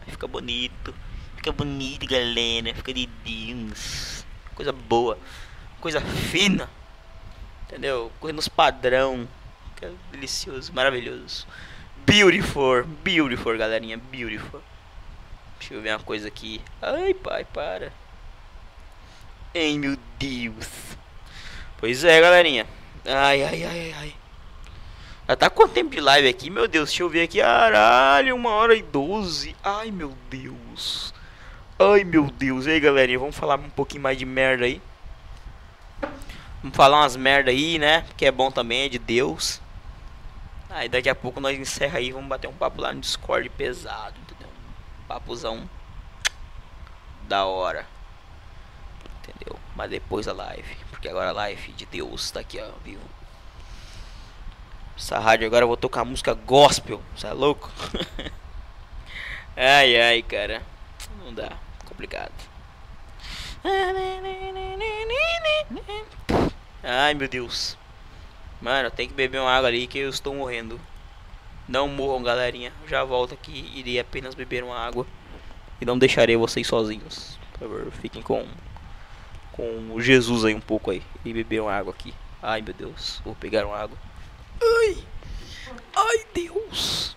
Fica 0.06 0.26
bonito. 0.26 0.94
Fica 1.36 1.52
bonito, 1.52 2.06
galera. 2.06 2.74
Fica 2.74 2.94
de 2.94 3.06
Deus. 3.06 4.24
Coisa 4.54 4.72
boa. 4.72 5.18
Coisa 5.80 6.00
fina. 6.00 6.70
Entendeu? 7.64 8.10
Coisa 8.20 8.34
nos 8.34 8.48
padrão. 8.48 9.28
Fica 9.74 9.92
delicioso, 10.10 10.72
maravilhoso. 10.72 11.46
Beautiful. 12.06 12.84
Beautiful, 13.02 13.58
galerinha. 13.58 13.98
Beautiful. 13.98 14.62
Deixa 15.66 15.74
eu 15.74 15.82
ver 15.82 15.96
uma 15.96 16.04
coisa 16.04 16.28
aqui. 16.28 16.60
Ai, 16.80 17.12
pai, 17.12 17.44
para. 17.44 17.92
Ai, 19.52 19.76
meu 19.76 19.98
Deus. 20.16 20.68
Pois 21.78 22.04
é, 22.04 22.20
galerinha. 22.20 22.68
Ai, 23.04 23.42
ai, 23.42 23.64
ai, 23.64 23.94
ai. 23.98 24.14
Já 25.26 25.34
tá 25.34 25.50
quanto 25.50 25.72
tempo 25.72 25.90
de 25.90 26.00
live 26.00 26.28
aqui? 26.28 26.50
Meu 26.50 26.68
Deus, 26.68 26.90
deixa 26.90 27.02
eu 27.02 27.08
ver 27.08 27.24
aqui. 27.24 27.40
Caralho, 27.40 28.36
uma 28.36 28.50
hora 28.50 28.76
e 28.76 28.82
doze. 28.82 29.56
Ai, 29.60 29.90
meu 29.90 30.16
Deus. 30.30 31.12
Ai, 31.80 32.04
meu 32.04 32.30
Deus. 32.30 32.66
E 32.66 32.70
aí, 32.70 32.78
galerinha, 32.78 33.18
vamos 33.18 33.34
falar 33.34 33.58
um 33.58 33.68
pouquinho 33.68 34.04
mais 34.04 34.16
de 34.16 34.24
merda 34.24 34.66
aí. 34.66 34.80
Vamos 36.62 36.76
falar 36.76 37.00
umas 37.00 37.16
merda 37.16 37.50
aí, 37.50 37.76
né? 37.76 38.06
Que 38.16 38.26
é 38.26 38.30
bom 38.30 38.52
também, 38.52 38.82
é 38.82 38.88
de 38.88 39.00
Deus. 39.00 39.60
Aí 40.70 40.88
daqui 40.88 41.08
a 41.08 41.14
pouco 41.16 41.40
nós 41.40 41.58
encerra 41.58 41.98
aí, 41.98 42.12
vamos 42.12 42.28
bater 42.28 42.46
um 42.46 42.52
papo 42.52 42.80
lá 42.80 42.92
no 42.92 43.00
Discord 43.00 43.48
pesado? 43.48 44.25
Papuzão 45.06 45.68
da 47.22 47.44
hora. 47.44 47.86
Entendeu? 49.20 49.58
Mas 49.74 49.90
depois 49.90 50.26
a 50.28 50.32
live. 50.32 50.76
Porque 50.90 51.08
agora 51.08 51.30
a 51.30 51.32
live 51.32 51.72
de 51.72 51.86
Deus 51.86 52.30
tá 52.30 52.40
aqui, 52.40 52.60
ó, 52.60 52.70
viu? 52.84 53.00
Essa 54.96 55.18
rádio 55.18 55.46
agora 55.46 55.64
eu 55.64 55.68
vou 55.68 55.76
tocar 55.76 56.04
música 56.04 56.32
gospel. 56.32 57.02
Você 57.14 57.26
é 57.26 57.32
louco? 57.32 57.70
ai, 59.56 60.00
ai, 60.00 60.22
cara. 60.22 60.62
Não 61.22 61.34
dá. 61.34 61.52
Complicado. 61.84 62.32
Ai, 66.82 67.14
meu 67.14 67.28
Deus. 67.28 67.76
Mano, 68.60 68.90
tem 68.90 69.06
que 69.06 69.14
beber 69.14 69.40
uma 69.40 69.50
água 69.50 69.68
ali 69.68 69.86
que 69.86 69.98
eu 69.98 70.08
estou 70.08 70.34
morrendo. 70.34 70.80
Não 71.68 71.88
morram, 71.88 72.22
galerinha. 72.22 72.72
Já 72.86 73.04
volto 73.04 73.34
aqui. 73.34 73.72
Irei 73.74 73.98
apenas 73.98 74.34
beber 74.34 74.62
uma 74.62 74.78
água. 74.78 75.06
E 75.80 75.84
não 75.84 75.98
deixarei 75.98 76.36
vocês 76.36 76.66
sozinhos. 76.66 77.38
Por 77.52 77.60
favor, 77.60 77.90
fiquem 78.00 78.22
com 78.22 78.46
com 79.52 79.94
o 79.94 80.00
Jesus 80.02 80.44
aí 80.44 80.54
um 80.54 80.60
pouco 80.60 80.90
aí. 80.90 81.02
E 81.24 81.32
beber 81.32 81.62
uma 81.62 81.72
água 81.72 81.92
aqui. 81.92 82.14
Ai, 82.42 82.60
meu 82.60 82.74
Deus. 82.74 83.20
Vou 83.24 83.34
pegar 83.34 83.66
uma 83.66 83.76
água. 83.76 83.96
Ai. 84.62 84.98
Ai, 85.96 86.26
Deus. 86.34 87.16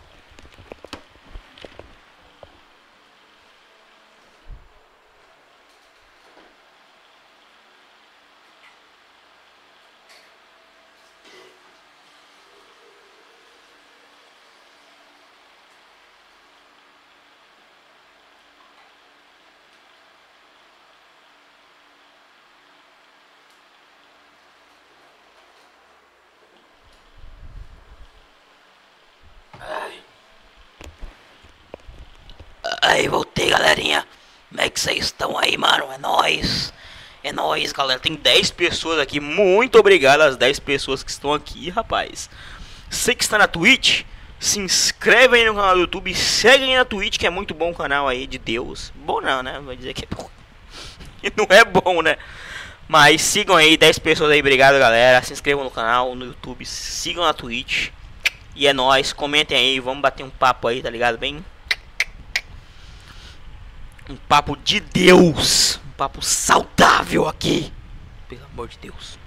Aí, 32.81 33.07
voltei, 33.07 33.49
galerinha. 33.49 34.05
Como 34.49 34.61
é 34.61 34.69
que 34.69 34.79
vocês 34.79 35.05
estão 35.05 35.37
aí, 35.37 35.55
mano? 35.57 35.78
É 35.91 35.97
nóis. 35.97 36.73
É 37.23 37.31
nóis, 37.31 37.71
galera. 37.71 37.99
Tem 37.99 38.15
10 38.15 38.51
pessoas 38.51 38.99
aqui. 38.99 39.19
Muito 39.19 39.77
obrigado 39.79 40.21
às 40.21 40.37
10 40.37 40.59
pessoas 40.59 41.03
que 41.03 41.11
estão 41.11 41.33
aqui, 41.33 41.69
rapaz. 41.69 42.29
Você 42.89 43.13
que 43.13 43.23
está 43.23 43.37
na 43.37 43.47
Twitch, 43.47 44.03
se 44.39 44.59
inscreve 44.59 45.37
aí 45.37 45.45
no 45.45 45.55
canal 45.55 45.73
do 45.73 45.81
YouTube. 45.81 46.13
Segue 46.15 46.63
aí 46.63 46.75
na 46.75 46.85
Twitch, 46.85 47.17
que 47.17 47.27
é 47.27 47.29
muito 47.29 47.53
bom 47.53 47.71
o 47.71 47.75
canal 47.75 48.07
aí 48.07 48.25
de 48.25 48.37
Deus. 48.37 48.93
Bom 48.95 49.19
não, 49.19 49.43
né? 49.43 49.59
Vou 49.63 49.75
dizer 49.75 49.93
que 49.93 50.05
é 50.05 50.15
bom. 50.15 50.29
não 51.35 51.47
é 51.49 51.65
bom, 51.65 52.01
né? 52.01 52.17
Mas 52.87 53.21
sigam 53.21 53.55
aí, 53.55 53.75
10 53.75 53.99
pessoas 53.99 54.31
aí. 54.31 54.39
Obrigado, 54.39 54.79
galera. 54.79 55.21
Se 55.21 55.33
inscrevam 55.33 55.63
no 55.63 55.71
canal, 55.71 56.15
no 56.15 56.25
YouTube. 56.25 56.65
Sigam 56.65 57.23
na 57.23 57.33
Twitch. 57.33 57.89
E 58.55 58.65
é 58.65 58.73
nóis. 58.73 59.11
Comentem 59.11 59.57
aí. 59.57 59.79
Vamos 59.79 60.01
bater 60.01 60.23
um 60.23 60.29
papo 60.29 60.67
aí, 60.67 60.81
tá 60.81 60.89
ligado? 60.89 61.17
Bem 61.17 61.43
um 64.09 64.15
papo 64.15 64.57
de 64.57 64.79
Deus, 64.79 65.79
um 65.85 65.91
papo 65.91 66.21
saudável 66.21 67.27
aqui. 67.27 67.71
Pelo 68.27 68.43
amor 68.45 68.67
de 68.67 68.79
Deus. 68.79 69.19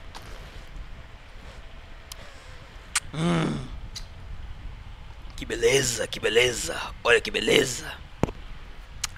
Hum. 3.15 3.67
Que 5.37 5.47
beleza, 5.47 6.07
que 6.09 6.19
beleza. 6.19 6.81
Olha 7.05 7.21
que 7.21 7.31
beleza. 7.31 7.93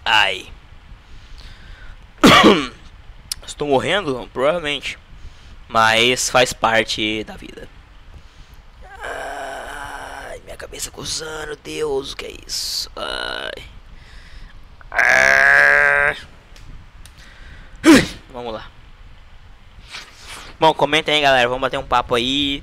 Ai. 0.05 0.53
Estou 3.47 3.69
morrendo? 3.69 4.29
Provavelmente. 4.33 4.99
Mas 5.67 6.29
faz 6.29 6.53
parte 6.53 7.25
da 7.25 7.37
vida. 7.37 7.69
Ai, 9.03 10.41
minha 10.45 10.57
cabeça 10.57 10.91
coçando, 10.91 11.57
Deus, 11.57 12.13
o 12.13 12.17
que 12.17 12.27
é 12.27 12.37
isso? 12.47 12.91
Ai. 12.97 13.74
Vamos 18.33 18.53
lá. 18.53 18.69
Bom, 20.59 20.73
comenta 20.75 21.11
aí, 21.13 21.21
galera. 21.21 21.49
Vamos 21.49 21.61
bater 21.61 21.79
um 21.79 21.87
papo 21.87 22.15
aí. 22.15 22.63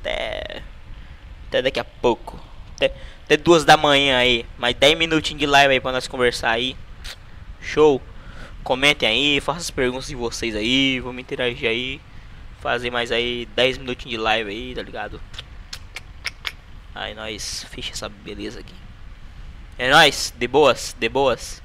Até. 0.00 0.62
Até 1.48 1.62
daqui 1.62 1.80
a 1.80 1.84
pouco. 1.84 2.38
Até, 2.74 2.92
até 3.24 3.36
duas 3.36 3.64
da 3.64 3.76
manhã 3.76 4.18
aí. 4.18 4.46
Mais 4.58 4.74
10 4.76 4.98
minutinhos 4.98 5.40
de 5.40 5.46
live 5.46 5.74
aí 5.74 5.80
pra 5.80 5.92
nós 5.92 6.06
conversar 6.06 6.50
aí. 6.50 6.76
Show. 7.60 8.00
Comentem 8.62 9.08
aí, 9.08 9.40
façam 9.40 9.60
as 9.60 9.70
perguntas 9.70 10.08
de 10.08 10.14
vocês 10.14 10.54
aí. 10.54 11.00
Vamos 11.00 11.20
interagir 11.20 11.68
aí. 11.68 12.00
Fazer 12.60 12.90
mais 12.90 13.12
aí 13.12 13.46
10 13.54 13.78
minutinhos 13.78 14.18
de 14.18 14.22
live 14.22 14.50
aí, 14.50 14.74
tá 14.74 14.82
ligado? 14.82 15.20
Aí 16.94 17.14
nós 17.14 17.64
fecha 17.70 17.92
essa 17.92 18.08
beleza 18.08 18.60
aqui. 18.60 18.85
É 19.78 19.90
nóis, 19.90 20.32
de 20.34 20.48
boas, 20.48 20.96
de 20.98 21.06
boas. 21.06 21.62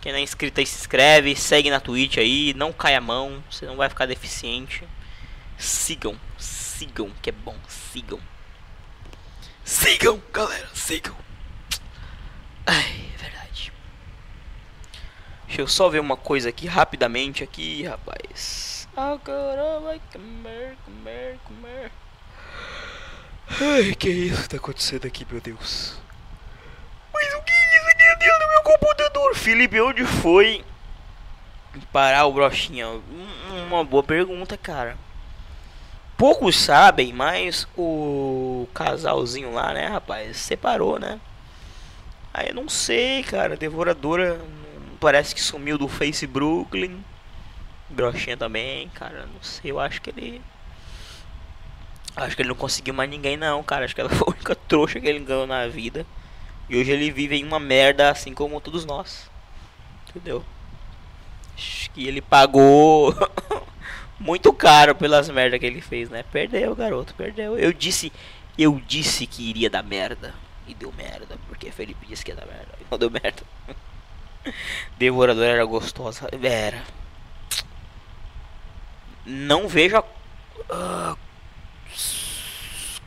Quem 0.00 0.12
não 0.12 0.18
é 0.20 0.22
inscrito 0.22 0.60
aí 0.60 0.66
se 0.66 0.78
inscreve, 0.78 1.34
segue 1.34 1.68
na 1.68 1.80
Twitch 1.80 2.18
aí, 2.18 2.54
não 2.54 2.72
cai 2.72 2.94
a 2.94 3.00
mão, 3.00 3.42
você 3.50 3.66
não 3.66 3.76
vai 3.76 3.88
ficar 3.88 4.06
deficiente. 4.06 4.86
Sigam, 5.58 6.18
sigam, 6.38 7.10
que 7.20 7.30
é 7.30 7.32
bom, 7.32 7.56
sigam. 7.68 8.20
Sigam, 9.64 10.22
galera, 10.32 10.68
sigam. 10.72 11.16
Ai, 12.64 13.10
é 13.14 13.18
verdade. 13.18 13.72
Deixa 15.46 15.62
eu 15.62 15.66
só 15.66 15.88
ver 15.88 16.00
uma 16.00 16.16
coisa 16.16 16.48
aqui 16.48 16.68
rapidamente 16.68 17.42
aqui, 17.42 17.82
rapaz. 17.82 18.88
Comer, 20.12 20.76
comer, 20.84 21.38
comer. 21.44 21.92
Ai, 23.60 23.94
que 23.96 24.08
isso 24.08 24.48
tá 24.48 24.56
acontecendo 24.56 25.06
aqui, 25.06 25.26
meu 25.28 25.40
Deus. 25.40 25.98
Mas 27.20 27.34
o 27.34 27.42
que 27.42 27.52
é 27.52 27.76
isso 27.76 27.88
aqui 27.88 28.16
dentro 28.18 28.38
do 28.38 28.48
meu 28.48 28.62
computador? 28.62 29.34
Felipe, 29.34 29.80
onde 29.80 30.04
foi 30.04 30.64
parar 31.92 32.24
o 32.26 32.32
brochinha? 32.32 32.88
Hum, 32.88 33.66
Uma 33.66 33.84
boa 33.84 34.02
pergunta, 34.02 34.56
cara. 34.56 34.96
Poucos 36.16 36.56
sabem, 36.56 37.12
mas 37.12 37.66
o 37.76 38.68
casalzinho 38.74 39.52
lá, 39.52 39.72
né, 39.72 39.86
rapaz, 39.86 40.36
separou, 40.36 40.98
né? 40.98 41.18
Aí 42.32 42.48
eu 42.48 42.54
não 42.54 42.68
sei, 42.68 43.22
cara. 43.22 43.56
Devoradora 43.56 44.34
hum, 44.34 44.96
parece 45.00 45.34
que 45.34 45.40
sumiu 45.40 45.76
do 45.78 45.88
Face 45.88 46.26
Brooklyn. 46.26 47.02
Brochinha 47.88 48.36
também, 48.36 48.88
cara. 48.90 49.26
Não 49.32 49.42
sei, 49.42 49.70
eu 49.70 49.80
acho 49.80 50.00
que 50.00 50.10
ele. 50.10 50.40
Acho 52.16 52.36
que 52.36 52.42
ele 52.42 52.48
não 52.48 52.56
conseguiu 52.56 52.92
mais 52.94 53.08
ninguém, 53.08 53.36
não, 53.36 53.62
cara. 53.62 53.84
Acho 53.84 53.94
que 53.94 54.00
ela 54.00 54.10
foi 54.10 54.28
a 54.28 54.30
única 54.30 54.54
trouxa 54.54 55.00
que 55.00 55.06
ele 55.08 55.20
ganhou 55.20 55.46
na 55.46 55.66
vida. 55.68 56.06
E 56.70 56.80
hoje 56.80 56.92
ele 56.92 57.10
vive 57.10 57.34
em 57.34 57.44
uma 57.44 57.58
merda 57.58 58.10
assim 58.10 58.32
como 58.32 58.60
todos 58.60 58.84
nós. 58.84 59.28
Entendeu? 60.08 60.44
Acho 61.56 61.90
que 61.90 62.06
ele 62.06 62.20
pagou 62.20 63.12
muito 64.20 64.52
caro 64.52 64.94
pelas 64.94 65.28
merdas 65.28 65.58
que 65.58 65.66
ele 65.66 65.80
fez, 65.80 66.08
né? 66.08 66.22
Perdeu, 66.30 66.76
garoto, 66.76 67.12
perdeu. 67.14 67.58
Eu 67.58 67.72
disse, 67.72 68.12
eu 68.56 68.80
disse 68.86 69.26
que 69.26 69.50
iria 69.50 69.68
dar 69.68 69.82
merda. 69.82 70.32
E 70.68 70.74
deu 70.74 70.92
merda, 70.96 71.36
porque 71.48 71.72
Felipe 71.72 72.06
disse 72.06 72.24
que 72.24 72.30
ia 72.30 72.36
dar 72.36 72.46
merda. 72.46 72.78
E 72.80 72.84
não 72.88 72.96
deu 72.96 73.10
merda. 73.10 73.42
Devoradora 74.96 75.48
era 75.48 75.64
gostosa. 75.64 76.28
Era. 76.40 76.84
Não 79.26 79.66
vejo 79.66 79.96
a. 79.96 80.04
ah, 80.70 81.16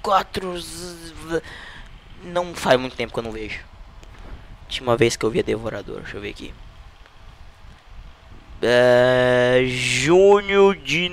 quatro. 0.01 0.55
Não 2.23 2.55
faz 2.55 2.79
muito 2.79 2.95
tempo 2.95 3.13
que 3.13 3.19
eu 3.19 3.23
não 3.23 3.31
vejo. 3.31 3.59
Última 4.63 4.97
vez 4.97 5.15
que 5.15 5.25
eu 5.25 5.29
vi 5.29 5.39
a 5.39 5.43
Devorador, 5.43 6.01
deixa 6.01 6.17
eu 6.17 6.21
ver 6.21 6.29
aqui. 6.29 6.53
É, 8.61 9.61
junho 9.67 10.73
de 10.73 11.11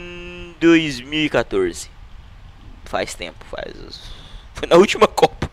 2014. 0.60 1.90
Faz 2.84 3.14
tempo, 3.14 3.44
faz. 3.50 4.00
Foi 4.54 4.68
na 4.68 4.76
última 4.76 5.06
Copa. 5.08 5.50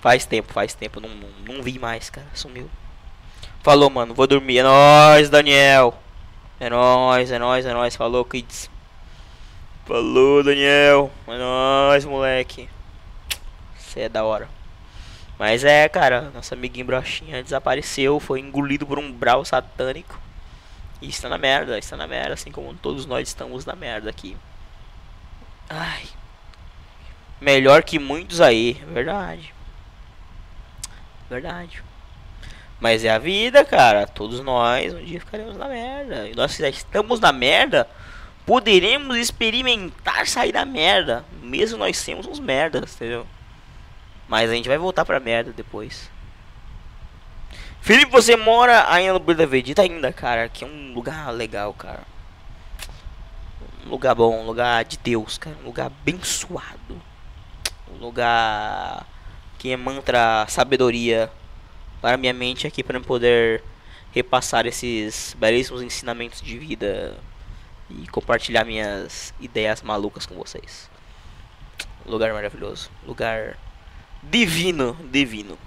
Faz 0.00 0.24
tempo, 0.26 0.52
faz 0.52 0.74
tempo. 0.74 1.00
Não, 1.00 1.08
não, 1.08 1.56
não 1.56 1.62
vi 1.62 1.78
mais, 1.78 2.10
cara. 2.10 2.26
Sumiu. 2.34 2.70
Falou, 3.62 3.90
mano. 3.90 4.14
Vou 4.14 4.26
dormir. 4.26 4.58
É 4.58 4.62
nóis, 4.62 5.30
Daniel. 5.30 5.98
É 6.60 6.70
nóis, 6.70 7.30
é 7.30 7.38
nóis, 7.38 7.66
é 7.66 7.72
nóis. 7.72 7.96
Falou, 7.96 8.24
kids. 8.24 8.70
Falou, 9.86 10.42
Daniel. 10.44 11.10
É 11.26 11.38
nóis, 11.38 12.04
moleque. 12.04 12.68
Você 13.94 14.00
é 14.00 14.08
da 14.08 14.24
hora. 14.24 14.48
Mas 15.38 15.62
é, 15.62 15.88
cara, 15.88 16.32
nosso 16.34 16.52
amiguinho 16.52 16.84
Brochinha 16.84 17.44
desapareceu, 17.44 18.18
foi 18.18 18.40
engolido 18.40 18.84
por 18.84 18.98
um 18.98 19.12
brau 19.12 19.44
satânico. 19.44 20.20
E 21.00 21.08
está 21.08 21.28
na 21.28 21.38
merda, 21.38 21.78
está 21.78 21.96
na 21.96 22.08
merda, 22.08 22.34
assim 22.34 22.50
como 22.50 22.74
todos 22.74 23.06
nós 23.06 23.28
estamos 23.28 23.64
na 23.64 23.76
merda 23.76 24.10
aqui. 24.10 24.36
Ai. 25.70 26.08
Melhor 27.40 27.84
que 27.84 28.00
muitos 28.00 28.40
aí, 28.40 28.72
verdade. 28.88 29.54
Verdade. 31.30 31.80
Mas 32.80 33.04
é 33.04 33.10
a 33.10 33.18
vida, 33.18 33.64
cara. 33.64 34.08
Todos 34.08 34.40
nós 34.40 34.92
um 34.92 35.04
dia 35.04 35.20
ficaremos 35.20 35.56
na 35.56 35.68
merda. 35.68 36.28
E 36.28 36.34
nós 36.34 36.56
já 36.56 36.68
estamos 36.68 37.20
na 37.20 37.30
merda. 37.30 37.88
Poderemos 38.44 39.16
experimentar 39.16 40.26
sair 40.26 40.50
da 40.50 40.64
merda. 40.64 41.24
Mesmo 41.40 41.78
nós 41.78 41.96
sermos 41.96 42.26
uns 42.26 42.40
merdas, 42.40 42.96
entendeu? 42.96 43.24
Mas 44.28 44.50
a 44.50 44.54
gente 44.54 44.68
vai 44.68 44.78
voltar 44.78 45.04
pra 45.04 45.20
merda 45.20 45.52
depois. 45.52 46.10
Felipe, 47.80 48.10
você 48.10 48.34
mora 48.36 48.90
ainda 48.90 49.12
no 49.12 49.20
Brida 49.20 49.46
Vegeta 49.46 49.82
ainda, 49.82 50.12
cara. 50.12 50.48
Que 50.48 50.64
é 50.64 50.66
um 50.66 50.94
lugar 50.94 51.30
legal, 51.30 51.72
cara. 51.74 52.02
Um 53.86 53.90
lugar 53.90 54.14
bom, 54.14 54.40
um 54.40 54.46
lugar 54.46 54.84
de 54.84 54.96
Deus, 54.98 55.36
cara. 55.36 55.56
Um 55.62 55.66
lugar 55.66 55.86
abençoado. 55.86 57.00
Um 57.92 57.98
lugar 57.98 59.06
que 59.58 59.68
emanta 59.68 60.46
sabedoria 60.48 61.30
para 62.00 62.16
minha 62.16 62.32
mente 62.32 62.66
aqui 62.66 62.82
para 62.82 63.00
poder 63.00 63.62
repassar 64.12 64.66
esses 64.66 65.34
belíssimos 65.38 65.82
ensinamentos 65.82 66.40
de 66.40 66.58
vida 66.58 67.16
e 67.90 68.06
compartilhar 68.08 68.64
minhas 68.64 69.34
ideias 69.40 69.82
malucas 69.82 70.24
com 70.24 70.34
vocês. 70.34 70.88
Lugar 72.06 72.32
maravilhoso, 72.32 72.90
lugar 73.06 73.56
divino, 74.30 74.96
divino. 75.10 75.58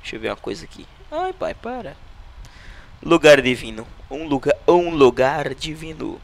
Deixa 0.00 0.16
eu 0.16 0.20
ver 0.20 0.30
uma 0.30 0.36
coisa 0.36 0.64
aqui. 0.64 0.86
Ai, 1.10 1.32
pai, 1.32 1.54
para. 1.54 1.96
Lugar 3.02 3.40
divino, 3.42 3.86
um 4.10 4.26
lugar, 4.26 4.54
um 4.66 4.90
lugar 4.90 5.54
divino. 5.54 6.20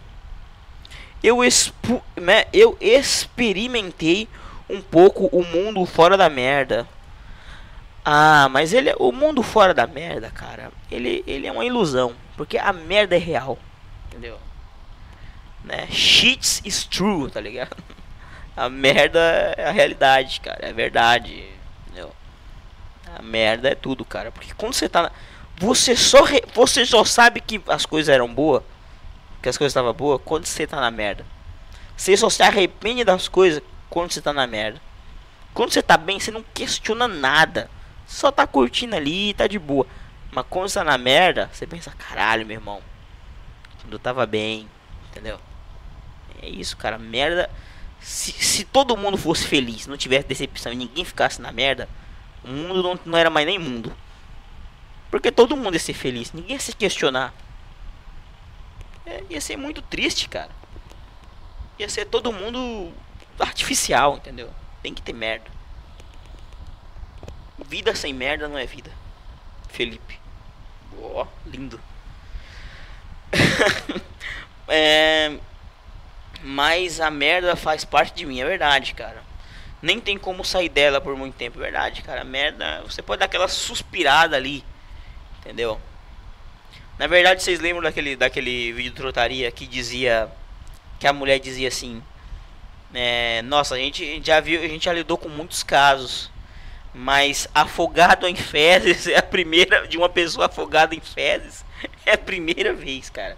Eu 1.22 1.44
expu, 1.44 2.02
né, 2.16 2.46
eu 2.52 2.76
experimentei 2.80 4.28
um 4.68 4.80
pouco 4.80 5.26
o 5.26 5.44
mundo 5.44 5.84
fora 5.86 6.16
da 6.16 6.28
merda. 6.28 6.88
Ah, 8.04 8.48
mas 8.50 8.72
ele 8.72 8.88
é 8.88 8.96
o 8.98 9.12
mundo 9.12 9.42
fora 9.42 9.72
da 9.72 9.86
merda, 9.86 10.30
cara. 10.30 10.72
Ele, 10.90 11.22
ele 11.26 11.46
é 11.46 11.52
uma 11.52 11.64
ilusão, 11.64 12.14
porque 12.36 12.58
a 12.58 12.72
merda 12.72 13.14
é 13.14 13.18
real, 13.18 13.56
entendeu? 14.08 14.38
Né? 15.62 15.86
Shit 15.88 16.62
is 16.64 16.84
true, 16.84 17.30
tá 17.30 17.40
ligado? 17.40 17.76
A 18.56 18.68
merda 18.68 19.20
é 19.56 19.66
a 19.66 19.70
realidade, 19.70 20.40
cara, 20.40 20.58
é 20.60 20.72
verdade, 20.72 21.44
entendeu? 21.86 22.12
A 23.16 23.22
merda 23.22 23.70
é 23.70 23.74
tudo, 23.74 24.04
cara, 24.04 24.30
porque 24.30 24.52
quando 24.54 24.74
você 24.74 24.88
tá 24.88 25.04
na... 25.04 25.12
você 25.56 25.96
só 25.96 26.22
re... 26.22 26.42
você 26.54 26.84
só 26.84 27.04
sabe 27.04 27.40
que 27.40 27.62
as 27.66 27.86
coisas 27.86 28.12
eram 28.12 28.32
boas, 28.32 28.62
que 29.42 29.48
as 29.48 29.56
coisas 29.56 29.72
estavam 29.72 29.92
boas 29.92 30.20
quando 30.24 30.46
você 30.46 30.66
tá 30.66 30.80
na 30.80 30.90
merda. 30.90 31.24
Você 31.96 32.16
só 32.16 32.28
se 32.28 32.42
arrepende 32.42 33.04
das 33.04 33.28
coisas 33.28 33.62
quando 33.88 34.12
você 34.12 34.20
tá 34.20 34.32
na 34.32 34.46
merda. 34.46 34.80
Quando 35.54 35.72
você 35.72 35.82
tá 35.82 35.96
bem, 35.96 36.18
você 36.18 36.30
não 36.30 36.44
questiona 36.54 37.06
nada. 37.06 37.70
Só 38.06 38.30
tá 38.30 38.46
curtindo 38.46 38.96
ali, 38.96 39.34
tá 39.34 39.46
de 39.46 39.58
boa. 39.58 39.86
Mas 40.30 40.46
quando 40.48 40.68
você 40.68 40.78
tá 40.78 40.84
na 40.84 40.98
merda, 40.98 41.50
você 41.52 41.66
pensa, 41.66 41.92
caralho, 41.92 42.46
meu 42.46 42.56
irmão. 42.56 42.82
Quando 43.80 43.92
eu 43.92 43.98
tava 43.98 44.24
bem, 44.26 44.68
entendeu? 45.10 45.38
É 46.40 46.48
isso, 46.48 46.76
cara. 46.76 46.98
Merda. 46.98 47.50
Se, 48.02 48.32
se 48.32 48.64
todo 48.64 48.96
mundo 48.96 49.16
fosse 49.16 49.46
feliz, 49.46 49.86
não 49.86 49.96
tivesse 49.96 50.26
decepção 50.26 50.72
e 50.72 50.76
ninguém 50.76 51.04
ficasse 51.04 51.40
na 51.40 51.52
merda, 51.52 51.88
o 52.44 52.48
mundo 52.48 52.82
não, 52.82 52.98
não 53.06 53.18
era 53.18 53.30
mais 53.30 53.46
nem 53.46 53.58
mundo. 53.58 53.96
Porque 55.10 55.30
todo 55.30 55.56
mundo 55.56 55.74
ia 55.74 55.80
ser 55.80 55.94
feliz, 55.94 56.32
ninguém 56.32 56.56
ia 56.56 56.60
se 56.60 56.74
questionar. 56.74 57.32
É, 59.06 59.22
ia 59.30 59.40
ser 59.40 59.56
muito 59.56 59.80
triste, 59.82 60.28
cara. 60.28 60.50
Ia 61.78 61.88
ser 61.88 62.06
todo 62.06 62.32
mundo 62.32 62.92
artificial, 63.38 64.16
entendeu? 64.16 64.50
Tem 64.82 64.92
que 64.92 65.02
ter 65.02 65.12
merda. 65.12 65.50
Vida 67.68 67.94
sem 67.94 68.12
merda 68.12 68.48
não 68.48 68.58
é 68.58 68.66
vida. 68.66 68.90
Felipe. 69.68 70.18
Ó, 71.00 71.22
oh, 71.22 71.48
lindo. 71.48 71.80
é, 74.68 75.38
mas 76.42 77.00
a 77.00 77.10
merda 77.10 77.54
faz 77.54 77.84
parte 77.84 78.14
de 78.14 78.26
mim, 78.26 78.40
é 78.40 78.44
verdade, 78.44 78.94
cara. 78.94 79.22
Nem 79.80 80.00
tem 80.00 80.18
como 80.18 80.44
sair 80.44 80.68
dela 80.68 81.00
por 81.00 81.16
muito 81.16 81.34
tempo, 81.34 81.58
é 81.58 81.62
verdade, 81.62 82.02
cara. 82.02 82.22
A 82.22 82.24
merda, 82.24 82.82
você 82.82 83.02
pode 83.02 83.20
dar 83.20 83.26
aquela 83.26 83.48
suspirada 83.48 84.36
ali, 84.36 84.64
entendeu? 85.40 85.80
Na 86.98 87.06
verdade, 87.06 87.42
vocês 87.42 87.58
lembram 87.60 87.82
daquele, 87.82 88.14
daquele 88.14 88.72
vídeo 88.72 88.90
de 88.90 88.96
trotaria 88.96 89.50
que 89.50 89.66
dizia 89.66 90.30
que 91.00 91.06
a 91.06 91.12
mulher 91.12 91.38
dizia 91.40 91.68
assim: 91.68 92.02
é, 92.94 93.42
Nossa, 93.42 93.74
a 93.74 93.78
gente 93.78 94.22
já 94.24 94.38
viu, 94.40 94.62
a 94.62 94.68
gente 94.68 94.84
já 94.84 94.92
lidou 94.92 95.18
com 95.18 95.28
muitos 95.28 95.62
casos, 95.62 96.30
mas 96.94 97.48
afogado 97.54 98.28
em 98.28 98.36
fezes 98.36 99.06
é 99.08 99.18
a 99.18 99.22
primeira 99.22 99.88
de 99.88 99.96
uma 99.96 100.08
pessoa 100.08 100.46
afogada 100.46 100.94
em 100.94 101.00
fezes 101.00 101.64
é 102.06 102.12
a 102.12 102.18
primeira 102.18 102.72
vez, 102.72 103.10
cara. 103.10 103.36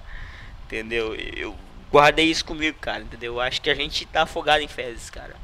Entendeu? 0.67 1.15
Eu 1.15 1.57
guardei 1.95 2.27
isso 2.27 2.45
comigo, 2.45 2.77
cara. 2.81 3.05
Entendeu? 3.05 3.35
Eu 3.35 3.41
acho 3.41 3.63
que 3.63 3.71
a 3.71 3.75
gente 3.75 4.05
tá 4.07 4.23
afogado 4.23 4.61
em 4.63 4.69
fezes, 4.69 5.09
cara. 5.11 5.37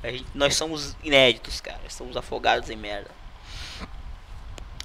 A 0.00 0.10
gente, 0.12 0.26
nós 0.32 0.54
somos 0.54 0.96
inéditos, 1.02 1.60
cara. 1.60 1.80
Estamos 1.88 2.16
afogados 2.16 2.70
em 2.70 2.76
merda. 2.76 3.10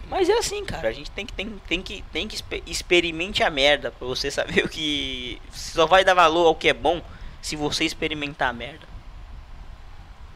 Mas 0.10 0.28
é 0.28 0.34
assim, 0.34 0.66
cara. 0.66 0.90
A 0.90 0.92
gente 0.92 1.12
tem 1.12 1.24
que, 1.24 1.34
tem, 1.34 1.50
tem 1.68 1.82
que, 1.84 2.02
tem 2.12 2.28
que 2.28 2.44
experimente 2.66 3.44
a 3.44 3.50
merda 3.52 3.92
pra 3.92 4.08
você 4.08 4.32
saber 4.32 4.66
o 4.66 4.70
que. 4.70 5.40
Só 5.52 5.86
vai 5.86 6.04
dar 6.04 6.16
valor 6.16 6.48
ao 6.48 6.56
que 6.56 6.70
é 6.70 6.74
bom 6.74 7.00
se 7.42 7.56
você 7.56 7.86
experimentar 7.86 8.50
a 8.50 8.54
merda. 8.54 8.88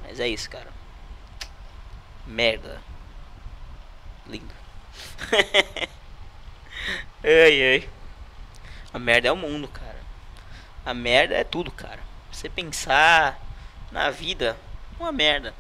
Mas 0.03 0.19
é 0.19 0.27
isso, 0.27 0.47
cara. 0.47 0.71
Merda. 2.27 2.79
Lindo. 4.27 4.53
ai, 7.23 7.63
ai. 7.63 7.89
A 8.93 8.99
merda 8.99 9.27
é 9.27 9.31
o 9.31 9.35
mundo, 9.35 9.67
cara. 9.67 9.86
A 10.87 10.93
merda 10.93 11.35
é 11.35 11.43
tudo, 11.43 11.69
cara. 11.69 11.99
Você 12.31 12.47
pensar 12.47 13.37
na 13.91 14.09
vida, 14.09 14.55
uma 14.97 15.11
merda. 15.11 15.53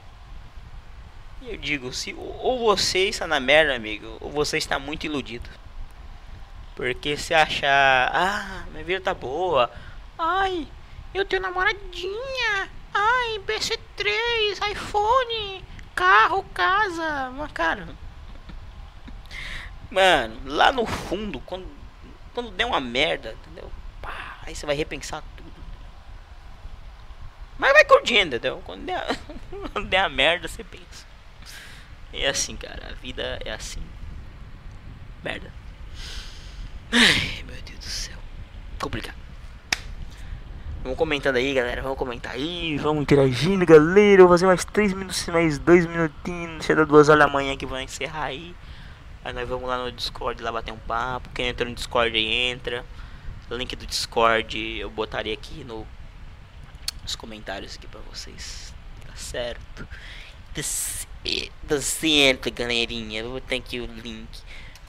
E 1.41 1.49
eu 1.49 1.57
digo, 1.57 1.91
se 1.91 2.13
ou 2.13 2.59
você 2.59 3.09
está 3.09 3.27
na 3.27 3.37
merda, 3.37 3.75
amigo, 3.75 4.15
ou 4.21 4.31
você 4.31 4.57
está 4.57 4.79
muito 4.79 5.05
iludido. 5.05 5.49
Porque 6.77 7.17
se 7.17 7.33
achar, 7.33 8.09
ah, 8.15 8.63
minha 8.71 8.85
vida 8.85 9.01
tá 9.01 9.13
boa. 9.13 9.69
Ai, 10.17 10.65
eu 11.13 11.25
tenho 11.25 11.41
namoradinha. 11.41 12.69
Ai, 12.93 13.37
PC3, 13.45 14.71
iPhone, 14.71 15.61
carro, 15.93 16.41
casa. 16.53 17.31
Mas 17.31 17.51
cara, 17.51 17.85
mano, 19.91 20.39
lá 20.45 20.71
no 20.71 20.85
fundo, 20.85 21.41
quando 21.41 21.67
quando 22.33 22.51
der 22.51 22.65
uma 22.65 22.79
merda, 22.79 23.35
entendeu? 23.41 23.69
Aí 24.47 24.55
você 24.55 24.65
vai 24.65 24.75
repensar 24.77 25.21
tudo. 25.35 25.51
Mas 27.57 27.73
vai 27.73 27.83
curtindo, 27.83 28.37
entendeu? 28.37 28.61
Quando 28.63 28.85
der, 28.85 29.05
quando 29.73 29.89
der 29.89 29.99
a 29.99 30.07
merda, 30.07 30.47
você 30.47 30.63
pensa. 30.63 31.05
É 32.13 32.29
assim, 32.29 32.55
cara. 32.55 32.91
A 32.91 32.93
vida 32.93 33.39
é 33.43 33.51
assim. 33.51 33.81
Merda. 35.21 35.51
Ai, 36.93 37.43
meu 37.45 37.61
Deus 37.61 37.79
do 37.79 37.83
céu. 37.83 38.17
Complicado. 38.79 39.17
Vamos 40.81 40.97
comentando 40.97 41.35
aí, 41.35 41.53
galera. 41.53 41.81
Vamos 41.81 41.97
comentar 41.97 42.31
aí. 42.31 42.77
Vamos 42.77 43.01
interagindo, 43.01 43.65
galera. 43.65 44.21
Vou 44.21 44.29
fazer 44.29 44.45
mais 44.45 44.63
3 44.63 44.93
minutos, 44.93 45.27
mais 45.27 45.59
2 45.59 45.87
minutinhos. 45.87 46.63
Chega 46.63 46.85
duas 46.85 47.09
horas 47.09 47.25
da 47.25 47.27
manhã 47.29 47.57
que 47.57 47.65
vai 47.65 47.83
encerrar 47.83 48.25
aí. 48.25 48.55
Aí 49.25 49.33
nós 49.33 49.49
vamos 49.49 49.67
lá 49.67 49.77
no 49.77 49.91
Discord 49.91 50.41
lá 50.41 50.53
bater 50.53 50.71
um 50.71 50.77
papo. 50.77 51.27
Quem 51.33 51.47
entra 51.47 51.67
no 51.67 51.75
Discord 51.75 52.15
aí 52.15 52.33
entra. 52.49 52.85
Link 53.49 53.75
do 53.75 53.85
Discord 53.85 54.57
eu 54.77 54.89
botaria 54.89 55.33
aqui 55.33 55.63
no, 55.63 55.87
nos 57.01 57.15
comentários 57.15 57.75
aqui 57.75 57.87
pra 57.87 58.01
vocês. 58.01 58.73
Tá 59.05 59.15
certo? 59.15 59.87
Tá 61.67 61.81
certo, 61.81 62.51
galerinha. 62.51 63.21
Eu 63.21 63.29
vou 63.29 63.39
botar 63.39 63.55
aqui 63.55 63.79
o 63.79 63.85
link 63.85 64.27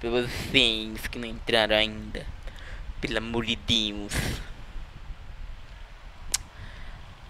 pra 0.01 0.11
vocês 0.11 1.07
que 1.07 1.19
não 1.19 1.29
entraram 1.29 1.77
ainda. 1.77 2.27
Pelo 3.01 3.19
amor 3.19 3.45
de 3.45 3.55
Deus. 3.55 4.13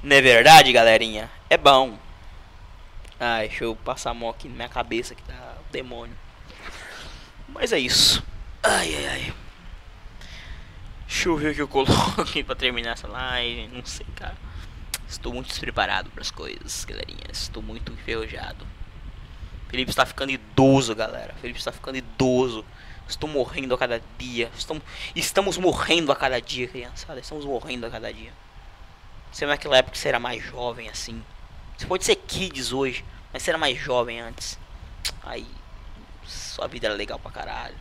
Não 0.03 0.17
é 0.17 0.23
verdade, 0.23 0.73
galerinha? 0.73 1.31
É 1.51 1.57
bom. 1.57 1.99
Ai, 3.21 3.49
deixa 3.49 3.65
eu 3.65 3.75
passar 3.77 4.11
a 4.11 4.15
mão 4.15 4.31
aqui 4.31 4.49
na 4.49 4.55
minha 4.55 4.69
cabeça 4.69 5.15
que 5.15 5.23
tá 5.23 5.57
o 5.69 5.73
demônio. 5.73 6.17
Mas 7.49 7.73
é 7.73 7.79
isso. 7.79 8.23
Ai, 8.63 8.95
ai, 8.95 9.07
ai. 9.07 9.35
Deixa 11.09 11.31
eu 11.31 11.37
ver 11.39 11.53
o 11.53 11.55
que 11.55 11.63
eu 11.63 11.69
coloco 11.69 12.21
aqui 12.21 12.45
pra 12.45 12.55
terminar 12.55 12.93
essa 12.93 13.09
live. 13.09 13.69
Não 13.69 13.85
sei, 13.85 14.07
cara. 14.15 14.37
Estou 15.09 15.33
muito 15.33 15.49
despreparado 15.49 16.11
para 16.11 16.21
as 16.21 16.31
coisas, 16.31 16.85
galerinha. 16.85 17.25
Estou 17.33 17.63
muito 17.63 17.91
enferrujado. 17.91 18.67
Felipe 19.69 19.91
está 19.91 20.05
ficando 20.05 20.33
idoso, 20.33 20.95
galera. 20.95 21.35
Felipe 21.41 21.59
está 21.59 21.73
ficando 21.73 21.97
idoso. 21.97 22.63
Estou 23.09 23.29
morrendo 23.29 23.75
a 23.75 23.79
cada 23.79 24.03
dia. 24.19 24.51
Estamos, 24.55 24.83
estamos 25.17 25.57
morrendo 25.57 26.13
a 26.13 26.17
cada 26.17 26.39
dia, 26.43 26.69
criançada. 26.69 27.19
Estamos 27.19 27.47
morrendo 27.47 27.87
a 27.87 27.91
cada 27.91 28.13
dia. 28.13 28.33
Você 29.33 29.47
naquela 29.47 29.79
época 29.79 29.97
você 29.97 30.09
era 30.09 30.21
mais 30.21 30.45
jovem 30.45 30.91
assim. 30.91 31.25
Você 31.77 31.87
pode 31.87 32.05
ser 32.05 32.17
kids 32.17 32.71
hoje, 32.71 33.03
mas 33.33 33.43
você 33.43 33.51
era 33.51 33.59
mais 33.59 33.79
jovem 33.79 34.21
antes. 34.21 34.59
Aí, 35.23 35.47
sua 36.27 36.69
vida 36.69 36.87
era 36.87 36.95
legal 36.95 37.19
pra 37.19 37.31
caralho. 37.31 37.77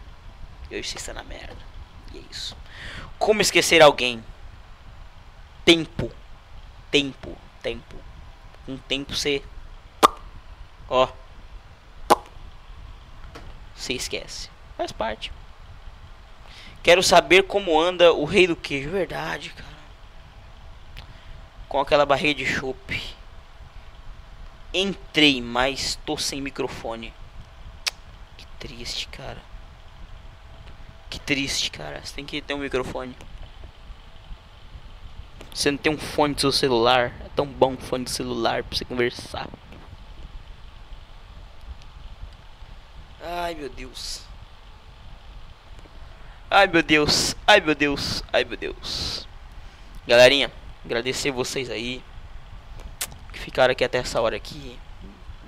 E 0.72 0.78
hoje 0.78 0.88
você 0.88 0.98
está 0.98 1.14
na 1.14 1.24
merda. 1.24 1.77
E 2.14 2.18
é 2.18 2.22
isso. 2.32 2.56
Como 3.18 3.42
esquecer 3.42 3.82
alguém? 3.82 4.24
Tempo 5.66 6.12
tempo, 6.92 7.38
tempo. 7.62 7.96
Um 8.68 8.78
tempo 8.78 9.14
você 9.14 9.44
ó 10.90 11.08
você 13.76 13.94
esquece. 13.94 14.50
Faz 14.76 14.92
parte. 14.92 15.32
Quero 16.82 17.04
saber 17.04 17.44
como 17.44 17.80
anda 17.80 18.12
o 18.12 18.26
rei 18.26 18.48
do 18.48 18.56
queijo, 18.56 18.90
verdade, 18.90 19.52
cara. 19.52 19.78
Com 21.70 21.80
aquela 21.80 22.06
barriga 22.06 22.34
de 22.34 22.46
chope. 22.46 23.02
Entrei, 24.74 25.42
mas 25.42 26.00
tô 26.06 26.18
sem 26.18 26.42
microfone. 26.42 27.14
Que 28.38 28.46
triste, 28.60 29.08
cara. 29.10 29.42
Que 31.10 31.20
triste, 31.20 31.72
cara. 31.72 32.02
Você 32.04 32.16
tem 32.16 32.26
que 32.26 32.42
ter 32.42 32.54
um 32.54 32.60
microfone. 32.60 33.16
Você 35.54 35.72
não 35.72 35.78
tem 35.78 35.92
um 35.92 35.98
fone 35.98 36.36
do 36.36 36.42
seu 36.42 36.52
celular. 36.52 37.14
É 37.26 37.30
tão 37.36 37.46
bom 37.46 37.74
um 37.74 37.78
fone 37.78 38.04
do 38.04 38.10
celular 38.10 38.64
pra 38.64 38.78
você 38.78 38.86
conversar. 38.86 39.48
Ai 43.24 43.56
meu 43.56 43.70
Deus. 43.70 44.22
Ai 46.50 46.68
meu 46.68 46.84
Deus. 46.84 47.36
Ai 47.46 47.60
meu 47.60 47.74
Deus. 47.74 48.24
Ai 48.32 48.44
meu 48.44 48.56
Deus. 48.56 49.28
Galerinha, 50.08 50.52
agradecer 50.86 51.32
vocês 51.32 51.70
aí. 51.70 52.04
Que 53.34 53.40
ficaram 53.40 53.72
aqui 53.72 53.84
até 53.84 53.98
essa 53.98 54.22
hora 54.22 54.36
aqui. 54.36 54.78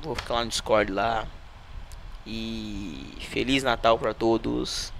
Vou 0.01 0.15
ficar 0.15 0.35
lá 0.35 0.43
no 0.43 0.49
Discord 0.49 0.91
lá. 0.91 1.27
E 2.25 3.15
Feliz 3.29 3.63
Natal 3.63 3.99
para 3.99 4.13
todos. 4.13 4.91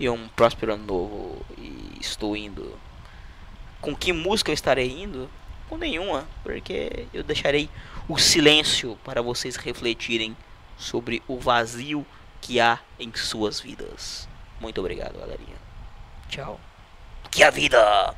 E 0.00 0.08
um 0.08 0.26
próspero 0.28 0.74
ano 0.74 0.84
novo. 0.84 1.46
E 1.56 1.98
estou 2.00 2.36
indo 2.36 2.76
com 3.80 3.96
que 3.96 4.12
música 4.12 4.50
eu 4.50 4.54
estarei 4.54 5.02
indo? 5.02 5.28
Com 5.68 5.78
nenhuma, 5.78 6.26
porque 6.42 7.06
eu 7.14 7.22
deixarei 7.22 7.70
o 8.08 8.18
silêncio 8.18 8.98
para 9.04 9.22
vocês 9.22 9.56
refletirem 9.56 10.36
sobre 10.76 11.22
o 11.26 11.38
vazio 11.38 12.04
que 12.40 12.60
há 12.60 12.78
em 12.98 13.12
suas 13.14 13.60
vidas. 13.60 14.28
Muito 14.60 14.80
obrigado, 14.80 15.18
galerinha. 15.18 15.56
Tchau. 16.28 16.60
Que 17.30 17.42
a 17.42 17.50
vida! 17.50 18.14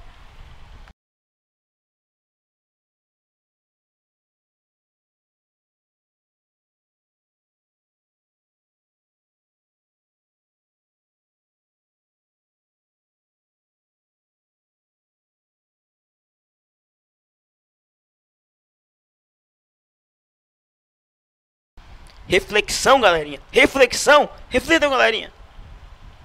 Reflexão, 22.32 22.98
galerinha. 22.98 23.38
Reflexão. 23.50 24.26
Reflitam, 24.48 24.88
galerinha. 24.88 25.30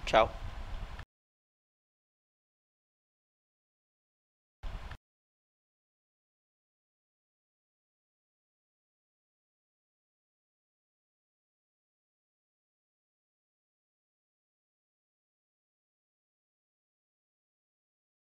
Tchau. 0.05 0.31